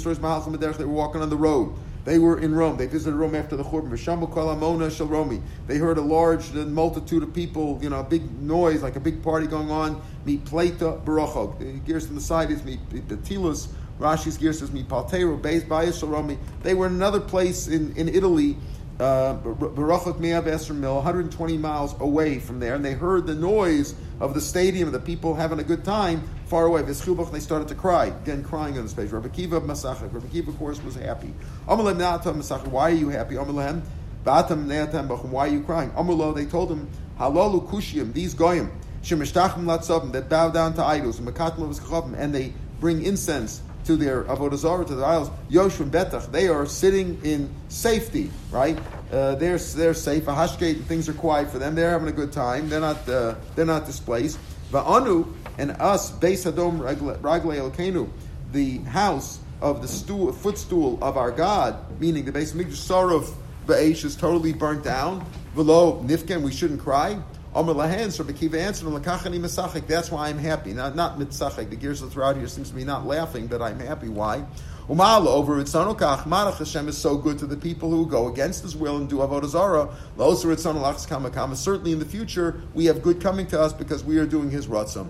stories. 0.00 0.18
They 0.18 0.84
were 0.84 0.92
walking 0.92 1.22
on 1.22 1.30
the 1.30 1.36
road. 1.36 1.74
They 2.06 2.20
were 2.20 2.38
in 2.38 2.54
Rome. 2.54 2.76
They 2.76 2.86
visited 2.86 3.16
Rome 3.16 3.34
after 3.34 3.56
the 3.56 3.64
Churban. 3.64 5.42
They 5.66 5.76
heard 5.76 5.98
a 5.98 6.02
large 6.02 6.52
multitude 6.52 7.24
of 7.24 7.34
people, 7.34 7.80
you 7.82 7.90
know, 7.90 7.98
a 7.98 8.04
big 8.04 8.40
noise, 8.40 8.80
like 8.80 8.94
a 8.94 9.00
big 9.00 9.24
party 9.24 9.48
going 9.48 9.72
on. 9.72 10.00
Meet 10.24 10.44
Plata 10.44 11.00
Barachog. 11.04 11.58
The 11.58 11.64
gears 11.80 12.08
on 12.08 12.14
the 12.14 12.20
meet 12.64 12.78
Tilus. 13.16 13.66
Rashi's 13.98 14.36
gear 14.36 14.52
says 14.52 14.70
meet 14.70 14.88
Paltero, 14.88 15.40
Beis 15.40 15.66
Bayis 15.66 16.00
Shalromi. 16.00 16.38
They 16.62 16.74
were 16.74 16.86
in 16.86 16.92
another 16.92 17.18
place 17.18 17.66
in, 17.66 17.96
in 17.96 18.08
Italy 18.08 18.56
Barachot 18.98 20.18
Me'av 20.18 20.46
Mill, 20.74 20.94
120 20.94 21.58
miles 21.58 21.94
away 22.00 22.38
from 22.38 22.60
there, 22.60 22.74
and 22.74 22.84
they 22.84 22.94
heard 22.94 23.26
the 23.26 23.34
noise 23.34 23.94
of 24.20 24.32
the 24.32 24.40
stadium, 24.40 24.90
the 24.90 24.98
people 24.98 25.34
having 25.34 25.58
a 25.58 25.64
good 25.64 25.84
time 25.84 26.22
far 26.46 26.64
away. 26.64 26.82
V'schilbach, 26.82 27.30
they 27.30 27.40
started 27.40 27.68
to 27.68 27.74
cry, 27.74 28.06
again 28.06 28.42
crying 28.42 28.78
on 28.78 28.84
this 28.84 28.94
page. 28.94 29.10
Rabbi 29.10 29.28
Kiva 29.28 29.60
Masachik. 29.60 30.12
Rabbi 30.12 30.28
Kiva, 30.28 30.50
of 30.50 30.58
course, 30.58 30.82
was 30.82 30.94
happy. 30.94 31.34
Amalem 31.68 31.98
Na'atam 31.98 32.36
Masachik. 32.36 32.68
Why 32.68 32.90
are 32.90 32.94
you 32.94 33.10
happy? 33.10 33.34
Amalem 33.34 33.82
Ba'atam 34.24 34.66
Ne'atam 34.66 35.08
Bachum. 35.08 35.28
Why 35.28 35.46
are 35.46 35.50
you 35.50 35.62
crying? 35.62 35.90
Amalo, 35.90 36.34
they 36.34 36.46
told 36.46 36.70
him, 36.70 36.88
Halalu 37.18 37.68
Kushim, 37.68 38.14
these 38.14 38.32
Goyim, 38.32 38.70
Shemishtachim 39.02 39.64
Latzavim, 39.64 40.12
that 40.12 40.30
bow 40.30 40.48
down 40.48 40.72
to 40.74 40.82
idols, 40.82 41.18
and 41.18 42.34
they 42.34 42.54
bring 42.80 43.02
incense 43.02 43.60
to 43.86 43.96
their 43.96 44.24
avodah 44.24 44.56
zarah, 44.56 44.84
to 44.84 44.94
their 44.94 45.06
idols, 45.06 45.30
Yoshvim 45.50 45.90
Betach, 45.90 46.30
they 46.30 46.48
are 46.48 46.66
sitting 46.66 47.20
in 47.24 47.50
safety, 47.68 48.30
right? 48.50 48.78
Uh, 49.12 49.36
they're 49.36 49.58
they're 49.58 49.94
safe. 49.94 50.24
Hashgate, 50.24 50.84
things 50.84 51.08
are 51.08 51.14
quiet 51.14 51.50
for 51.50 51.58
them. 51.58 51.74
They're 51.74 51.90
having 51.90 52.08
a 52.08 52.12
good 52.12 52.32
time. 52.32 52.68
They're 52.68 52.80
not 52.80 53.08
uh, 53.08 53.36
they're 53.54 53.64
not 53.64 53.86
displaced. 53.86 54.38
Va'anu 54.72 55.32
and 55.58 55.70
us, 55.72 56.12
Beis 56.12 56.50
Hadom 56.50 56.80
Ragle 56.80 57.70
Elkenu, 57.70 58.10
the 58.52 58.78
house 58.78 59.38
of 59.60 59.80
the 59.80 59.88
stool, 59.88 60.32
footstool 60.32 60.98
of 61.02 61.16
our 61.16 61.30
God, 61.30 62.00
meaning 62.00 62.24
the 62.24 62.30
of 62.30 62.36
Mikdash 62.36 62.88
Sarov 62.88 63.32
Ba'esh 63.66 64.04
is 64.04 64.16
totally 64.16 64.52
burnt 64.52 64.84
down. 64.84 65.24
Below 65.54 66.04
Nifken, 66.06 66.42
we 66.42 66.52
shouldn't 66.52 66.80
cry. 66.80 67.18
Omer 67.56 67.72
Lahan, 67.72 68.12
so 68.12 68.22
Bekiva 68.22 68.58
answered, 68.58 68.86
Lakachani 68.86 69.40
Mesachik, 69.40 69.86
that's 69.86 70.10
why 70.10 70.28
I'm 70.28 70.36
happy. 70.36 70.74
Not, 70.74 70.94
not 70.94 71.18
Mitzachik, 71.18 71.70
the 71.70 71.76
gears 71.76 72.02
throughout 72.02 72.36
here 72.36 72.48
seems 72.48 72.68
to 72.68 72.76
be 72.76 72.84
not 72.84 73.06
laughing, 73.06 73.46
but 73.46 73.62
I'm 73.62 73.80
happy. 73.80 74.10
Why? 74.10 74.44
Umala 74.90 75.28
over 75.28 75.56
Ritzanokach, 75.56 76.24
Marach 76.24 76.58
Hashem 76.58 76.86
is 76.86 76.98
so 76.98 77.16
good 77.16 77.38
to 77.38 77.46
the 77.46 77.56
people 77.56 77.88
who 77.90 78.04
go 78.04 78.28
against 78.28 78.62
His 78.62 78.76
will 78.76 78.98
and 78.98 79.08
do 79.08 79.16
Avodah 79.16 79.46
Zarah. 79.46 79.88
Loser 80.18 80.48
Ritzanolachs 80.48 81.08
Kamakama. 81.08 81.56
Certainly 81.56 81.92
in 81.92 81.98
the 81.98 82.04
future, 82.04 82.60
we 82.74 82.84
have 82.84 83.00
good 83.00 83.22
coming 83.22 83.46
to 83.46 83.58
us 83.58 83.72
because 83.72 84.04
we 84.04 84.18
are 84.18 84.26
doing 84.26 84.50
His 84.50 84.66
Ratzam. 84.66 85.08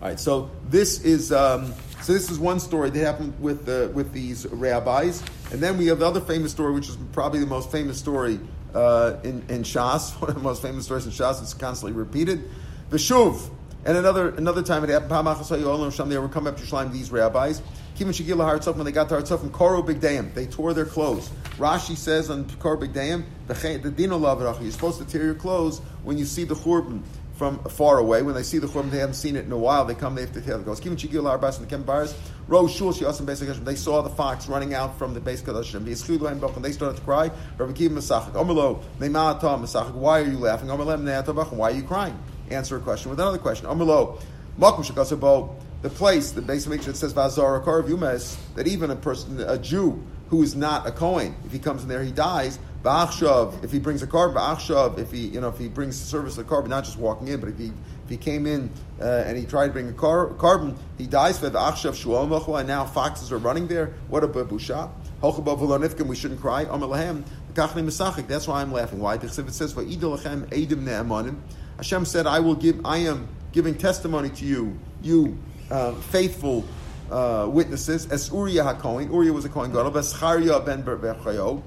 All 0.00 0.08
right, 0.08 0.20
so 0.20 0.52
this 0.68 1.00
is 1.00 1.32
um, 1.32 1.74
so 2.00 2.12
this 2.12 2.30
is 2.30 2.38
one 2.38 2.60
story 2.60 2.90
that 2.90 3.00
happened 3.00 3.34
with 3.40 3.66
with 3.92 4.12
these 4.12 4.46
rabbis, 4.46 5.20
and 5.50 5.60
then 5.60 5.78
we 5.78 5.86
have 5.86 5.98
the 5.98 6.06
other 6.06 6.20
famous 6.20 6.52
story, 6.52 6.72
which 6.72 6.88
is 6.88 6.96
probably 7.10 7.40
the 7.40 7.46
most 7.46 7.72
famous 7.72 7.98
story 7.98 8.38
uh, 8.74 9.16
in, 9.22 9.44
in 9.48 9.62
Shas, 9.62 10.12
one 10.20 10.30
of 10.30 10.36
the 10.36 10.42
most 10.42 10.62
famous 10.62 10.84
stories 10.84 11.06
in 11.06 11.12
Shas. 11.12 11.40
It's 11.42 11.54
constantly 11.54 11.96
repeated. 11.96 12.48
The 12.90 12.96
Shuv, 12.96 13.50
and 13.84 13.96
another 13.96 14.30
another 14.30 14.62
time 14.62 14.84
it 14.84 14.90
happened. 14.90 15.10
They 15.10 16.18
were 16.18 16.28
coming 16.28 16.52
up 16.52 16.56
to 16.58 16.62
Yerushalayim, 16.62 16.92
these 16.92 17.10
rabbis. 17.10 17.62
When 17.96 18.10
they 18.10 18.92
got 18.92 19.08
to 19.08 19.14
Hartzov 19.14 19.42
and 19.42 19.52
Koro 19.52 19.82
Bigdayim, 19.82 20.34
they 20.34 20.46
tore 20.46 20.74
their 20.74 20.84
clothes. 20.84 21.30
Rashi 21.58 21.96
says 21.96 22.28
on 22.28 22.50
Koro 22.58 22.76
Bigdayim, 22.80 23.24
the 23.46 23.90
Dino 23.90 24.18
You're 24.18 24.72
supposed 24.72 24.98
to 24.98 25.04
tear 25.04 25.24
your 25.24 25.34
clothes 25.34 25.78
when 26.02 26.18
you 26.18 26.24
see 26.24 26.42
the 26.42 26.56
Churban 26.56 27.02
from 27.34 27.58
far 27.64 27.98
away. 27.98 28.22
When 28.22 28.34
they 28.34 28.42
see 28.42 28.58
the 28.58 28.66
Churban, 28.66 28.90
they 28.90 28.98
haven't 28.98 29.14
seen 29.14 29.36
it 29.36 29.44
in 29.44 29.52
a 29.52 29.58
while. 29.58 29.84
They 29.84 29.94
come, 29.94 30.14
they 30.14 30.22
have 30.22 30.32
to 30.32 30.40
tell 30.40 30.58
the 30.58 30.64
clothes. 30.64 30.80
Even 30.80 30.96
Shigil 30.96 31.24
Arbas 31.24 31.58
and 31.58 31.68
the 31.68 31.76
Kembaris, 31.76 32.14
Rose 32.46 32.72
Shul 32.72 32.92
Shiasim 32.92 33.26
Beis 33.26 33.64
They 33.64 33.74
saw 33.74 34.02
the 34.02 34.10
fox 34.10 34.48
running 34.48 34.74
out 34.74 34.98
from 34.98 35.14
the 35.14 35.20
Beis 35.20 35.42
Kadashim. 35.42 35.84
They 35.84 36.72
started 36.72 36.96
to 36.96 37.02
cry. 37.02 37.30
Rabbi 37.58 37.72
Kiva 37.72 37.94
Masachik, 37.94 38.32
Omelo, 38.32 38.82
Neimata 38.98 39.58
Masachik, 39.58 39.94
why 39.94 40.20
are 40.20 40.30
you 40.30 40.38
laughing? 40.38 40.68
Omelem 40.68 41.02
Neatabach, 41.02 41.52
why 41.52 41.70
are 41.70 41.74
you 41.74 41.82
crying? 41.82 42.18
Answer 42.50 42.76
a 42.76 42.80
question 42.80 43.10
with 43.10 43.18
another 43.18 43.38
question. 43.38 43.66
Omelo, 43.66 44.20
Makum 44.58 44.84
Shakasabo, 44.84 45.54
the 45.82 45.90
place, 45.90 46.30
the 46.30 46.42
base 46.42 46.66
makes 46.66 46.86
it 46.86 46.96
says 46.96 47.12
Vazara 47.12 47.64
Karav 47.64 47.88
Yumes, 47.88 48.36
that 48.54 48.66
even 48.66 48.90
a 48.90 48.96
person, 48.96 49.40
a 49.40 49.58
Jew 49.58 50.02
who 50.28 50.42
is 50.42 50.54
not 50.54 50.86
a 50.86 50.92
Kohen, 50.92 51.34
if 51.44 51.52
he 51.52 51.58
comes 51.58 51.82
in 51.82 51.88
there, 51.88 52.02
he 52.02 52.12
dies. 52.12 52.58
Ba'achshav, 52.84 53.64
if 53.64 53.72
he 53.72 53.78
brings 53.78 54.02
a 54.02 54.06
korban, 54.06 54.34
ba'achshav, 54.34 54.98
if 54.98 55.10
he, 55.10 55.28
you 55.28 55.40
know, 55.40 55.48
if 55.48 55.56
he 55.56 55.68
brings 55.68 55.98
the 55.98 56.06
service 56.06 56.36
of 56.36 56.46
the 56.46 56.54
korban, 56.54 56.68
not 56.68 56.84
just 56.84 56.98
walking 56.98 57.28
in, 57.28 57.40
but 57.40 57.48
if 57.48 57.58
he, 57.58 57.68
if 57.68 58.10
he 58.10 58.18
came 58.18 58.46
in 58.46 58.70
uh, 59.00 59.24
and 59.26 59.38
he 59.38 59.46
tried 59.46 59.68
to 59.68 59.72
bring 59.72 59.88
a 59.88 59.92
car, 59.94 60.28
korban, 60.34 60.76
he 60.98 61.06
dies 61.06 61.38
for 61.38 61.48
the 61.48 61.58
achshav 61.58 61.92
shual 61.92 62.58
and 62.58 62.68
now 62.68 62.84
foxes 62.84 63.32
are 63.32 63.38
running 63.38 63.66
there. 63.68 63.94
What 64.08 64.22
a 64.22 64.28
babusha. 64.28 64.90
Hochabav 65.22 66.06
we 66.06 66.14
shouldn't 66.14 66.42
cry. 66.42 66.66
Amalahem, 66.66 67.24
kachni 67.54 67.82
misachik. 67.82 68.26
That's 68.26 68.46
why 68.46 68.60
I'm 68.60 68.70
laughing. 68.70 68.98
Why? 68.98 69.16
The 69.16 69.28
it 69.28 69.54
says, 69.54 69.72
"Va'idolachem 69.72 70.46
edim 70.50 70.82
ne'emanim." 70.82 71.40
Hashem 71.78 72.04
said, 72.04 72.26
"I 72.26 72.40
will 72.40 72.54
give. 72.54 72.84
I 72.84 72.98
am 72.98 73.28
giving 73.52 73.78
testimony 73.78 74.28
to 74.28 74.44
you, 74.44 74.78
you 75.00 75.38
uh, 75.70 75.94
faithful 75.94 76.64
uh, 77.10 77.48
witnesses, 77.48 78.10
as 78.10 78.30
Uriah 78.30 78.64
HaKohen, 78.64 79.10
Uriah 79.10 79.32
was 79.32 79.44
a 79.44 79.48
Kohen 79.48 79.70
Gadol, 79.72 79.96
as 79.96 80.12
Charia 80.12 80.64
ben 80.64 80.82
Berchayo, 80.82 81.62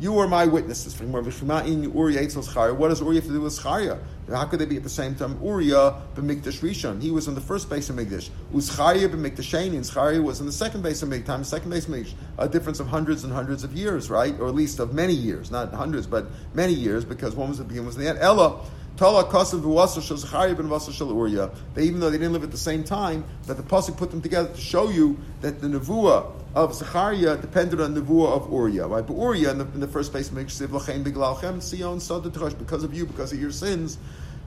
you 0.00 0.18
are 0.18 0.26
my 0.26 0.46
witnesses. 0.46 0.98
What 1.00 1.24
does 1.24 1.40
Uriah 1.42 2.22
have 2.22 3.24
to 3.24 3.32
do 3.32 3.40
with 3.40 3.58
Charia? 3.60 3.98
How 4.30 4.44
could 4.46 4.60
they 4.60 4.64
be 4.64 4.76
at 4.76 4.82
the 4.82 4.88
same 4.88 5.14
time? 5.14 5.38
Uriah 5.42 5.94
b'mikdash 6.14 6.60
rishon. 6.60 7.02
He 7.02 7.10
was 7.10 7.28
in 7.28 7.34
the 7.34 7.40
first 7.40 7.68
base 7.68 7.90
of 7.90 7.96
Mikdash. 7.96 8.30
Uzcharia 8.54 9.08
b'mikdash 9.08 9.66
and 9.66 9.84
Charia 9.84 10.22
was 10.22 10.40
in 10.40 10.46
the 10.46 10.52
second 10.52 10.82
base 10.82 11.02
of 11.02 11.10
Mikdash. 11.10 11.44
Second 11.44 11.70
base 11.70 11.86
of 11.86 11.94
Mikdash. 11.94 12.14
A 12.38 12.48
difference 12.48 12.80
of 12.80 12.86
hundreds 12.86 13.24
and 13.24 13.32
hundreds 13.32 13.62
of 13.62 13.74
years, 13.74 14.08
right? 14.08 14.38
Or 14.40 14.48
at 14.48 14.54
least 14.54 14.78
of 14.78 14.94
many 14.94 15.12
years, 15.12 15.50
not 15.50 15.72
hundreds, 15.74 16.06
but 16.06 16.26
many 16.54 16.72
years, 16.72 17.04
because 17.04 17.34
one 17.34 17.50
was 17.50 17.58
the 17.58 17.64
beginning, 17.64 17.86
was 17.86 17.96
the 17.96 18.08
end. 18.08 18.18
Ella 18.20 18.64
Tala 18.96 19.24
Kasav 19.24 20.18
Zachariah 20.18 20.54
ben 20.54 20.68
Shel 20.92 21.08
Uriah. 21.08 21.50
They, 21.74 21.84
even 21.84 22.00
though 22.00 22.10
they 22.10 22.18
didn't 22.18 22.32
live 22.34 22.44
at 22.44 22.50
the 22.50 22.58
same 22.58 22.84
time, 22.84 23.24
that 23.46 23.56
the 23.56 23.62
pasuk 23.62 23.96
put 23.96 24.10
them 24.10 24.20
together 24.20 24.48
to 24.48 24.60
show 24.60 24.90
you 24.90 25.18
that 25.40 25.60
the 25.60 25.68
nevuah 25.68 26.30
of 26.54 26.74
Zachariah 26.74 27.36
depended 27.36 27.80
on 27.80 27.94
the 27.94 28.00
nevuah 28.00 28.32
of 28.32 28.52
Uriah. 28.52 28.86
Right? 28.86 29.06
But 29.06 29.16
Uriah 29.16 29.52
in 29.52 29.58
the, 29.58 29.64
in 29.66 29.80
the 29.80 29.88
first 29.88 30.10
place 30.10 30.30
makes 30.32 30.58
Siv 30.58 30.68
Lachem 30.68 31.04
Biglalchem 31.04 31.60
Sion 31.62 31.98
Sadatrush 31.98 32.58
because 32.58 32.84
of 32.84 32.94
you, 32.94 33.06
because 33.06 33.32
of 33.32 33.40
your 33.40 33.52
sins. 33.52 33.98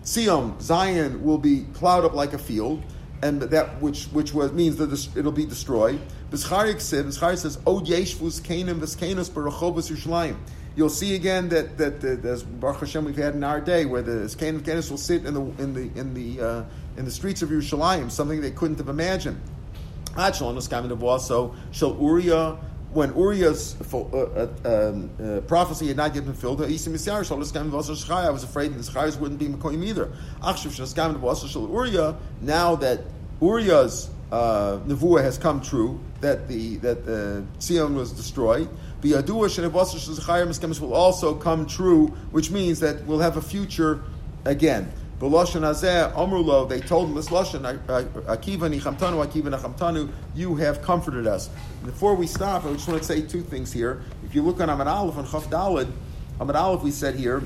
Sion 0.06 0.60
Zion 0.60 1.24
will 1.24 1.38
be 1.38 1.66
plowed 1.74 2.06
up 2.06 2.14
like 2.14 2.34
a 2.34 2.38
field. 2.38 2.84
And 3.22 3.42
that 3.42 3.82
which 3.82 4.06
which 4.08 4.34
was 4.34 4.52
means 4.52 4.76
that 4.76 4.92
it'll 5.16 5.32
be 5.32 5.46
destroyed. 5.46 6.02
B'schariah 6.30 6.82
says, 6.82 7.58
"O 7.66 7.80
Yeshvus 7.80 8.44
Canaan 8.44 8.82
v'Skanus 8.82 9.30
Barachovas 9.30 9.90
Yerushalayim." 9.90 10.36
you'll 10.76 10.90
see 10.90 11.16
again 11.16 11.50
that 11.50 11.78
that, 11.78 12.02
that 12.02 12.26
as 12.26 12.44
Baruch 12.44 12.82
Hashem 12.82 13.06
we've 13.06 13.16
had 13.16 13.36
in 13.36 13.44
our 13.44 13.62
day, 13.62 13.86
where 13.86 14.02
the 14.02 14.26
Skan 14.26 14.56
of 14.56 14.90
will 14.90 14.98
sit 14.98 15.26
in 15.26 15.34
the 15.34 15.42
in 15.62 15.74
the 15.74 16.00
in 16.00 16.14
the 16.14 16.42
uh, 16.42 16.64
in 16.98 17.06
the 17.06 17.12
streets 17.12 17.42
of 17.42 17.50
Yerushalayim, 17.50 18.12
something 18.12 18.42
they 18.42 18.52
couldn't 18.52 18.78
have 18.78 18.90
imagined. 18.90 19.40
So 20.16 21.56
Shal 21.72 21.98
Uriah 22.00 22.58
when 22.94 23.16
Uriah's 23.16 23.76
uh, 23.92 23.98
uh, 23.98 24.48
um, 24.66 25.10
uh, 25.20 25.42
prophecy 25.42 25.88
had 25.88 25.98
not 25.98 26.14
yet 26.14 26.26
been 26.26 26.34
fulfilled, 26.34 26.62
I 26.62 26.70
was 28.30 28.44
afraid 28.44 28.74
that 28.74 28.78
the 28.78 28.92
Schayas 28.92 29.20
wouldn't 29.20 29.40
be 29.40 29.48
Mekoyim 29.48 29.84
either. 29.84 30.12
Shall 30.56 31.68
Uriah, 31.70 32.16
now 32.42 32.76
that 32.76 33.02
Uriah's 33.42 34.10
uh, 34.32 34.80
Nevuah 34.86 35.24
has 35.24 35.38
come 35.38 35.62
true, 35.62 36.00
that 36.22 36.48
the 36.48 36.78
that 36.78 37.06
the 37.06 37.44
Sion 37.60 37.96
was 37.96 38.12
destroyed, 38.12 38.70
the 39.02 39.14
Adua 39.14 40.80
will 40.80 40.94
also 40.94 41.36
come 41.36 41.66
true, 41.66 42.08
which 42.32 42.50
means 42.52 42.80
that 42.80 43.06
we'll 43.06 43.20
have 43.20 43.38
a 43.38 43.42
future 43.42 44.04
again. 44.46 44.92
B'loshen 45.20 45.62
hazeh 45.62 46.14
amrulo, 46.14 46.68
they 46.68 46.82
told 46.82 47.10
him 47.10 47.16
this 47.16 47.30
akiva 47.30 48.70
nichamtanu 48.70 49.26
akiva 49.26 49.58
nachamtanu. 49.58 50.10
You 50.36 50.56
have 50.56 50.82
comforted 50.82 51.28
us. 51.28 51.50
Before 51.86 52.16
we 52.16 52.28
stop, 52.28 52.66
I 52.66 52.74
just 52.74 52.88
want 52.88 53.02
to 53.02 53.06
say 53.06 53.22
two 53.22 53.42
things 53.42 53.72
here. 53.72 54.02
If 54.26 54.36
you 54.36 54.42
look 54.42 54.60
on 54.60 54.70
Amad 54.70 54.88
Aleph 54.88 55.18
and 55.18 55.30
Chaf 55.30 55.50
Dalid, 55.50 55.92
Amad 56.40 56.56
Aleph, 56.56 56.84
we 56.84 56.92
said 56.92 57.16
here 57.16 57.44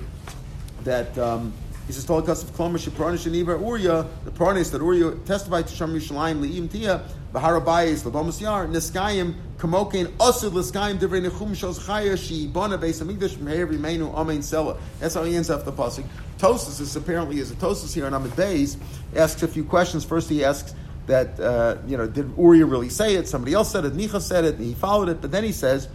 that. 0.84 1.18
Um, 1.18 1.54
he 1.88 1.94
says, 1.94 2.04
"Told 2.04 2.30
us 2.30 2.44
of 2.44 2.52
Klomer 2.52 2.78
Shepronish 2.78 3.26
and 3.26 3.36
Uriah, 3.36 4.06
the 4.26 4.32
Pronis 4.32 4.72
that 4.72 4.82
Uriah 4.82 5.16
testified 5.26 5.68
to 5.68 5.74
Shem 5.74 5.96
Yerushalayim 5.96 6.42
Le'im 6.42 6.70
Tia, 6.70 7.02
Baharabayis 7.34 8.04
Labomus 8.04 8.42
Yar 8.42 8.68
Niskayim 8.68 9.36
Kamokin 9.58 10.12
Osud 10.20 10.52
Liskayim 10.52 11.00
Divrei 11.00 11.26
Nechum 11.26 11.52
Shos 11.52 11.80
Chaya 11.80 12.18
She 12.18 12.46
Bona 12.46 12.78
Beis 12.78 13.02
Hamikdash 13.02 13.38
Meher 13.38 13.66
Rimenu 13.72 14.14
Amen 14.14 14.40
Sela." 14.40 14.78
That's 15.00 15.16
how 15.16 15.24
he 15.24 15.36
ends 15.36 15.50
up 15.50 15.64
the 15.64 15.72
pasuk. 15.72 16.06
Tosis 16.38 16.82
is 16.82 16.96
apparently 16.98 17.40
is 17.40 17.52
a 17.52 17.56
Tosis 17.56 17.94
here 17.94 18.06
on 18.06 18.14
Amid 18.14 18.32
Beis 18.32 18.78
asks 19.16 19.42
a 19.42 19.48
few 19.48 19.64
questions. 19.64 20.04
First, 20.04 20.30
he 20.30 20.44
asks 20.44 20.76
that 21.06 21.40
uh, 21.40 21.78
you 21.88 21.96
know 21.96 22.06
did 22.06 22.30
Uriah 22.38 22.66
really 22.66 22.90
say 22.90 23.16
it? 23.16 23.30
Somebody 23.30 23.54
else 23.54 23.72
said 23.72 23.86
it. 23.86 23.94
Micha 23.94 24.22
said 24.22 24.44
it, 24.44 24.56
and 24.56 24.66
he 24.66 24.74
followed 24.74 25.08
it. 25.08 25.22
But 25.22 25.32
then 25.32 25.46
he 25.46 25.54
says. 25.54 25.88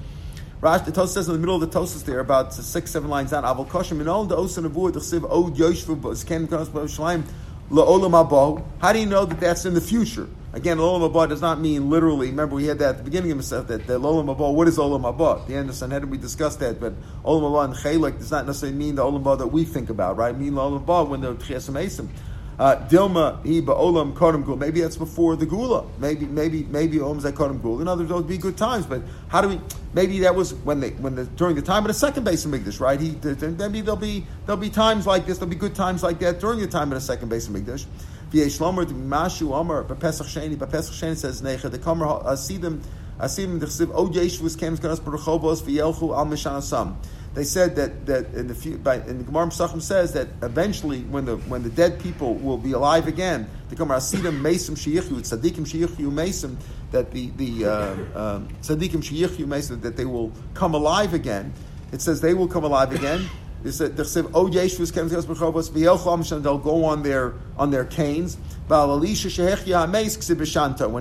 Rash, 0.63 0.83
the 0.83 0.93
Tosis 0.93 1.09
says 1.09 1.27
in 1.27 1.33
the 1.33 1.41
middle 1.41 1.57
of 1.57 1.61
the 1.61 1.67
Tosis 1.77 2.05
there, 2.05 2.21
about 2.21 2.55
six, 2.55 2.93
seven 2.93 3.11
lines 3.11 3.33
down, 3.33 3.43
Aval 3.43 3.67
Koshim, 3.67 4.09
all 4.09 4.25
the 4.27 4.37
Osan 4.37 4.65
of 4.65 4.73
the 4.73 5.01
Siv, 5.01 5.29
Od 5.29 5.57
Yoshvu, 5.57 6.25
Ken 6.25 6.47
Shalaim, 6.47 7.25
La'olam 7.69 8.29
Abo. 8.29 8.65
How 8.81 8.93
do 8.93 9.01
you 9.01 9.07
know 9.07 9.25
that 9.25 9.41
that's 9.41 9.65
in 9.65 9.75
the 9.75 9.81
future? 9.81 10.29
Again, 10.53 10.79
Olam 10.79 11.11
Abba 11.11 11.27
does 11.27 11.41
not 11.41 11.59
mean 11.59 11.91
literally. 11.91 12.29
Remember, 12.29 12.55
we 12.55 12.67
had 12.67 12.79
that 12.79 12.91
at 12.91 12.99
the 12.99 13.03
beginning 13.03 13.33
of 13.33 13.39
the 13.39 13.43
stuff 13.43 13.67
that, 13.67 13.89
that 13.89 14.01
Olam 14.01 14.31
Abba, 14.31 14.53
what 14.53 14.69
is 14.69 14.79
Olam 14.79 15.09
Abba? 15.09 15.49
The 15.49 15.57
end 15.57 15.69
of 15.69 15.75
Sanhedrin, 15.75 16.11
we 16.11 16.17
discussed 16.17 16.61
that, 16.61 16.79
but 16.79 16.93
Olam 17.25 17.51
Abba 17.51 17.73
and 17.73 17.75
Chelek 17.75 18.19
does 18.19 18.31
not 18.31 18.47
necessarily 18.47 18.79
mean 18.79 18.95
the 18.95 19.03
Olam 19.03 19.23
Abba 19.23 19.39
that 19.39 19.49
we 19.49 19.65
think 19.65 19.91
about, 19.91 20.17
right? 20.17 20.39
Mean 20.39 20.53
Olam 20.53 20.83
Abba 20.83 21.11
when 21.11 21.23
they're 21.23 21.35
Tchias 21.35 21.69
Asim. 21.69 22.09
Uh, 22.59 22.77
Dilma 22.89 23.45
he 23.45 23.63
ba'olam 23.63 24.13
kodem 24.15 24.45
gula. 24.45 24.57
Maybe 24.57 24.81
that's 24.81 24.97
before 24.97 25.37
the 25.37 25.47
gula. 25.47 25.87
Maybe 25.99 26.27
maybe 26.27 26.65
maybe 26.65 26.99
olam 26.99 27.21
kodem 27.33 27.61
gula. 27.63 27.83
In 27.83 27.89
other 27.89 28.05
words, 28.05 28.27
be 28.27 28.39
good 28.39 28.57
times. 28.57 28.87
But 28.87 29.03
how 29.29 29.41
do 29.41 29.49
we? 29.49 29.61
Maybe 29.95 30.21
that 30.21 30.35
was 30.35 30.55
when 30.55 30.81
they 30.81 30.91
when 30.91 31.15
the 31.15 31.25
during 31.25 31.57
the 31.57 31.63
time 31.63 31.85
of 31.85 31.89
the 31.89 31.95
second 31.95 32.25
base 32.25 32.45
of 32.45 32.51
Migdash, 32.51 32.79
right? 32.81 33.01
He 33.01 33.17
maybe 33.57 33.81
there'll 33.81 33.97
be 33.97 34.27
there'll 34.47 34.61
be 34.61 34.71
times 34.71 35.07
like 35.07 35.27
this. 35.27 35.39
There'll 35.39 35.51
be 35.51 35.57
good 35.57 35.75
times 35.75 36.03
like 36.03 36.19
that 36.21 36.41
during 36.41 36.61
the 36.61 36.67
time 36.67 36.93
of 36.93 36.97
the 36.97 37.01
second 37.01 37.31
base 37.31 37.49
of 37.49 37.55
Migdash. 37.55 37.87
V'yesh 38.33 38.61
lomer 38.61 38.87
to 38.87 38.95
mashu 38.95 39.53
omer 39.53 39.85
b'pesach 39.85 40.27
sheni 40.27 40.57
b'pesach 40.57 40.93
sheni 40.93 41.17
says 41.17 41.43
necha 41.43 41.71
the 41.71 41.79
kamer 41.79 42.25
asidim 42.25 42.81
asidim 43.19 43.61
d'chsiv 43.61 43.95
od 43.95 44.15
yeshvus 44.15 44.57
kems 44.57 44.79
kanas 44.79 45.01
b'rechovos 45.01 45.63
v'yelchu 45.63 46.17
al 46.17 46.27
mishanasam 46.27 46.95
they 47.35 47.45
said 47.45 47.77
that, 47.77 48.07
that 48.07 48.35
in 48.35 48.47
the 48.47 48.55
few, 48.55 48.77
by, 48.77 48.97
in 48.97 49.19
the 49.19 49.25
Gemara 49.25 49.47
Pesachim 49.47 49.81
says 49.81 50.13
that 50.13 50.29
eventually 50.43 51.01
when 51.03 51.25
the 51.25 51.39
when 51.39 51.63
the 51.63 51.71
dead 51.71 51.99
people 51.99 52.35
will 52.35 52.59
be 52.59 52.73
alive 52.73 53.09
again, 53.09 53.49
the 53.71 53.77
Gemara 53.77 53.97
Asidim 53.99 54.41
Mesim 54.41 54.77
Sheyichu, 54.77 55.21
Tzadikim 55.21 55.67
Sheyichu 55.67 56.13
Mesim, 56.13 56.57
that 56.91 57.11
the 57.11 57.31
the 57.37 57.65
uh, 57.65 57.95
um, 58.15 58.49
Tzadikim 58.61 59.03
Sheyichu 59.03 59.47
Mesim 59.47 59.81
that 59.81 59.97
they 59.97 60.05
will 60.05 60.31
come 60.53 60.75
alive 60.75 61.15
again. 61.15 61.55
It 61.91 62.03
says 62.03 62.21
they 62.21 62.35
will 62.35 62.49
come 62.49 62.65
alive 62.65 62.93
again. 62.93 63.27
They 63.63 63.71
said 63.71 63.97
they'll 63.97 64.29
go 66.59 66.85
on 66.85 67.03
their 67.03 67.35
on 67.57 67.71
their 67.71 67.85
canes. 67.85 68.37
When 68.67 69.03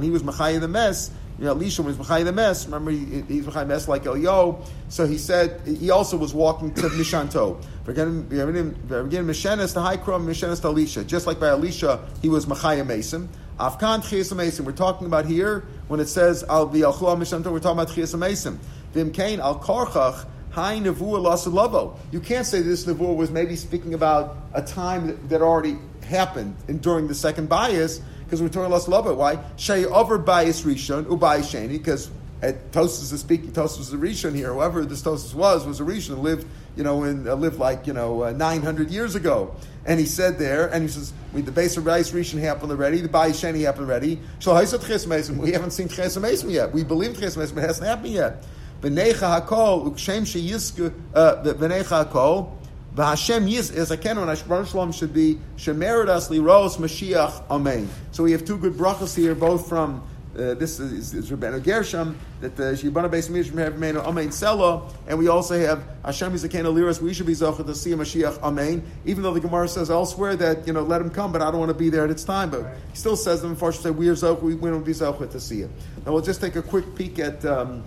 he 0.03 0.11
was 0.11 0.23
Machaya 0.23 0.59
the 0.59 0.67
mess, 0.67 1.11
you 1.41 1.47
know, 1.47 1.53
Elisha 1.53 1.81
was 1.81 1.97
Machai 1.97 2.23
the 2.23 2.31
mess. 2.31 2.65
Remember, 2.65 2.91
he, 2.91 3.23
he's 3.27 3.47
Machai 3.47 3.65
mess 3.65 3.87
like 3.87 4.05
Elio. 4.05 4.63
So 4.89 5.07
he 5.07 5.17
said 5.17 5.59
he 5.65 5.89
also 5.89 6.15
was 6.15 6.35
walking 6.35 6.71
to 6.75 6.81
Mishanto. 6.89 7.59
Again, 7.87 8.27
Mishanis 8.29 9.73
to 9.73 9.79
Haikram, 9.79 10.27
Mishanis 10.27 10.61
to 10.61 10.67
Elisha. 10.67 11.03
Just 11.03 11.25
like 11.25 11.39
by 11.39 11.47
Elisha, 11.47 12.07
he 12.21 12.29
was 12.29 12.45
Machai 12.45 12.85
Mason. 12.85 13.27
Afkan 13.59 14.03
Chias 14.03 14.35
Mason. 14.35 14.65
We're 14.65 14.71
talking 14.73 15.07
about 15.07 15.25
here 15.25 15.65
when 15.87 15.99
it 15.99 16.05
says 16.05 16.43
Al 16.43 16.69
Biachua 16.69 17.17
Mishanto. 17.17 17.51
We're 17.51 17.59
talking 17.59 17.79
about 17.79 17.89
Chias 17.89 18.15
Mason. 18.15 18.59
Vim 18.93 19.11
Kain 19.11 19.39
Al 19.39 19.57
Karchach. 19.57 20.27
Hi 20.51 20.77
Nevuah 20.77 21.97
You 22.11 22.19
can't 22.19 22.45
say 22.45 22.61
this 22.61 22.85
Nevuah 22.85 23.15
was 23.15 23.31
maybe 23.31 23.55
speaking 23.55 23.95
about 23.95 24.37
a 24.53 24.61
time 24.61 25.07
that, 25.07 25.29
that 25.29 25.41
already 25.41 25.79
happened 26.03 26.55
in, 26.67 26.77
during 26.77 27.07
the 27.07 27.15
second 27.15 27.49
bias 27.49 27.99
because 28.31 28.41
we're 28.41 28.47
talking 28.47 28.71
less 28.71 28.87
love. 28.87 29.05
Why? 29.17 29.37
Shay 29.57 29.83
over 29.83 30.17
bias 30.17 30.61
rishon 30.61 31.03
ubayis 31.03 31.51
sheni 31.51 31.73
because 31.73 32.09
at 32.41 32.71
Tosus 32.71 33.11
is 33.11 33.19
speaking. 33.19 33.51
Tosus 33.51 33.81
is 33.81 33.93
a 33.93 33.97
rishon 33.97 34.33
here. 34.33 34.53
Whoever 34.53 34.85
this 34.85 35.01
Tosus 35.01 35.33
was 35.33 35.65
was 35.65 35.81
a 35.81 35.83
rishon 35.83 36.19
lived 36.19 36.47
you 36.77 36.83
know 36.85 37.03
in 37.03 37.27
uh, 37.27 37.35
lived 37.35 37.59
like 37.59 37.85
you 37.85 37.91
know 37.91 38.23
uh, 38.23 38.31
nine 38.31 38.61
hundred 38.61 38.89
years 38.89 39.15
ago. 39.15 39.53
And 39.85 39.99
he 39.99 40.05
said 40.05 40.39
there, 40.39 40.67
and 40.67 40.83
he 40.83 40.87
says, 40.87 41.11
we, 41.33 41.41
the 41.41 41.51
base 41.51 41.75
of 41.75 41.87
Rice 41.87 42.11
Rishon 42.11 42.39
happened 42.39 42.71
already, 42.71 43.01
the 43.01 43.09
Bayis 43.09 43.41
Sheni 43.41 43.65
happened 43.65 43.89
already. 43.89 44.19
So 44.37 44.53
we 44.53 45.51
haven't 45.51 45.71
seen 45.71 45.89
Ches 45.89 46.43
yet. 46.43 46.71
We 46.71 46.83
believe 46.83 47.19
Ches 47.19 47.35
but 47.35 47.49
it 47.49 47.55
hasn't 47.55 47.87
happened 47.87 48.13
yet. 48.13 48.45
V'necha 48.81 49.41
hakol, 49.41 49.91
ukshem 49.91 50.21
sheyiske, 50.21 50.93
uh, 51.15 51.41
v'necha 51.43 52.60
hakol, 52.95 52.95
V'Hashem 52.95 53.51
Yiz 53.51 53.75
is 53.75 53.91
a 53.91 53.97
canon. 53.97 54.35
Shalom 54.35 54.91
should 54.91 55.13
be 55.13 55.37
Shemered 55.57 56.07
Liros 56.07 56.77
Mashiach 56.77 57.43
Amen. 57.49 57.89
So 58.11 58.23
we 58.23 58.31
have 58.31 58.45
two 58.45 58.57
good 58.57 58.73
brachas 58.73 59.15
here, 59.15 59.35
both 59.35 59.67
from 59.67 60.03
uh, 60.33 60.53
this 60.53 60.79
is, 60.79 61.13
is 61.13 61.29
Rebbeinu 61.29 61.61
Gershom 61.61 62.17
that 62.39 62.55
the 62.55 62.63
Shibana 62.63 63.09
Beis 63.09 63.29
Mishim 63.29 63.57
have 63.57 63.77
made 63.77 63.97
Amen 63.97 64.29
Sela, 64.29 64.89
and 65.05 65.19
we 65.19 65.27
also 65.27 65.59
have 65.59 65.83
Hashem 66.05 66.33
is 66.33 66.43
a 66.45 66.49
canon 66.49 66.73
Liros. 66.73 67.01
We 67.01 67.13
should 67.13 67.25
be 67.25 67.33
Zochah 67.33 67.65
to 67.65 67.75
see 67.75 67.91
Mashiach 67.91 68.41
Amen. 68.41 68.81
Even 69.03 69.23
though 69.23 69.33
the 69.33 69.41
Gemara 69.41 69.67
says 69.67 69.91
elsewhere 69.91 70.37
that 70.37 70.65
you 70.65 70.71
know 70.71 70.83
let 70.83 71.01
him 71.01 71.09
come, 71.09 71.33
but 71.33 71.41
I 71.41 71.51
don't 71.51 71.59
want 71.59 71.69
to 71.71 71.77
be 71.77 71.89
there 71.89 72.05
at 72.05 72.11
its 72.11 72.23
time. 72.23 72.49
But 72.49 72.65
he 72.91 72.97
still 72.97 73.17
says 73.17 73.41
them. 73.41 73.51
Unfortunately, 73.51 73.91
we 73.91 74.07
are 74.07 74.13
Zochah. 74.13 74.41
We 74.41 74.55
will 74.55 74.79
be 74.79 74.93
Zochah 74.93 75.29
to 75.31 75.39
see 75.39 75.61
it. 75.61 75.69
Now 76.05 76.13
we'll 76.13 76.21
just 76.21 76.39
take 76.39 76.55
a 76.55 76.61
quick 76.61 76.95
peek 76.95 77.19
at 77.19 77.43
um, 77.43 77.83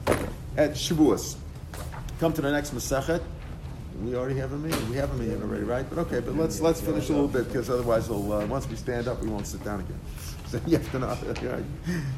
at 0.58 0.72
Shavuos. 0.72 1.36
Come 2.20 2.34
to 2.34 2.42
the 2.42 2.52
next 2.52 2.74
Masechet. 2.74 3.22
We 4.02 4.16
already 4.16 4.38
have 4.40 4.52
a 4.52 4.58
meeting. 4.58 4.90
We 4.90 4.96
have 4.96 5.10
a 5.12 5.16
meeting 5.16 5.40
already, 5.40 5.62
right? 5.62 5.86
But 5.88 5.98
okay, 5.98 6.20
but 6.20 6.34
let's 6.34 6.60
let's 6.60 6.80
finish 6.80 7.08
a 7.08 7.12
little 7.12 7.28
bit 7.28 7.46
because 7.46 7.70
otherwise, 7.70 8.08
we'll, 8.08 8.32
uh, 8.32 8.46
once 8.46 8.68
we 8.68 8.76
stand 8.76 9.06
up, 9.06 9.22
we 9.22 9.28
won't 9.28 9.46
sit 9.46 9.62
down 9.64 9.80
again. 9.80 10.00
So 10.46 10.60
you 10.66 10.76
have 10.76 10.90
to 10.92 10.98
know, 10.98 11.06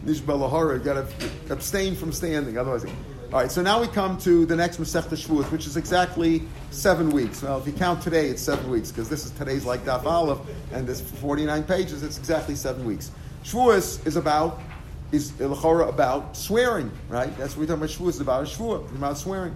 Nishbalahara, 0.05 0.79
you 0.79 0.85
got 0.85 1.09
to 1.09 1.31
abstain 1.49 1.95
from 1.95 2.13
standing. 2.13 2.59
Otherwise, 2.59 2.85
all 2.85 2.91
right. 3.33 3.51
So 3.51 3.63
now 3.63 3.81
we 3.81 3.87
come 3.87 4.19
to 4.19 4.45
the 4.45 4.57
next 4.57 4.79
Masechta 4.79 5.11
Shavuot, 5.11 5.51
which 5.53 5.67
is 5.67 5.77
exactly 5.77 6.43
seven 6.71 7.11
weeks. 7.11 7.43
Well, 7.43 7.59
if 7.59 7.67
you 7.67 7.73
count 7.73 8.03
today, 8.03 8.29
it's 8.29 8.43
seven 8.43 8.69
weeks 8.69 8.91
because 8.91 9.09
this 9.09 9.25
is 9.25 9.31
today's 9.31 9.65
like 9.65 9.85
Daf 9.85 10.05
Aleph, 10.05 10.41
and 10.73 10.87
this 10.87 11.01
49 11.01 11.63
pages. 11.63 12.03
It's 12.03 12.19
exactly 12.19 12.57
seven 12.57 12.85
weeks. 12.85 13.13
Shavuos 13.45 14.05
is 14.07 14.17
about 14.17 14.61
is 15.13 15.33
about 15.41 16.37
swearing, 16.37 16.91
right? 17.09 17.35
That's 17.39 17.57
what 17.57 17.61
we're 17.61 17.77
talking 17.77 17.85
about. 17.85 17.91
Shavuos 17.91 18.09
is 18.09 18.21
about 18.21 18.43
a 18.43 18.47
Shavuot, 18.47 18.95
about 18.97 19.19
swearing. 19.19 19.55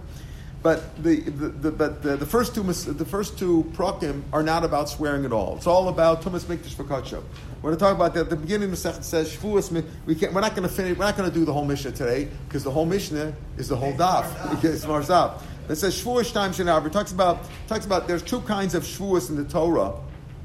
But 0.63 1.03
the, 1.03 1.21
the, 1.21 1.49
the 1.49 1.71
but 1.71 2.03
the, 2.03 2.17
the, 2.17 2.27
first 2.27 2.55
two 2.55 2.63
the 2.63 3.05
first 3.05 3.39
two 3.39 3.65
prokim 3.73 4.23
are 4.31 4.43
not 4.43 4.63
about 4.63 4.91
swearing 4.91 5.25
at 5.25 5.33
all. 5.33 5.57
It's 5.57 5.67
all 5.67 5.89
about 5.89 6.21
tumas 6.21 6.45
mikdash 6.45 6.75
v'kadsho. 6.75 7.23
We're 7.63 7.71
going 7.71 7.75
to 7.75 7.81
talk 7.81 7.95
about 7.95 8.13
that. 8.15 8.21
At 8.21 8.31
the 8.31 8.37
beginning 8.37 8.71
of 8.71 8.83
the 8.83 8.89
Masechet 8.89 9.03
says 9.03 9.35
shvuas. 9.35 9.85
We 10.05 10.15
can't. 10.15 10.35
We're 10.35 10.43
not 10.43 10.55
going 10.55 10.69
to 10.69 10.75
finish. 10.75 10.99
We're 10.99 11.07
not 11.07 11.17
going 11.17 11.31
to 11.31 11.35
do 11.35 11.47
the 11.47 11.53
whole 11.53 11.65
Mishnah 11.65 11.93
today 11.93 12.29
because 12.47 12.63
the 12.63 12.71
whole 12.71 12.85
Mishnah 12.85 13.35
is 13.57 13.69
the 13.69 13.77
whole 13.77 13.95
daf. 13.95 14.63
It's 14.63 14.85
marzab. 14.87 15.41
It 15.71 15.77
says 15.77 16.03
shvuas 16.03 16.31
time 16.31 16.53
shenav. 16.53 16.85
It 16.85 16.93
talks 16.93 17.13
about 17.13 17.39
talks 17.67 17.87
about 17.87 18.07
there's 18.07 18.23
two 18.23 18.43
kinds 18.43 18.75
of 18.75 18.83
shvuas 18.83 19.31
in 19.31 19.37
the 19.37 19.45
Torah. 19.45 19.95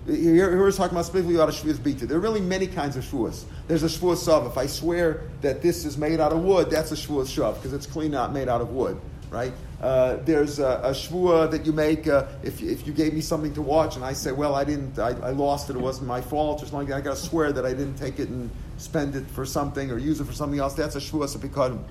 Here, 0.05 0.36
here 0.36 0.57
we're 0.57 0.72
talking 0.72 0.95
about 0.95 1.07
specifically 1.07 1.36
about 1.36 1.49
a 1.49 1.51
shvuas 1.51 1.78
bita. 1.78 2.07
There 2.07 2.18
are 2.18 2.22
really 2.22 2.39
many 2.39 2.68
kinds 2.68 2.95
of 2.95 3.03
shvuas. 3.03 3.43
There's 3.68 3.84
a 3.84 3.88
shvuas 3.88 4.18
sav. 4.18 4.45
If 4.45 4.57
I 4.57 4.68
swear 4.68 5.24
that 5.41 5.61
this 5.61 5.84
is 5.84 5.97
made 5.97 6.22
out 6.22 6.32
of 6.32 6.39
wood, 6.39 6.70
that's 6.70 6.93
a 6.93 6.95
shvuas 6.95 7.26
shav 7.26 7.55
because 7.55 7.74
it's 7.74 7.86
clean 7.86 8.11
not 8.11 8.32
made 8.32 8.47
out 8.47 8.61
of 8.61 8.70
wood 8.70 8.97
right? 9.36 9.52
Uh, 9.82 10.16
there's 10.24 10.60
a, 10.60 10.80
a 10.84 10.92
shvua 10.92 11.52
that 11.52 11.66
you 11.66 11.74
make 11.74 12.08
uh, 12.08 12.26
if, 12.42 12.64
if 12.64 12.88
you 12.88 12.94
gave 12.94 13.14
me 13.14 13.20
something 13.20 13.54
to 13.54 13.62
watch 13.62 13.98
and 13.98 14.06
I 14.06 14.14
say, 14.14 14.32
well, 14.32 14.56
I 14.56 14.64
didn't, 14.64 14.98
I, 14.98 15.10
I 15.10 15.32
lost 15.32 15.70
it, 15.70 15.76
it 15.76 15.82
wasn't 15.82 16.08
my 16.08 16.22
fault, 16.22 16.64
or 16.64 16.66
something 16.66 16.90
like. 16.90 16.98
I 16.98 17.02
got 17.02 17.18
to 17.18 17.22
swear 17.22 17.52
that 17.52 17.66
I 17.66 17.72
didn't 17.72 17.96
take 17.96 18.20
it 18.20 18.30
and 18.30 18.50
spend 18.78 19.16
it 19.16 19.28
for 19.28 19.46
something 19.46 19.92
or 19.92 19.98
use 19.98 20.22
it 20.22 20.26
for 20.26 20.34
something 20.34 20.60
else. 20.60 20.74
That's 20.74 20.96
a 20.96 21.00
shvua 21.00 21.28
sapikadim. 21.28 21.84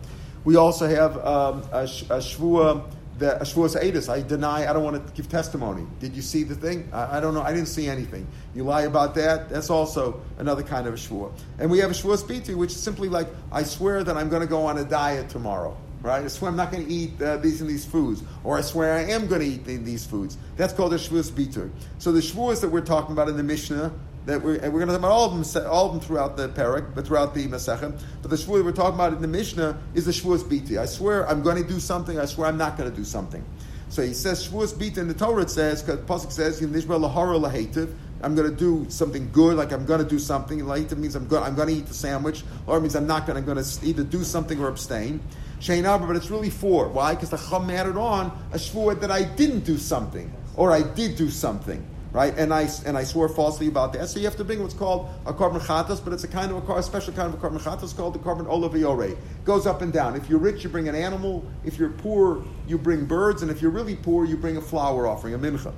We 0.45 0.57
also 0.57 0.89
have 0.89 1.17
um, 1.19 1.63
a, 1.73 1.83
a 1.83 2.21
shvua 2.25 2.85
that 3.19 3.41
a 3.41 3.45
shvuas 3.45 3.81
edus. 3.81 4.09
I 4.09 4.23
deny. 4.23 4.69
I 4.69 4.73
don't 4.73 4.83
want 4.83 5.07
to 5.07 5.13
give 5.13 5.29
testimony. 5.29 5.87
Did 6.01 6.17
you 6.17 6.23
see 6.23 6.43
the 6.43 6.55
thing? 6.55 6.89
I, 6.93 7.19
I, 7.19 7.21
don't 7.21 7.35
know. 7.35 7.43
I 7.43 7.53
didn't 7.53 7.69
see 7.69 7.87
anything. 7.89 8.27
You 8.55 8.65
lie 8.65 8.83
about 8.83 9.15
that. 9.17 9.49
That's 9.51 9.71
also 9.71 10.21
another 10.39 10.63
kind 10.63 10.87
of 10.87 10.95
a 10.95 10.97
shvua. 10.97 11.31
And 11.59 11.71
we 11.71 11.79
have 11.79 11.91
a 11.91 11.95
shvuas 11.95 12.25
biti, 12.25 12.55
which 12.57 12.71
is 12.71 12.83
simply 12.83 13.09
like 13.09 13.29
I 13.53 13.63
swear 13.63 14.03
that 14.03 14.17
I'm 14.17 14.29
going 14.31 14.43
to 14.43 14.49
go 14.49 14.67
on 14.67 14.79
a 14.79 14.85
diet 14.85 15.29
tomorrow 15.29 15.77
right? 16.05 16.23
I 16.23 16.29
swear 16.29 16.51
I'm 16.51 16.57
not 16.57 16.71
going 16.71 16.87
to 16.87 16.93
eat 16.93 17.21
uh, 17.21 17.39
these 17.39 17.63
and 17.63 17.69
these 17.69 17.87
foods, 17.87 18.23
or 18.45 18.59
I 18.59 18.61
swear 18.61 18.95
I 18.95 19.05
am 19.05 19.27
going 19.27 19.41
to 19.41 19.47
eat 19.47 19.65
the, 19.65 19.79
these 19.79 20.05
foods. 20.05 20.37
That's 20.57 20.73
called 20.73 20.93
a 20.93 20.99
shvuas 20.99 21.31
bitur. 21.31 21.71
So 21.99 22.13
the 22.13 22.21
shvuas 22.21 22.61
that 22.61 22.69
we're 22.69 22.83
talking 22.83 23.13
about 23.13 23.29
in 23.29 23.39
the 23.39 23.43
Mishnah, 23.43 23.91
that 24.27 24.43
we're, 24.43 24.57
and 24.57 24.73
we're 24.73 24.85
going 24.85 24.89
to 24.89 24.95
talk 24.95 24.99
about 24.99 25.11
all 25.13 25.33
of 25.33 25.53
them, 25.53 25.67
all 25.67 25.87
of 25.87 25.93
them 25.93 26.01
throughout 26.03 26.37
the 26.37 26.51
parak, 26.51 26.95
but 26.95 27.07
throughout 27.07 27.35
the 27.35 27.47
Masechem. 27.49 27.99
But 28.21 28.31
the 28.31 28.37
shvuah 28.37 28.63
we're 28.63 28.73
talking 28.73 28.95
about 28.95 29.15
in 29.15 29.23
the 29.23 29.29
Mishnah 29.29 29.79
is 29.95 30.05
the 30.05 30.13
shvuas 30.13 30.43
bitur. 30.45 30.79
I 30.79 30.85
swear 30.85 31.27
I'm 31.27 31.43
going 31.43 31.61
to 31.61 31.69
do 31.69 31.81
something. 31.81 32.21
I 32.21 32.27
swear 32.27 32.49
I'm 32.49 32.59
not 32.59 32.77
going 32.77 32.91
to 32.91 32.95
do 32.95 33.05
something. 33.05 33.43
So 33.89 34.03
he 34.03 34.13
says 34.13 34.47
shvuas 34.47 34.75
bitur 34.75 34.99
in 34.99 35.09
the 35.09 35.15
Torah. 35.15 35.43
It 35.43 35.51
says 35.51 35.83
because 35.83 36.01
pasuk 36.01 36.33
says 36.33 36.61
nishba 36.61 37.01
lahara 37.01 37.41
lahativ. 37.41 37.95
I'm 38.23 38.35
going 38.35 38.49
to 38.49 38.57
do 38.57 38.87
something 38.89 39.31
good, 39.33 39.57
like 39.57 39.71
I'm 39.73 39.85
going 39.85 40.03
to 40.03 40.09
do 40.09 40.19
something. 40.19 40.61
Lahativ 40.61 40.97
means 40.97 41.15
I'm 41.15 41.29
going, 41.29 41.43
I'm 41.43 41.55
going 41.55 41.69
to 41.69 41.75
eat 41.75 41.87
the 41.87 41.95
sandwich, 41.95 42.43
or 42.67 42.79
it 42.79 42.81
means 42.81 42.95
I'm 42.95 43.07
not 43.07 43.27
going. 43.27 43.37
I'm 43.37 43.45
going 43.45 43.63
to 43.63 43.87
either 43.87 44.03
do 44.03 44.25
something 44.25 44.59
or 44.61 44.69
abstain. 44.69 45.21
Shein 45.65 45.89
Arba, 45.89 46.07
but 46.07 46.15
it's 46.15 46.31
really 46.31 46.51
four. 46.51 46.89
Why? 46.89 47.15
Because 47.15 47.31
the 47.31 47.39
Chum 47.39 47.71
added 47.71 47.97
on 47.97 48.27
a 48.53 48.59
shvuah 48.59 49.01
that 49.01 49.11
I 49.11 49.23
didn't 49.23 49.61
do 49.61 49.79
something, 49.79 50.31
or 50.57 50.71
I 50.71 50.83
did 50.83 51.17
do 51.17 51.31
something, 51.31 51.83
right? 52.13 52.37
And 52.37 52.53
I 52.53 52.69
and 52.85 52.99
I 52.99 53.05
swore 53.05 53.31
falsely 53.31 53.67
about 53.67 53.95
that. 53.95 54.11
So 54.11 54.19
you 54.19 54.27
have 54.27 54.37
to 54.37 54.45
bring 54.45 54.61
what's 54.61 54.75
called 54.75 55.09
a 55.25 55.33
korban 55.33 55.61
chatas, 55.61 56.05
but 56.05 56.13
it's 56.13 56.23
a 56.23 56.29
kind 56.29 56.53
of 56.53 56.69
a, 56.69 56.73
a 56.75 56.83
special 56.83 57.15
kind 57.15 57.33
of 57.33 57.43
a 57.43 57.49
korban 57.49 57.59
chatas 57.59 57.97
called 57.97 58.15
the 58.15 58.19
korban 58.19 58.45
olaviore. 58.45 59.17
Goes 59.47 59.67
up 59.67 59.81
and 59.81 59.91
down. 59.91 60.17
If 60.17 60.29
you're 60.29 60.39
rich, 60.39 60.65
you 60.65 60.69
bring 60.69 60.87
an 60.87 60.95
animal. 60.95 61.43
If 61.65 61.79
you're 61.79 61.89
poor, 61.89 62.45
you 62.69 62.77
bring 62.77 63.07
birds, 63.07 63.41
and 63.41 63.51
if 63.51 63.63
you're 63.63 63.71
really 63.71 63.97
poor, 63.97 64.27
you 64.27 64.37
bring 64.37 64.59
a 64.59 64.61
flower 64.61 65.07
offering, 65.07 65.33
a 65.33 65.39
mincha. 65.39 65.73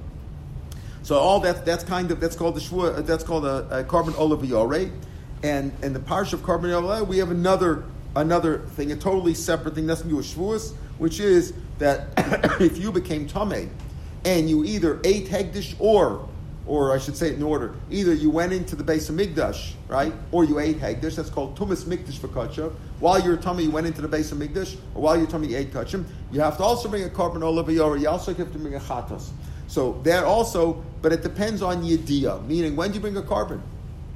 So 1.05 1.17
all 1.17 1.39
that 1.41 1.65
that's 1.65 1.85
kind 1.85 2.11
of 2.11 2.19
that's 2.19 2.35
called 2.35 2.57
the 2.57 2.61
shvuah. 2.61 2.97
Uh, 2.97 3.03
that's 3.03 3.23
called 3.23 3.45
a, 3.45 3.69
a 3.71 3.85
korban 3.85 4.15
olaviore. 4.15 4.91
And 5.45 5.71
and 5.81 5.95
the 5.95 6.01
parish 6.01 6.33
of 6.33 6.41
korban 6.41 6.73
olaviore, 6.73 7.07
we 7.07 7.19
have 7.19 7.31
another 7.31 7.85
another 8.17 8.59
thing, 8.59 8.91
a 8.93 8.97
totally 8.97 9.35
separate 9.35 9.75
thing. 9.75 9.87
That's 9.87 10.05
new 10.05 10.17
shvuas, 10.17 10.75
which 10.99 11.21
is 11.21 11.53
that 11.79 12.09
if 12.61 12.79
you 12.79 12.91
became 12.91 13.27
tame 13.27 13.71
and 14.25 14.51
you 14.51 14.65
either 14.65 15.01
ate 15.05 15.29
hegdish 15.29 15.77
or, 15.79 16.29
or 16.67 16.93
I 16.93 16.99
should 16.99 17.17
say 17.17 17.29
it 17.29 17.35
in 17.35 17.43
order, 17.43 17.75
either 17.91 18.13
you 18.13 18.29
went 18.31 18.53
into 18.53 18.75
the 18.75 18.83
base 18.83 19.09
of 19.09 19.15
migdash, 19.15 19.75
right, 19.87 20.13
or 20.33 20.45
you 20.45 20.59
ate 20.59 20.81
hegdish. 20.81 21.15
That's 21.15 21.31
called 21.31 21.57
tumas 21.57 21.85
mikdash 21.85 22.19
for 22.19 22.29
kacha. 22.29 22.73
While 22.99 23.23
you're 23.23 23.37
tummy, 23.37 23.65
you 23.65 23.71
went 23.71 23.87
into 23.87 24.01
the 24.01 24.09
base 24.09 24.33
of 24.33 24.39
migdash, 24.39 24.77
or 24.95 25.03
while 25.03 25.17
you're 25.17 25.29
tummy, 25.29 25.49
you 25.49 25.57
ate 25.59 25.73
kachim. 25.73 26.05
You 26.33 26.41
have 26.41 26.57
to 26.57 26.65
also 26.65 26.89
bring 26.89 27.05
a 27.05 27.09
korban 27.09 27.43
olav 27.43 27.71
You 27.71 28.09
also 28.09 28.35
have 28.35 28.53
to 28.53 28.59
bring 28.59 28.75
a 28.75 28.81
chatas. 28.81 29.29
So 29.69 30.01
that 30.05 30.25
also, 30.25 30.85
but 31.03 31.13
it 31.13 31.23
depends 31.23 31.61
on 31.63 31.83
yediyah, 31.83 32.47
meaning 32.47 32.77
when 32.77 32.91
do 32.91 32.95
you 32.95 33.01
bring 33.01 33.17
a 33.17 33.23
korban? 33.23 33.61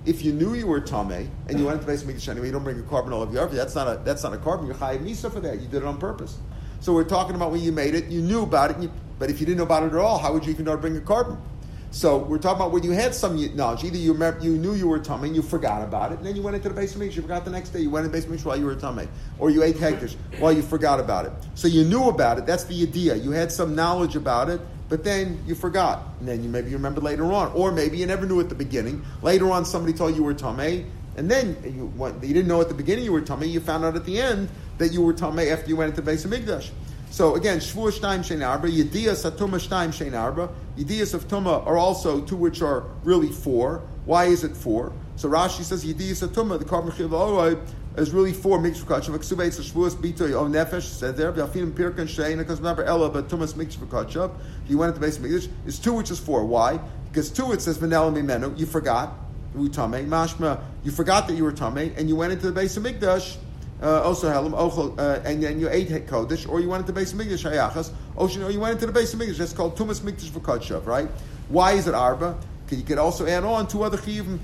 If 0.07 0.25
you 0.25 0.33
knew 0.33 0.55
you 0.55 0.67
were 0.67 0.81
tame 0.81 1.31
and 1.49 1.59
you 1.59 1.67
went 1.67 1.81
to 1.81 1.87
the 1.87 1.93
base 1.93 2.03
mikdash 2.05 2.29
anyway, 2.29 2.47
you 2.47 2.53
don't 2.53 2.65
bring 2.65 2.79
a 2.79 2.83
korban 2.83 3.13
all 3.13 3.23
of 3.23 3.33
your 3.33 3.47
That's 3.49 3.75
not 3.75 3.87
a 3.87 4.01
that's 4.03 4.23
not 4.23 4.33
a 4.33 4.39
korban. 4.39 4.67
You're 4.67 4.75
chayiv 4.75 5.01
misa 5.01 5.31
for 5.31 5.41
that. 5.41 5.61
You 5.61 5.69
did 5.69 5.83
it 5.83 5.85
on 5.85 5.99
purpose. 5.99 6.39
So 6.81 6.95
we're 6.95 7.05
talking 7.05 7.37
about 7.37 7.53
when 7.53 7.61
you 7.61 7.73
made 7.73 7.95
it, 7.95 8.07
you 8.07 8.23
knew 8.23 8.43
about 8.43 8.71
it, 8.71 8.79
you, 8.79 8.91
but 9.19 9.29
if 9.29 9.39
you 9.39 9.45
didn't 9.45 9.59
know 9.59 9.65
about 9.65 9.83
it 9.83 9.93
at 9.93 9.97
all, 9.97 10.17
how 10.17 10.33
would 10.33 10.47
you 10.47 10.53
even 10.53 10.65
know 10.65 10.73
to 10.73 10.79
bring 10.79 10.97
a 10.97 11.01
korban? 11.01 11.39
So 11.93 12.19
we're 12.19 12.39
talking 12.39 12.63
about 12.63 12.71
when 12.71 12.85
you 12.85 12.93
had 12.93 13.15
some 13.15 13.37
knowledge. 13.57 13.83
Either 13.83 13.97
you 13.97 14.13
remember, 14.13 14.41
you 14.41 14.53
knew 14.53 14.75
you 14.75 14.87
were 14.87 15.01
tummy 15.01 15.27
and 15.27 15.37
you 15.37 15.43
forgot 15.43 15.83
about 15.83 16.13
it, 16.13 16.19
and 16.19 16.27
then 16.27 16.37
you 16.37 16.43
went 16.43 16.55
into 16.55 16.69
the 16.69 16.75
base 16.75 16.95
mikdash. 16.95 17.17
You 17.17 17.23
forgot 17.23 17.45
the 17.45 17.51
next 17.51 17.71
day. 17.71 17.81
You 17.81 17.91
went 17.91 18.07
in 18.07 18.13
the 18.13 18.17
base 18.17 18.27
mikdash 18.27 18.45
while 18.45 18.57
you 18.57 18.65
were 18.65 18.77
tummy, 18.77 19.09
or 19.39 19.51
you 19.51 19.63
ate 19.63 19.77
hektish 19.77 20.15
while 20.39 20.53
you 20.53 20.63
forgot 20.63 21.01
about 21.01 21.27
it. 21.27 21.33
So 21.55 21.69
you 21.69 21.85
knew 21.85 22.05
about 22.09 22.39
it. 22.39 22.47
That's 22.47 22.65
the 22.65 22.81
idea. 22.81 23.17
You 23.17 23.33
had 23.33 23.51
some 23.51 23.75
knowledge 23.75 24.15
about 24.15 24.49
it, 24.49 24.61
but 24.91 25.05
then 25.05 25.43
you 25.47 25.55
forgot. 25.55 26.03
And 26.19 26.29
then 26.29 26.43
you 26.43 26.51
maybe 26.51 26.69
you 26.69 26.77
remember 26.77 27.01
later 27.01 27.33
on. 27.33 27.53
Or 27.53 27.73
maybe 27.73 27.97
you 27.97 28.05
never 28.05 28.27
knew 28.27 28.41
at 28.41 28.51
the 28.51 28.55
beginning. 28.55 29.03
Later 29.23 29.51
on, 29.51 29.65
somebody 29.65 29.97
told 29.97 30.11
you 30.11 30.19
you 30.19 30.25
were 30.25 30.35
Tameh, 30.35 30.85
and 31.17 31.31
then 31.31 31.57
you, 31.65 31.93
you 32.23 32.35
didn't 32.35 32.49
know 32.49 32.61
at 32.61 32.69
the 32.69 32.75
beginning 32.75 33.05
you 33.05 33.13
were 33.13 33.23
Tameh, 33.23 33.51
you 33.51 33.61
found 33.61 33.85
out 33.85 33.97
at 33.97 34.05
the 34.05 34.21
end 34.21 34.51
that 34.79 34.93
you 34.93 35.01
were 35.01 35.15
Tameh 35.15 35.51
after 35.51 35.69
you 35.69 35.77
went 35.77 35.97
into 35.97 36.03
Beis 36.03 36.27
Hamikdash. 36.27 36.71
So 37.11 37.35
again, 37.35 37.59
Shvuah 37.59 37.99
Shtaim 37.99 38.21
Shein 38.21 38.47
Arba, 38.47 38.69
Yediyas 38.69 39.29
Atuma 39.29 39.59
Shtaim 39.59 39.89
Shein 39.89 40.19
Arba. 40.19 40.49
Yediyas 40.77 41.13
of 41.13 41.27
Tuma 41.27 41.67
are 41.67 41.77
also 41.77 42.21
two 42.21 42.37
which 42.37 42.63
are 42.63 42.85
really 43.03 43.31
four. 43.31 43.83
Why 44.05 44.27
is 44.27 44.45
it 44.45 44.57
four? 44.57 44.93
So 45.17 45.29
Rashi 45.29 45.63
says 45.63 45.85
Yediyas 45.85 46.27
Atuma, 46.27 46.59
the 46.59 46.93
Chiv 46.97 47.11
is 47.97 48.13
really 48.13 48.33
four 48.33 48.59
mikdash. 48.59 49.09
Ksuba 49.09 49.47
it's 49.47 49.59
shvuas 49.59 49.95
bitoy 49.95 50.33
o 50.33 50.47
nefesh 50.47 50.83
said 50.83 51.17
there. 51.17 51.33
V'afim 51.33 51.73
pirkan 51.73 52.07
shein 52.07 52.39
because 52.39 52.59
remember 52.59 52.85
Ella 52.85 53.11
but 53.11 53.29
tumas 53.29 53.55
mikdash 53.55 53.77
v'kachav. 53.77 54.33
If 54.65 54.71
you 54.71 54.79
went 54.79 54.91
into 54.91 55.01
the 55.01 55.07
base 55.07 55.19
of 55.19 55.25
mikdash, 55.25 55.49
it's 55.67 55.79
two 55.79 55.93
which 55.93 56.11
is 56.11 56.19
four. 56.19 56.45
Why? 56.45 56.79
Because 57.09 57.31
two 57.31 57.53
it 57.53 57.61
says 57.61 57.79
v'nela 57.79 58.13
mimenu. 58.13 58.59
You 58.59 58.67
forgot. 58.67 59.15
Utame 59.57 60.07
mashma. 60.07 60.61
You 60.85 60.93
forgot 60.93 61.27
that 61.27 61.35
you 61.35 61.43
were 61.43 61.53
tame, 61.53 61.93
and 61.97 62.09
you 62.09 62.15
went 62.17 62.33
into 62.33 62.47
the 62.47 62.53
base 62.53 62.77
of 62.77 62.85
mikdash. 62.85 63.37
Uh, 63.83 64.03
also 64.03 64.31
helam 64.31 64.53
ochel, 64.53 64.99
uh, 64.99 65.21
and 65.25 65.43
then 65.43 65.59
you 65.59 65.69
ate 65.69 65.89
kodesh, 66.07 66.49
or 66.49 66.61
you 66.61 66.69
went 66.69 66.83
into 66.83 66.93
the 66.93 67.01
base 67.01 67.13
of 67.13 67.19
mikdash 67.19 67.51
hayachas. 67.51 67.91
Or 68.15 68.29
you 68.29 68.61
went 68.61 68.75
into 68.75 68.87
the 68.87 68.93
base 68.93 69.13
of 69.13 69.21
mikdash. 69.21 69.39
That's 69.39 69.53
called 69.53 69.77
tumas 69.77 70.01
mikdash 70.01 70.31
v'kachav, 70.31 70.87
right? 70.87 71.09
Why 71.49 71.73
is 71.73 71.89
it 71.89 71.95
arba? 71.95 72.37
You 72.71 72.85
could 72.85 72.99
also 72.99 73.27
add 73.27 73.43
on 73.43 73.67
two 73.67 73.83
other 73.83 73.97
chiyuvim. 73.97 74.39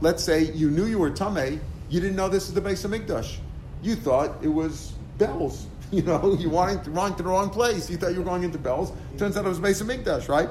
Let's 0.00 0.22
say 0.22 0.44
you 0.52 0.70
knew 0.70 0.84
you 0.84 1.00
were 1.00 1.10
tame 1.10 1.60
you 1.92 2.00
didn't 2.00 2.16
know 2.16 2.28
this 2.28 2.48
is 2.48 2.54
the 2.54 2.60
base 2.60 2.84
of 2.86 2.90
Mikdash. 2.90 3.36
You 3.82 3.96
thought 3.96 4.42
it 4.42 4.48
was 4.48 4.92
bells. 5.18 5.66
You 5.92 6.00
know, 6.00 6.32
you 6.38 6.48
to 6.48 6.90
run 6.90 7.16
to 7.16 7.22
the 7.22 7.28
wrong 7.28 7.50
place. 7.50 7.90
You 7.90 7.98
thought 7.98 8.12
you 8.12 8.20
were 8.20 8.24
going 8.24 8.44
into 8.44 8.56
bells. 8.56 8.94
Turns 9.18 9.36
out 9.36 9.44
it 9.44 9.48
was 9.50 9.58
base 9.58 9.78
of 9.82 9.88
Mikdash, 9.88 10.26
right? 10.26 10.48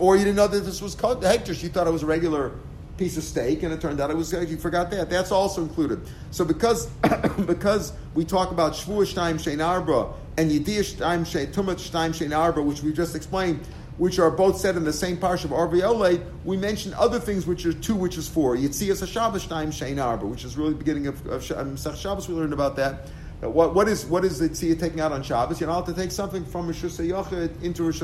Or 0.00 0.16
you 0.16 0.24
didn't 0.24 0.34
know 0.34 0.48
that 0.48 0.64
this 0.64 0.82
was 0.82 0.96
Hektish. 0.96 1.62
You 1.62 1.68
thought 1.68 1.86
it 1.86 1.92
was 1.92 2.02
a 2.02 2.06
regular 2.06 2.50
piece 2.96 3.16
of 3.16 3.22
steak, 3.22 3.62
and 3.62 3.72
it 3.72 3.80
turned 3.80 4.00
out 4.00 4.10
it 4.10 4.16
was 4.16 4.34
uh, 4.34 4.40
you 4.40 4.56
forgot 4.56 4.90
that. 4.90 5.10
That's 5.10 5.30
also 5.30 5.62
included. 5.62 6.00
So 6.32 6.44
because 6.44 6.86
because 7.46 7.92
we 8.14 8.24
talk 8.24 8.50
about 8.50 8.72
Shvuah 8.72 9.06
Shtaim 9.06 9.34
Shein 9.36 9.64
Arba 9.64 10.12
and 10.36 10.50
Yediyah 10.50 10.96
Shtaim 10.96 11.20
Shein 11.20 11.52
Tumat 11.52 11.76
Shtaim 11.76 12.10
Shein 12.10 12.36
Arba, 12.36 12.60
which 12.60 12.82
we 12.82 12.92
just 12.92 13.14
explained, 13.14 13.60
which 14.00 14.18
are 14.18 14.30
both 14.30 14.58
said 14.58 14.78
in 14.78 14.84
the 14.84 14.92
same 14.94 15.18
parsha 15.18 15.44
of 15.44 15.50
Arviole, 15.50 16.24
we 16.42 16.56
mention 16.56 16.94
other 16.94 17.20
things 17.20 17.46
which 17.46 17.66
are 17.66 17.74
two, 17.74 17.94
which 17.94 18.16
is 18.16 18.26
four. 18.26 18.56
Yitzias 18.56 19.06
Shabbos 19.06 19.46
Shtaim 19.46 19.68
Shein 19.68 20.02
Arba, 20.02 20.24
which 20.24 20.42
is 20.42 20.56
really 20.56 20.72
the 20.72 20.78
beginning 20.78 21.06
of, 21.06 21.26
of 21.26 21.50
um, 21.52 21.76
Shabbos. 21.76 22.26
We 22.26 22.34
learned 22.34 22.54
about 22.54 22.76
that. 22.76 23.08
What, 23.40 23.74
what 23.74 23.88
is 23.88 24.06
what 24.06 24.24
is 24.24 24.38
the 24.38 24.48
tziyah 24.48 24.80
taking 24.80 25.00
out 25.00 25.12
on 25.12 25.22
Shabbos? 25.22 25.60
You're 25.60 25.68
not 25.68 25.80
allowed 25.80 25.94
to 25.94 25.94
take 25.94 26.12
something 26.12 26.46
from 26.46 26.66
Rosh 26.66 26.82
Hashanah 26.82 27.62
into 27.62 27.82
Rosh 27.82 28.00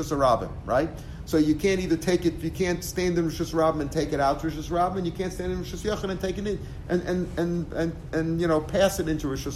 right? 0.65 0.89
So 1.25 1.37
you 1.37 1.55
can't 1.55 1.79
either 1.81 1.97
take 1.97 2.27
it, 2.27 2.43
you 2.43 2.51
can't 2.51 2.83
stand 2.83 3.17
in 3.17 3.25
Rosh 3.25 3.41
Hashanah 3.41 3.81
and 3.81 3.91
take 3.91 4.13
it 4.13 4.19
out 4.19 4.39
to 4.41 4.49
Rosh 4.49 4.69
you 5.03 5.11
can't 5.11 5.33
stand 5.33 5.51
in 5.51 5.57
Rosh 5.57 5.73
Hashanah 5.73 6.11
and 6.11 6.21
take 6.21 6.37
it 6.37 6.45
in 6.45 6.59
and 6.89 7.01
and 7.01 7.39
and 7.39 7.73
and, 7.73 7.95
and 8.11 8.39
you 8.39 8.47
know 8.47 8.61
pass 8.61 8.99
it 8.99 9.09
into 9.09 9.27
Rosh. 9.27 9.47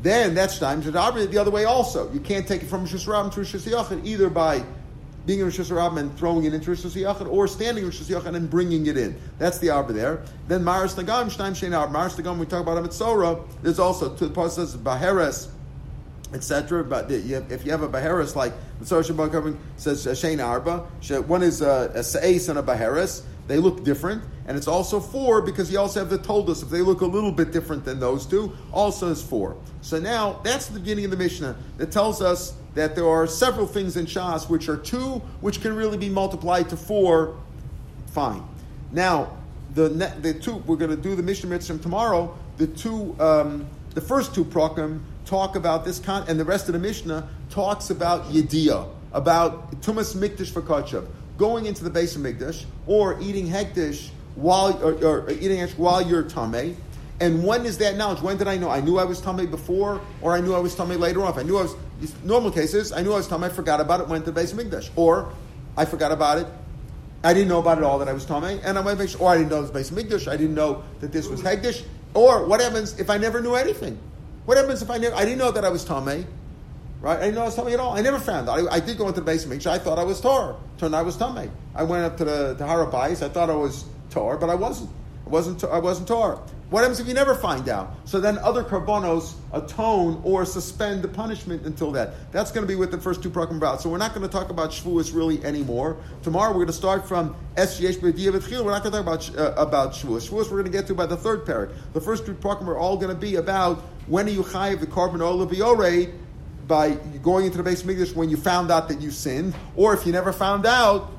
Then 0.00 0.34
that's 0.34 0.58
time 0.58 0.80
to 0.80 0.90
the 0.90 1.38
other 1.38 1.50
way 1.50 1.66
also. 1.66 2.10
You 2.14 2.20
can't 2.20 2.48
take 2.48 2.62
it 2.62 2.68
from 2.68 2.84
Rosh 2.84 2.94
Hashanah 2.94 3.34
to 3.34 3.40
Rosh 3.40 3.54
Hashanah 3.54 4.06
either 4.06 4.30
by 4.30 4.64
being 5.26 5.40
in 5.40 5.44
Rosh 5.46 5.58
Hashanah 5.58 5.98
and 5.98 6.16
throwing 6.16 6.44
it 6.44 6.54
into 6.54 6.70
Rosh 6.70 6.84
Hashanah, 6.84 7.28
or 7.28 7.48
standing 7.48 7.84
in 7.84 7.90
Rosh 7.90 8.00
Hashanah 8.00 8.36
and 8.36 8.48
bringing 8.48 8.86
it 8.86 8.96
in. 8.96 9.18
That's 9.38 9.58
the 9.58 9.70
Arba 9.70 9.92
there. 9.92 10.22
Then 10.48 10.64
Maris 10.64 10.94
Nagam, 10.94 11.26
Shnaim 11.26 11.52
Shein 11.52 11.76
Arba. 11.76 11.92
Maris 11.92 12.14
Nagam, 12.14 12.38
we 12.38 12.46
talk 12.46 12.62
about 12.62 12.82
Amitzora, 12.82 13.44
there's 13.62 13.78
also, 13.78 14.08
the 14.08 14.30
part 14.30 14.52
says 14.52 14.76
Baheres, 14.76 15.48
etc. 16.32 16.84
But 16.84 17.10
if 17.10 17.64
you 17.64 17.70
have 17.72 17.82
a 17.82 17.88
Baheres 17.88 18.36
like 18.36 18.52
Mitzvah 18.78 19.02
Shabbat 19.02 19.32
covering 19.32 19.58
says 19.76 20.06
uh, 20.06 20.10
Shein 20.10 20.44
Arba, 20.44 20.80
one 21.22 21.42
is 21.42 21.62
uh, 21.62 21.90
a, 21.94 21.98
a 21.98 22.02
Seis 22.02 22.48
and 22.48 22.58
a 22.58 22.62
Baheres. 22.62 23.22
They 23.46 23.58
look 23.58 23.84
different, 23.84 24.24
and 24.48 24.56
it's 24.56 24.66
also 24.66 24.98
four 24.98 25.40
because 25.40 25.70
you 25.70 25.78
also 25.78 26.00
have 26.00 26.10
the 26.10 26.18
told 26.18 26.50
us 26.50 26.62
if 26.64 26.68
they 26.68 26.80
look 26.80 27.00
a 27.00 27.06
little 27.06 27.30
bit 27.30 27.52
different 27.52 27.84
than 27.84 28.00
those 28.00 28.26
two, 28.26 28.52
also 28.72 29.08
is 29.08 29.22
four. 29.22 29.56
So 29.82 30.00
now 30.00 30.40
that's 30.42 30.66
the 30.66 30.80
beginning 30.80 31.04
of 31.04 31.12
the 31.12 31.16
Mishnah 31.16 31.56
that 31.78 31.92
tells 31.92 32.20
us 32.20 32.54
that 32.76 32.94
there 32.94 33.08
are 33.08 33.26
several 33.26 33.66
things 33.66 33.96
in 33.96 34.06
Shas 34.06 34.48
which 34.48 34.68
are 34.68 34.76
two, 34.76 35.22
which 35.40 35.60
can 35.62 35.74
really 35.74 35.96
be 35.96 36.10
multiplied 36.10 36.68
to 36.68 36.76
four. 36.76 37.36
Fine. 38.12 38.44
Now, 38.92 39.36
the 39.74 39.88
the 39.88 40.34
two 40.34 40.56
we're 40.66 40.76
going 40.76 40.90
to 40.90 40.96
do 40.96 41.16
the 41.16 41.22
Mishnah 41.22 41.50
Mitzvah 41.50 41.78
tomorrow. 41.78 42.36
The 42.58 42.66
two, 42.68 43.16
um, 43.18 43.66
the 43.94 44.00
first 44.00 44.34
two 44.34 44.44
prokem 44.44 45.00
talk 45.24 45.56
about 45.56 45.84
this 45.84 45.98
con, 45.98 46.24
and 46.28 46.38
the 46.38 46.44
rest 46.44 46.68
of 46.68 46.74
the 46.74 46.78
Mishnah 46.78 47.28
talks 47.50 47.90
about 47.90 48.30
Yediyah, 48.30 48.88
about 49.12 49.72
Tumas 49.80 50.14
Mikdash 50.14 50.50
for 50.50 50.62
Kachav, 50.62 51.06
going 51.36 51.66
into 51.66 51.82
the 51.82 51.90
base 51.90 52.14
of 52.14 52.22
Mikdash 52.22 52.64
or 52.86 53.18
eating 53.20 53.48
Hektish 53.48 54.10
while 54.34 54.72
or, 54.84 54.92
or 55.04 55.30
eating 55.30 55.66
while 55.70 56.02
you're 56.02 56.22
Tameh. 56.22 56.76
And 57.20 57.42
when 57.42 57.64
is 57.64 57.78
that 57.78 57.96
knowledge? 57.96 58.20
When 58.20 58.36
did 58.36 58.46
I 58.46 58.58
know? 58.58 58.68
I 58.68 58.80
knew 58.80 58.98
I 58.98 59.04
was 59.04 59.22
Tameh 59.22 59.50
before, 59.50 60.02
or 60.20 60.34
I 60.34 60.40
knew 60.40 60.54
I 60.54 60.58
was 60.58 60.74
Tameh 60.74 60.98
later 60.98 61.22
on. 61.22 61.38
I 61.38 61.42
knew 61.42 61.56
I 61.56 61.62
was 61.62 61.74
normal 62.24 62.50
cases, 62.50 62.92
I 62.92 63.02
knew 63.02 63.12
I 63.12 63.16
was 63.16 63.28
Tameh, 63.28 63.44
I 63.44 63.48
forgot 63.48 63.80
about 63.80 64.00
it, 64.00 64.08
went 64.08 64.24
to 64.24 64.30
the 64.30 64.40
base 64.40 64.52
Mikdash. 64.52 64.90
Or 64.96 65.32
I 65.76 65.84
forgot 65.84 66.12
about 66.12 66.38
it, 66.38 66.46
I 67.24 67.34
didn't 67.34 67.48
know 67.48 67.58
about 67.58 67.78
it 67.78 67.84
all 67.84 67.98
that 67.98 68.08
I 68.08 68.12
was 68.12 68.26
Tameh, 68.26 68.60
and 68.64 68.78
I 68.78 68.80
went 68.80 68.98
to 69.00 69.18
or 69.18 69.30
I 69.30 69.38
didn't 69.38 69.50
know 69.50 69.60
was 69.60 69.70
base 69.70 69.90
Mikdash, 69.90 70.28
I 70.28 70.36
didn't 70.36 70.54
know 70.54 70.84
that 71.00 71.12
this 71.12 71.28
was 71.28 71.42
Hegdish. 71.42 71.84
Or 72.14 72.46
what 72.46 72.60
happens 72.60 72.98
if 72.98 73.10
I 73.10 73.18
never 73.18 73.40
knew 73.40 73.54
anything? 73.54 73.98
What 74.46 74.56
happens 74.56 74.80
if 74.80 74.90
I 74.90 74.98
never, 74.98 75.14
I 75.16 75.24
didn't 75.24 75.38
know 75.38 75.50
that 75.50 75.64
I 75.64 75.68
was 75.68 75.84
Tameh? 75.84 76.24
Right? 77.00 77.18
I 77.18 77.20
didn't 77.20 77.34
know 77.34 77.42
I 77.42 77.46
was 77.46 77.56
Tameh 77.56 77.72
at 77.72 77.80
all. 77.80 77.96
I 77.96 78.00
never 78.00 78.18
found 78.18 78.48
out. 78.48 78.58
I, 78.58 78.76
I, 78.76 78.80
did 78.80 78.96
go 78.96 79.08
into 79.08 79.20
the 79.20 79.26
base 79.26 79.44
Mikdash. 79.44 79.66
I 79.66 79.78
thought 79.78 79.98
I 79.98 80.04
was 80.04 80.20
Tor. 80.20 80.58
Turned 80.78 80.94
out 80.94 80.98
I 80.98 81.02
was 81.02 81.16
Tameh. 81.16 81.50
I 81.74 81.82
went 81.82 82.04
up 82.04 82.16
to 82.18 82.24
the 82.24 82.54
to 82.54 82.64
Harabais. 82.64 83.22
I 83.22 83.28
thought 83.28 83.50
I 83.50 83.54
was 83.54 83.84
Tor, 84.10 84.38
but 84.38 84.48
I 84.48 84.54
wasn't. 84.54 84.90
I 85.26 85.28
wasn't. 85.28 85.64
I 85.64 85.78
wasn't 85.78 86.08
Tor. 86.08 86.42
What 86.68 86.80
happens 86.80 86.98
if 86.98 87.06
you 87.06 87.14
never 87.14 87.36
find 87.36 87.68
out? 87.68 87.94
So 88.06 88.18
then 88.18 88.38
other 88.38 88.64
karbonos 88.64 89.34
atone 89.52 90.20
or 90.24 90.44
suspend 90.44 91.02
the 91.02 91.08
punishment 91.08 91.62
until 91.64 91.92
that. 91.92 92.32
That's 92.32 92.50
going 92.50 92.66
to 92.66 92.68
be 92.68 92.74
what 92.74 92.90
the 92.90 92.98
first 92.98 93.22
two 93.22 93.30
program 93.30 93.58
about. 93.58 93.80
So 93.80 93.88
we're 93.88 93.98
not 93.98 94.14
going 94.14 94.26
to 94.26 94.32
talk 94.32 94.50
about 94.50 94.70
Shavuos 94.70 95.14
really 95.14 95.44
anymore. 95.44 95.96
Tomorrow 96.24 96.50
we're 96.50 96.64
going 96.64 96.66
to 96.66 96.72
start 96.72 97.06
from 97.06 97.36
SGH 97.54 97.98
B'Diya 97.98 98.32
V'Tchil. 98.32 98.64
We're 98.64 98.72
not 98.72 98.82
going 98.82 98.92
to 98.94 99.02
talk 99.02 99.28
about, 99.28 99.38
uh, 99.38 99.54
about 99.56 99.92
Shavuos. 99.92 100.28
Shavuos 100.28 100.50
we're 100.50 100.62
going 100.62 100.64
to 100.64 100.70
get 100.70 100.88
to 100.88 100.94
by 100.94 101.06
the 101.06 101.16
third 101.16 101.46
parak. 101.46 101.72
The 101.92 102.00
first 102.00 102.26
two 102.26 102.34
program 102.34 102.68
are 102.68 102.76
all 102.76 102.96
going 102.96 103.14
to 103.14 103.20
be 103.20 103.36
about 103.36 103.78
when 104.08 104.26
are 104.26 104.30
you 104.30 104.42
chayiv 104.42 104.80
the 104.80 104.88
korban 104.88 105.20
oil 105.20 105.46
by 106.66 106.90
going 107.22 107.46
into 107.46 107.58
the 107.58 107.62
base 107.62 107.86
English 107.86 108.14
when 108.16 108.28
you 108.28 108.36
found 108.36 108.72
out 108.72 108.88
that 108.88 109.00
you 109.00 109.12
sinned, 109.12 109.54
or 109.76 109.94
if 109.94 110.04
you 110.04 110.10
never 110.10 110.32
found 110.32 110.66
out, 110.66 111.12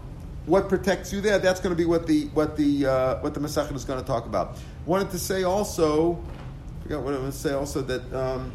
what 0.45 0.70
protects 0.70 1.14
you 1.14 1.22
there? 1.22 1.39
That's 1.39 1.60
going 1.60 1.74
to 1.74 1.78
be 1.78 1.86
what 1.86 2.08
the 2.08 2.26
what 2.28 2.58
the 2.58 2.86
uh, 2.86 3.20
what 3.20 3.34
the 3.34 3.39
Masechet 3.39 3.76
is 3.76 3.86
going 3.86 4.00
to 4.00 4.06
talk 4.06 4.26
about. 4.26 4.58
Wanted 4.88 5.11
to 5.11 5.19
say 5.19 5.43
also, 5.43 6.17
I 6.79 6.83
forgot 6.83 7.03
what 7.03 7.13
I 7.13 7.19
was 7.19 7.35
to 7.35 7.49
say 7.49 7.53
also 7.53 7.81
that 7.81 8.13
um, 8.13 8.53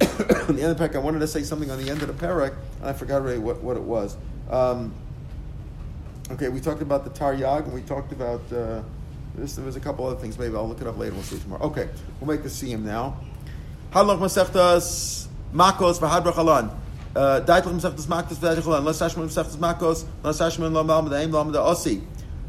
in 0.48 0.56
the 0.56 0.62
end 0.62 0.72
of 0.72 0.78
the 0.78 0.88
parak, 0.88 0.96
I 0.96 0.98
wanted 0.98 1.20
to 1.20 1.28
say 1.28 1.44
something 1.44 1.70
on 1.70 1.80
the 1.80 1.88
end 1.88 2.02
of 2.02 2.08
the 2.08 2.26
parak, 2.26 2.56
and 2.80 2.90
I 2.90 2.92
forgot 2.92 3.22
already 3.22 3.38
what, 3.38 3.62
what 3.62 3.76
it 3.76 3.82
was. 3.84 4.16
Um, 4.50 4.92
okay, 6.32 6.48
we 6.48 6.60
talked 6.60 6.82
about 6.82 7.04
the 7.04 7.10
Taryag, 7.10 7.66
and 7.66 7.72
we 7.72 7.82
talked 7.82 8.10
about 8.10 8.40
uh, 8.52 8.82
this. 9.36 9.54
There 9.54 9.64
was 9.64 9.76
a 9.76 9.80
couple 9.80 10.04
other 10.04 10.18
things. 10.18 10.36
Maybe 10.40 10.56
I'll 10.56 10.68
look 10.68 10.80
it 10.80 10.88
up 10.88 10.98
later. 10.98 11.14
We'll 11.14 11.22
see 11.22 11.38
tomorrow. 11.38 11.62
Okay, 11.66 11.88
we'll 12.20 12.34
make 12.34 12.42
the 12.42 12.48
Siyam 12.48 12.82
now. 12.82 13.16
Halach 13.92 14.18
Masechtas 14.18 15.28
Makos 15.54 16.00
v'Hadrach 16.00 16.36
Alan. 16.36 16.70
Daitlich 17.14 17.80
Masechtas 17.80 18.06
Makos 18.06 18.38
v'Hadrach 18.38 18.66
Alan. 18.66 18.84
Las 18.84 18.98
Hashman 18.98 19.28
Masechtas 19.28 19.56
Makos. 19.58 20.04
Las 20.24 20.40
Hashman 20.40 20.72
Lam 20.72 20.88
Lam 20.88 21.08
Daim 21.08 21.30
Lam 21.30 21.52
Da 21.52 21.60
Osi. 21.60 22.02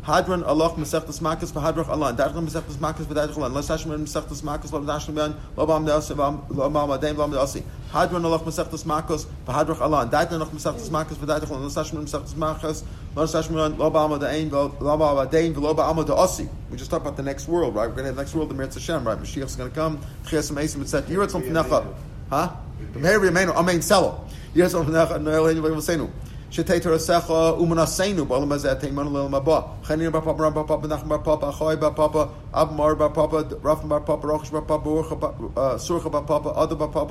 Hadron 0.05 0.43
Allah 0.43 0.69
Masechtas 0.69 1.19
Makas 1.19 1.51
v'Hadrach 1.51 1.89
Alan. 1.89 2.15
Daitlich 2.15 2.47
Masechtas 2.47 2.77
Makas 2.77 3.07
v'Hadrach 3.07 3.37
Alan. 3.37 3.51
Hashman 3.51 4.05
Masechtas 4.05 4.43
Makas 4.43 4.71
Lam 4.71 4.85
Hashman 4.85 5.33
Lam 5.57 5.67
Lam 5.67 5.85
Da 5.85 5.97
Osi 5.97 6.15
Lam 6.15 6.73
Lam 6.73 6.99
Daim 6.99 7.17
Lam 7.17 7.31
Da 7.31 7.37
Osi. 7.37 7.63
Hadron 7.91 8.23
Allah 8.23 8.37
Masechtas 8.37 8.83
Makos 8.83 9.25
v'Hadrach 9.47 9.81
Alan. 9.81 10.07
Daitlich 10.11 10.33
Allah 10.33 10.45
Masechtas 10.45 10.89
Makas 10.89 11.15
v'Hadrach 11.15 11.49
Alan. 11.49 11.69
Hashman 11.71 12.05
Masechtas 12.05 12.35
Makas. 12.35 12.83
Las 13.15 13.33
Hashman 13.33 13.79
Lam 13.79 13.93
Lam 13.93 14.19
Daim 14.19 14.49
Lam 14.51 14.99
Lam 14.99 15.27
Daim 15.27 15.53
Lam 15.55 15.75
Lam 15.75 16.05
Da 16.05 16.15
Osi. 16.15 16.47
We 16.69 16.77
just 16.77 16.91
talked 16.91 17.03
about 17.03 17.17
the 17.17 17.23
next 17.23 17.47
world, 17.47 17.73
right? 17.73 17.87
We're 17.87 17.95
going 17.95 18.03
to 18.03 18.09
have 18.09 18.15
the 18.15 18.21
next 18.21 18.35
world, 18.35 18.49
the 18.49 18.53
Meretz 18.53 18.75
Hashem, 18.75 19.07
right? 19.07 19.17
Mashiach's 19.17 19.55
going 19.55 19.71
to 19.71 19.75
come. 19.75 19.97
Chias 20.25 20.51
Meisim, 20.51 20.81
etc. 20.81 21.09
You're 21.11 21.23
at 21.23 21.31
something 21.31 21.55
Huh? 21.55 22.51
Meher 22.93 23.19
Yemenu, 23.27 23.55
Amen 23.55 23.81
Selo. 23.81 24.27
Yes, 24.53 24.73
on 24.73 24.91
the 24.91 25.17
Noel 25.17 25.47
Hen 25.47 25.57
Yevasenu. 25.57 26.11
Shetei 26.51 26.79
Torasecha 26.79 27.57
Umanasenu 27.59 28.25
Balam 28.27 28.51
Azet 28.53 28.79
Teiman 28.79 29.11
Lel 29.11 29.27
Maba. 29.29 29.67
Chanin 29.83 30.11
Bar 30.11 30.21
Papa 30.21 30.43
Ram 30.43 30.53
Bar 30.53 30.63
Papa 30.63 30.87
Nachman 30.87 31.23
Bar 31.23 32.29
Abmar 32.53 32.95
Bar 32.97 33.09
Papa 33.09 33.43
Rafan 33.43 33.89
Bar 33.89 34.01
Papa 34.01 34.27
Rochish 34.27 34.51
Bar 34.51 34.61
Papa 34.61 34.89
Surcha 35.79 36.11
Bar 36.11 36.21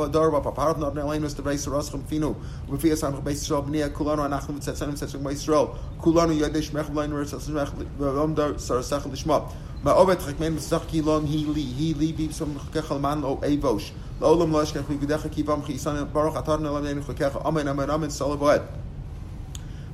Dar 0.08 0.30
Bar 0.30 0.40
Papa 0.40 0.60
Harav 0.60 0.78
Not 0.78 0.94
Nelain 0.94 1.22
was 1.22 1.34
the 1.34 1.42
Reis 1.42 1.66
Raschem 1.66 2.02
Finu. 2.02 2.36
V'fi 2.68 2.90
Yisrael 2.92 3.20
Beis 3.22 3.42
Yisrael 3.50 3.90
Kulanu 3.90 4.22
Anachnu 4.28 4.56
V'Tzetzanim 4.56 4.92
V'Tzetzim 4.92 5.22
Yisrael 5.24 5.76
Kulanu 6.00 6.38
Yadesh 6.40 6.72
Mech 6.72 6.86
V'Lein 6.86 7.12
Ritz 7.12 7.32
V'Lom 7.32 8.34
V'Lom 8.34 8.54
Sarasech 8.54 9.02
Lishma. 9.10 9.50
Ma'ovet 9.82 10.20
Chakmen 10.20 10.54
V'Sach 10.56 10.86
Kilon 10.86 11.26
Hi 11.26 11.44
Li 11.52 11.64
Hi 11.64 11.92
Li 11.98 12.12
B'Som 12.12 12.54
Kechal 12.70 13.00
Man 13.00 13.24
O 13.24 13.38
Evosh. 13.38 13.90
L'olam 14.20 14.52
Lo 14.52 14.62
Eshkech 14.62 14.84
V'Gudecha 14.84 15.28
Kivam 15.28 15.60
Chisanim 15.64 16.12
Baruch 16.12 16.34
Atar 16.34 16.60
Nelam 16.60 16.84
Yeinu 16.84 17.04
Chakecha 17.04 17.44
Amen 17.44 17.66
Amen 17.66 17.90
Amen 17.90 18.10
Salavoed. 18.10 18.62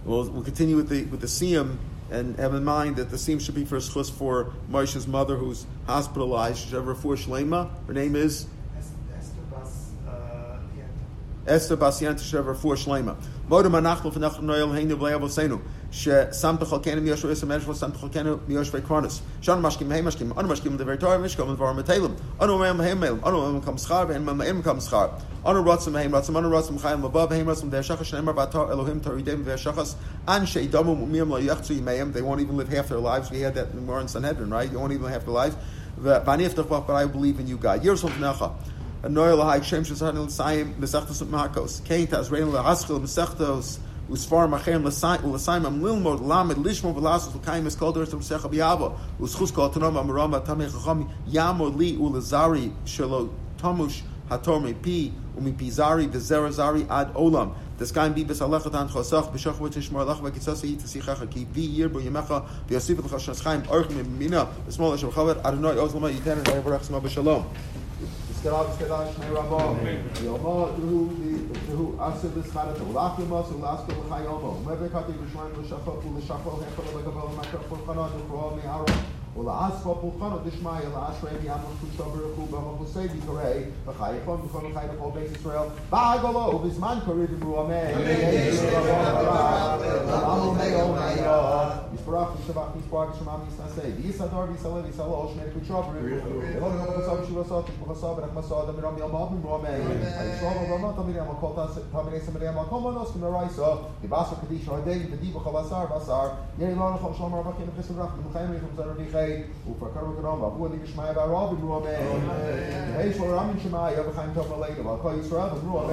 We'll, 0.04 0.28
we'll 0.30 0.42
continue 0.42 0.76
with 0.76 0.88
the 0.88 1.04
with 1.04 1.20
the 1.20 1.26
siyum 1.26 1.76
and 2.10 2.36
have 2.36 2.54
in 2.54 2.64
mind 2.64 2.96
that 2.96 3.10
the 3.10 3.16
siyum 3.16 3.40
should 3.40 3.54
be 3.54 3.64
for 3.64 3.76
schus 3.76 4.10
for 4.10 4.52
Moshe's 4.68 5.06
mother 5.06 5.36
who's 5.36 5.66
hospitalized. 5.86 6.58
She's 6.58 6.74
ever 6.74 6.94
for 6.94 7.14
Shlema. 7.14 7.70
Her 7.86 7.92
name 7.92 8.16
is 8.16 8.46
Esther 11.46 11.76
Basianta 11.76 12.10
uh, 12.10 12.42
Shever 12.42 12.56
for 12.56 12.74
Shlema. 12.76 13.16
Modem 13.48 13.72
Anachlo 13.72 14.12
Fenach 14.12 14.40
Noel 14.40 14.68
Heinu 14.68 14.96
Vleavosenu 14.96 15.60
ששמת 15.91 16.63
חלקנו 16.63 17.01
מיושבי 17.01 17.31
יסמר 17.31 17.59
שלו, 17.59 17.75
שמת 17.75 17.97
חלקנו 17.97 18.35
מיושבי 18.47 18.81
קרונס. 18.81 19.19
שאנו 19.41 19.61
משקים 19.61 19.91
הם 19.91 20.05
משקים, 20.05 20.31
אנו 20.39 20.47
משקים 20.47 20.77
דבר 20.77 20.95
תורה 20.95 21.17
ומשקום 21.19 21.55
דבר 21.55 21.73
מטיילים. 21.73 22.11
אנו 22.41 22.53
אומרים 22.53 22.77
מהם 22.77 22.99
מיילים, 22.99 23.19
אנו 23.25 23.37
אומרים 23.37 23.57
מקום 23.57 23.77
שכר 23.77 24.05
ואין 24.07 24.23
מהם 24.25 24.59
מקום 24.59 24.79
שכר. 24.79 25.07
אנו 25.47 25.63
רוצים 25.63 25.93
מהם 25.93 26.15
רוצים, 26.15 26.37
אנו 26.37 26.49
רוצים 26.49 26.79
חיים 26.79 27.03
לבא 27.03 27.25
והם 27.29 27.49
רוצים 27.49 27.69
דרך 27.69 27.83
שחס 27.83 28.05
שנאמר 28.05 28.31
באתר 28.31 28.71
אלוהים 28.71 28.99
תורידם 28.99 29.41
ודרך 29.41 29.59
שחס 29.59 29.95
אנשי 30.27 30.67
דמו 30.67 30.91
ומיים 30.91 31.29
לא 31.29 31.39
יחצו 31.39 31.73
ימיהם, 31.73 32.11
they 32.13 32.19
won't 32.19 32.39
even 32.39 32.57
live 32.57 32.73
half 32.73 32.89
their 32.89 32.99
lives. 32.99 33.31
We 33.31 33.39
had 33.39 33.55
that 33.55 33.77
in 33.77 33.85
more 33.85 34.01
in 34.01 34.07
Sanhedrin, 34.07 34.49
right? 34.49 34.71
You 34.71 34.79
won't 34.79 34.91
even 34.91 35.03
live 35.03 35.13
half 35.13 35.25
their 35.25 35.33
lives. 35.33 35.55
ואני 36.01 36.47
אפתח 36.47 36.61
בך, 36.61 36.79
but 36.87 36.91
I 36.91 37.15
believe 37.15 37.39
in 37.39 37.47
you, 37.47 37.63
God. 37.63 37.85
ירס 37.85 38.03
לפניך. 38.03 38.45
הנויה 39.03 39.35
להי 39.35 39.63
שם 39.63 39.83
שזרנו 39.83 40.25
לסיים 40.25 40.73
מסכתוס 40.79 41.21
ומעקוס. 41.21 41.81
כן 41.85 42.05
תעזרנו 42.05 42.53
להשכיל 42.53 42.95
מסכתוס 42.95 43.79
וספר 44.11 44.47
מחרם 44.47 44.85
ולסיים 45.23 45.63
ללמוד, 45.63 46.21
למד, 46.29 46.67
לשמור 46.67 46.97
ולעשות 46.97 47.35
וקיים 47.35 47.67
אסכל 47.67 47.91
דורס 47.91 48.13
ומסך 48.13 48.45
ביאבו 48.45 48.89
וסחוס 49.21 49.51
כל 49.51 49.67
תנום 49.73 49.97
אמרם 49.97 50.33
ותמי 50.33 50.69
חכם 50.69 51.01
יעמוד 51.27 51.79
לי 51.79 51.97
ולזרי 51.97 52.69
שלו 52.85 53.25
תמוש 53.57 54.03
התור 54.29 54.59
מפי 54.59 55.11
ומפי 55.37 55.71
זרי 55.71 56.07
וזרע 56.11 56.51
זרי 56.51 56.85
עד 56.89 57.07
עולם. 57.13 57.47
דסקיים 57.79 58.13
בי 58.13 58.23
בסלחת 58.23 58.75
ען 58.75 58.87
חוסך 58.87 59.25
בשוך 59.33 59.61
ותשמור 59.61 60.03
לך 60.03 60.17
וקיצוס 60.23 60.63
היא 60.63 60.77
תשיחך 60.83 61.23
כי 61.29 61.45
בי 61.51 61.61
ייר 61.61 61.87
בו 61.87 61.99
ימך 61.99 62.33
ויוסיף 62.69 63.05
לך 63.05 63.19
שנסחיים 63.19 63.61
אורך 63.67 63.87
ממינה 63.91 64.43
ושמאל 64.67 64.93
אשר 64.93 65.11
חבר 65.11 65.33
אדוני 65.41 65.79
עוז 65.79 65.95
למה 65.95 66.09
ייתן 66.09 66.37
את 66.39 66.47
היברך 66.47 66.83
שמה 66.83 66.99
בשלום. 66.99 67.43
Skadal, 68.40 68.72
skadal, 68.72 69.04
shnei 69.12 69.34
rabo. 69.36 69.76
Yomo, 70.24 70.72
tuhu, 70.72 71.12
tuhu, 71.68 72.00
aser 72.00 72.30
b'schada, 72.30 72.72
ulach 72.88 73.18
yomos, 73.18 73.52
ulas 73.52 73.84
kol 73.84 74.00
chayomo. 74.08 74.64
Mebe 74.64 74.88
kati 74.88 75.12
b'shmaim 75.12 75.52
l'shachot, 75.60 76.00
u'l'shachot, 76.08 76.64
hechol 76.64 76.88
l'gabal, 76.96 77.36
makar 77.36 77.60
pulchana, 77.68 78.08
dukhro, 78.08 78.56
mi'aro. 78.56 79.19
ולעסקו 79.37 79.95
פולחנו 80.01 80.37
דשמיא, 80.45 80.71
לאשרי 80.71 81.37
ביאמר 81.41 81.59
קודשו 81.81 82.03
ברוך 82.03 82.37
הוא 82.37 82.47
במחוסי 82.51 83.07
ביקורי, 83.07 83.63
וחי 83.85 84.13
יכון 84.21 84.41
בכל 84.41 84.59
חי 84.73 84.85
לכל 84.95 85.09
בית 85.13 85.31
ישראל, 85.31 85.67
בעגלו 85.89 86.39
ובזמן 86.39 86.97
קורא 87.05 87.25
דיברו 87.29 87.61
אמן. 87.61 88.01
יספרח 91.93 92.29
וישבח 92.37 92.63
ויספר 92.75 93.05
ושמע 93.11 93.31
ויסנסה, 93.45 93.81
ויסדור 93.97 94.43
ויסלה 94.51 94.73
ויסלה 94.73 95.05
עוד 95.05 95.29
שני 95.33 95.43
קודשו 95.53 95.73
ברוך 95.73 96.25
הוא. 96.25 96.43
ולא 96.55 96.73
נגמר 96.73 97.01
חסו 97.01 97.21
ושבסו, 97.21 97.61
תשבחסו 97.61 98.07
ורחמסו, 98.07 98.65
דמירם 98.65 98.97
ילמוד 98.97 99.31
ממרו 99.31 99.55
אמן. 99.55 99.67
הישרוב 100.19 100.53
ובנות 100.61 100.95
תמירי 100.95 101.19
המקול 101.19 101.49
תמירי 101.91 102.19
סמרי 102.19 102.47
המקול 102.47 102.91
מנוס 102.91 103.11
כמרייסו, 103.11 103.65
דיבסו 104.01 104.35
קדיש 104.41 104.67
הודי 104.67 105.07
ודי 105.11 105.31
בכל 105.31 105.51
בשר 105.51 105.85
בשר, 105.95 106.27
יהי 106.59 106.75
לא 106.75 106.95
לכל 106.95 107.13
שלום 107.13 107.33
הרבקים 107.33 107.65
וחסר 107.75 107.93
רח, 107.93 108.09
ומחיים 108.17 108.51
ריחם 108.51 108.65
זר 108.75 108.89
רביחי 108.89 109.18
Hey, 109.19 109.71
ופקר 109.71 110.09
וקרום, 110.09 110.41
ואבו 110.41 110.67
אני 110.67 110.77
בשמעיה 110.77 111.13
והרוב 111.15 111.59
אמרו 111.59 111.77
אמן. 111.77 112.29
היי 112.95 113.13
של 113.13 113.23
רמין 113.23 113.59
שמעיה 113.59 114.09
וחיים 114.09 114.29
טוב 114.33 114.63
עלינו, 114.63 114.85
ועל 114.85 114.97
כל 115.01 115.13
ישראל 115.19 115.49
אמרו 115.63 115.79
אמן. 115.79 115.91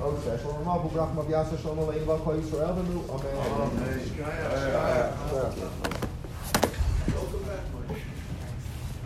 עוד 0.00 0.14
שש, 0.24 0.42
שלום 0.42 0.68
רב 0.68 0.84
וברח 0.84 1.08
מביאסה 1.16 1.56
שלום 1.56 1.88
עלינו, 1.88 2.06
ועל 2.06 2.18
כל 2.24 2.34
ישראל 2.40 2.70
אמרו 2.70 3.02
אמן. 3.14 3.20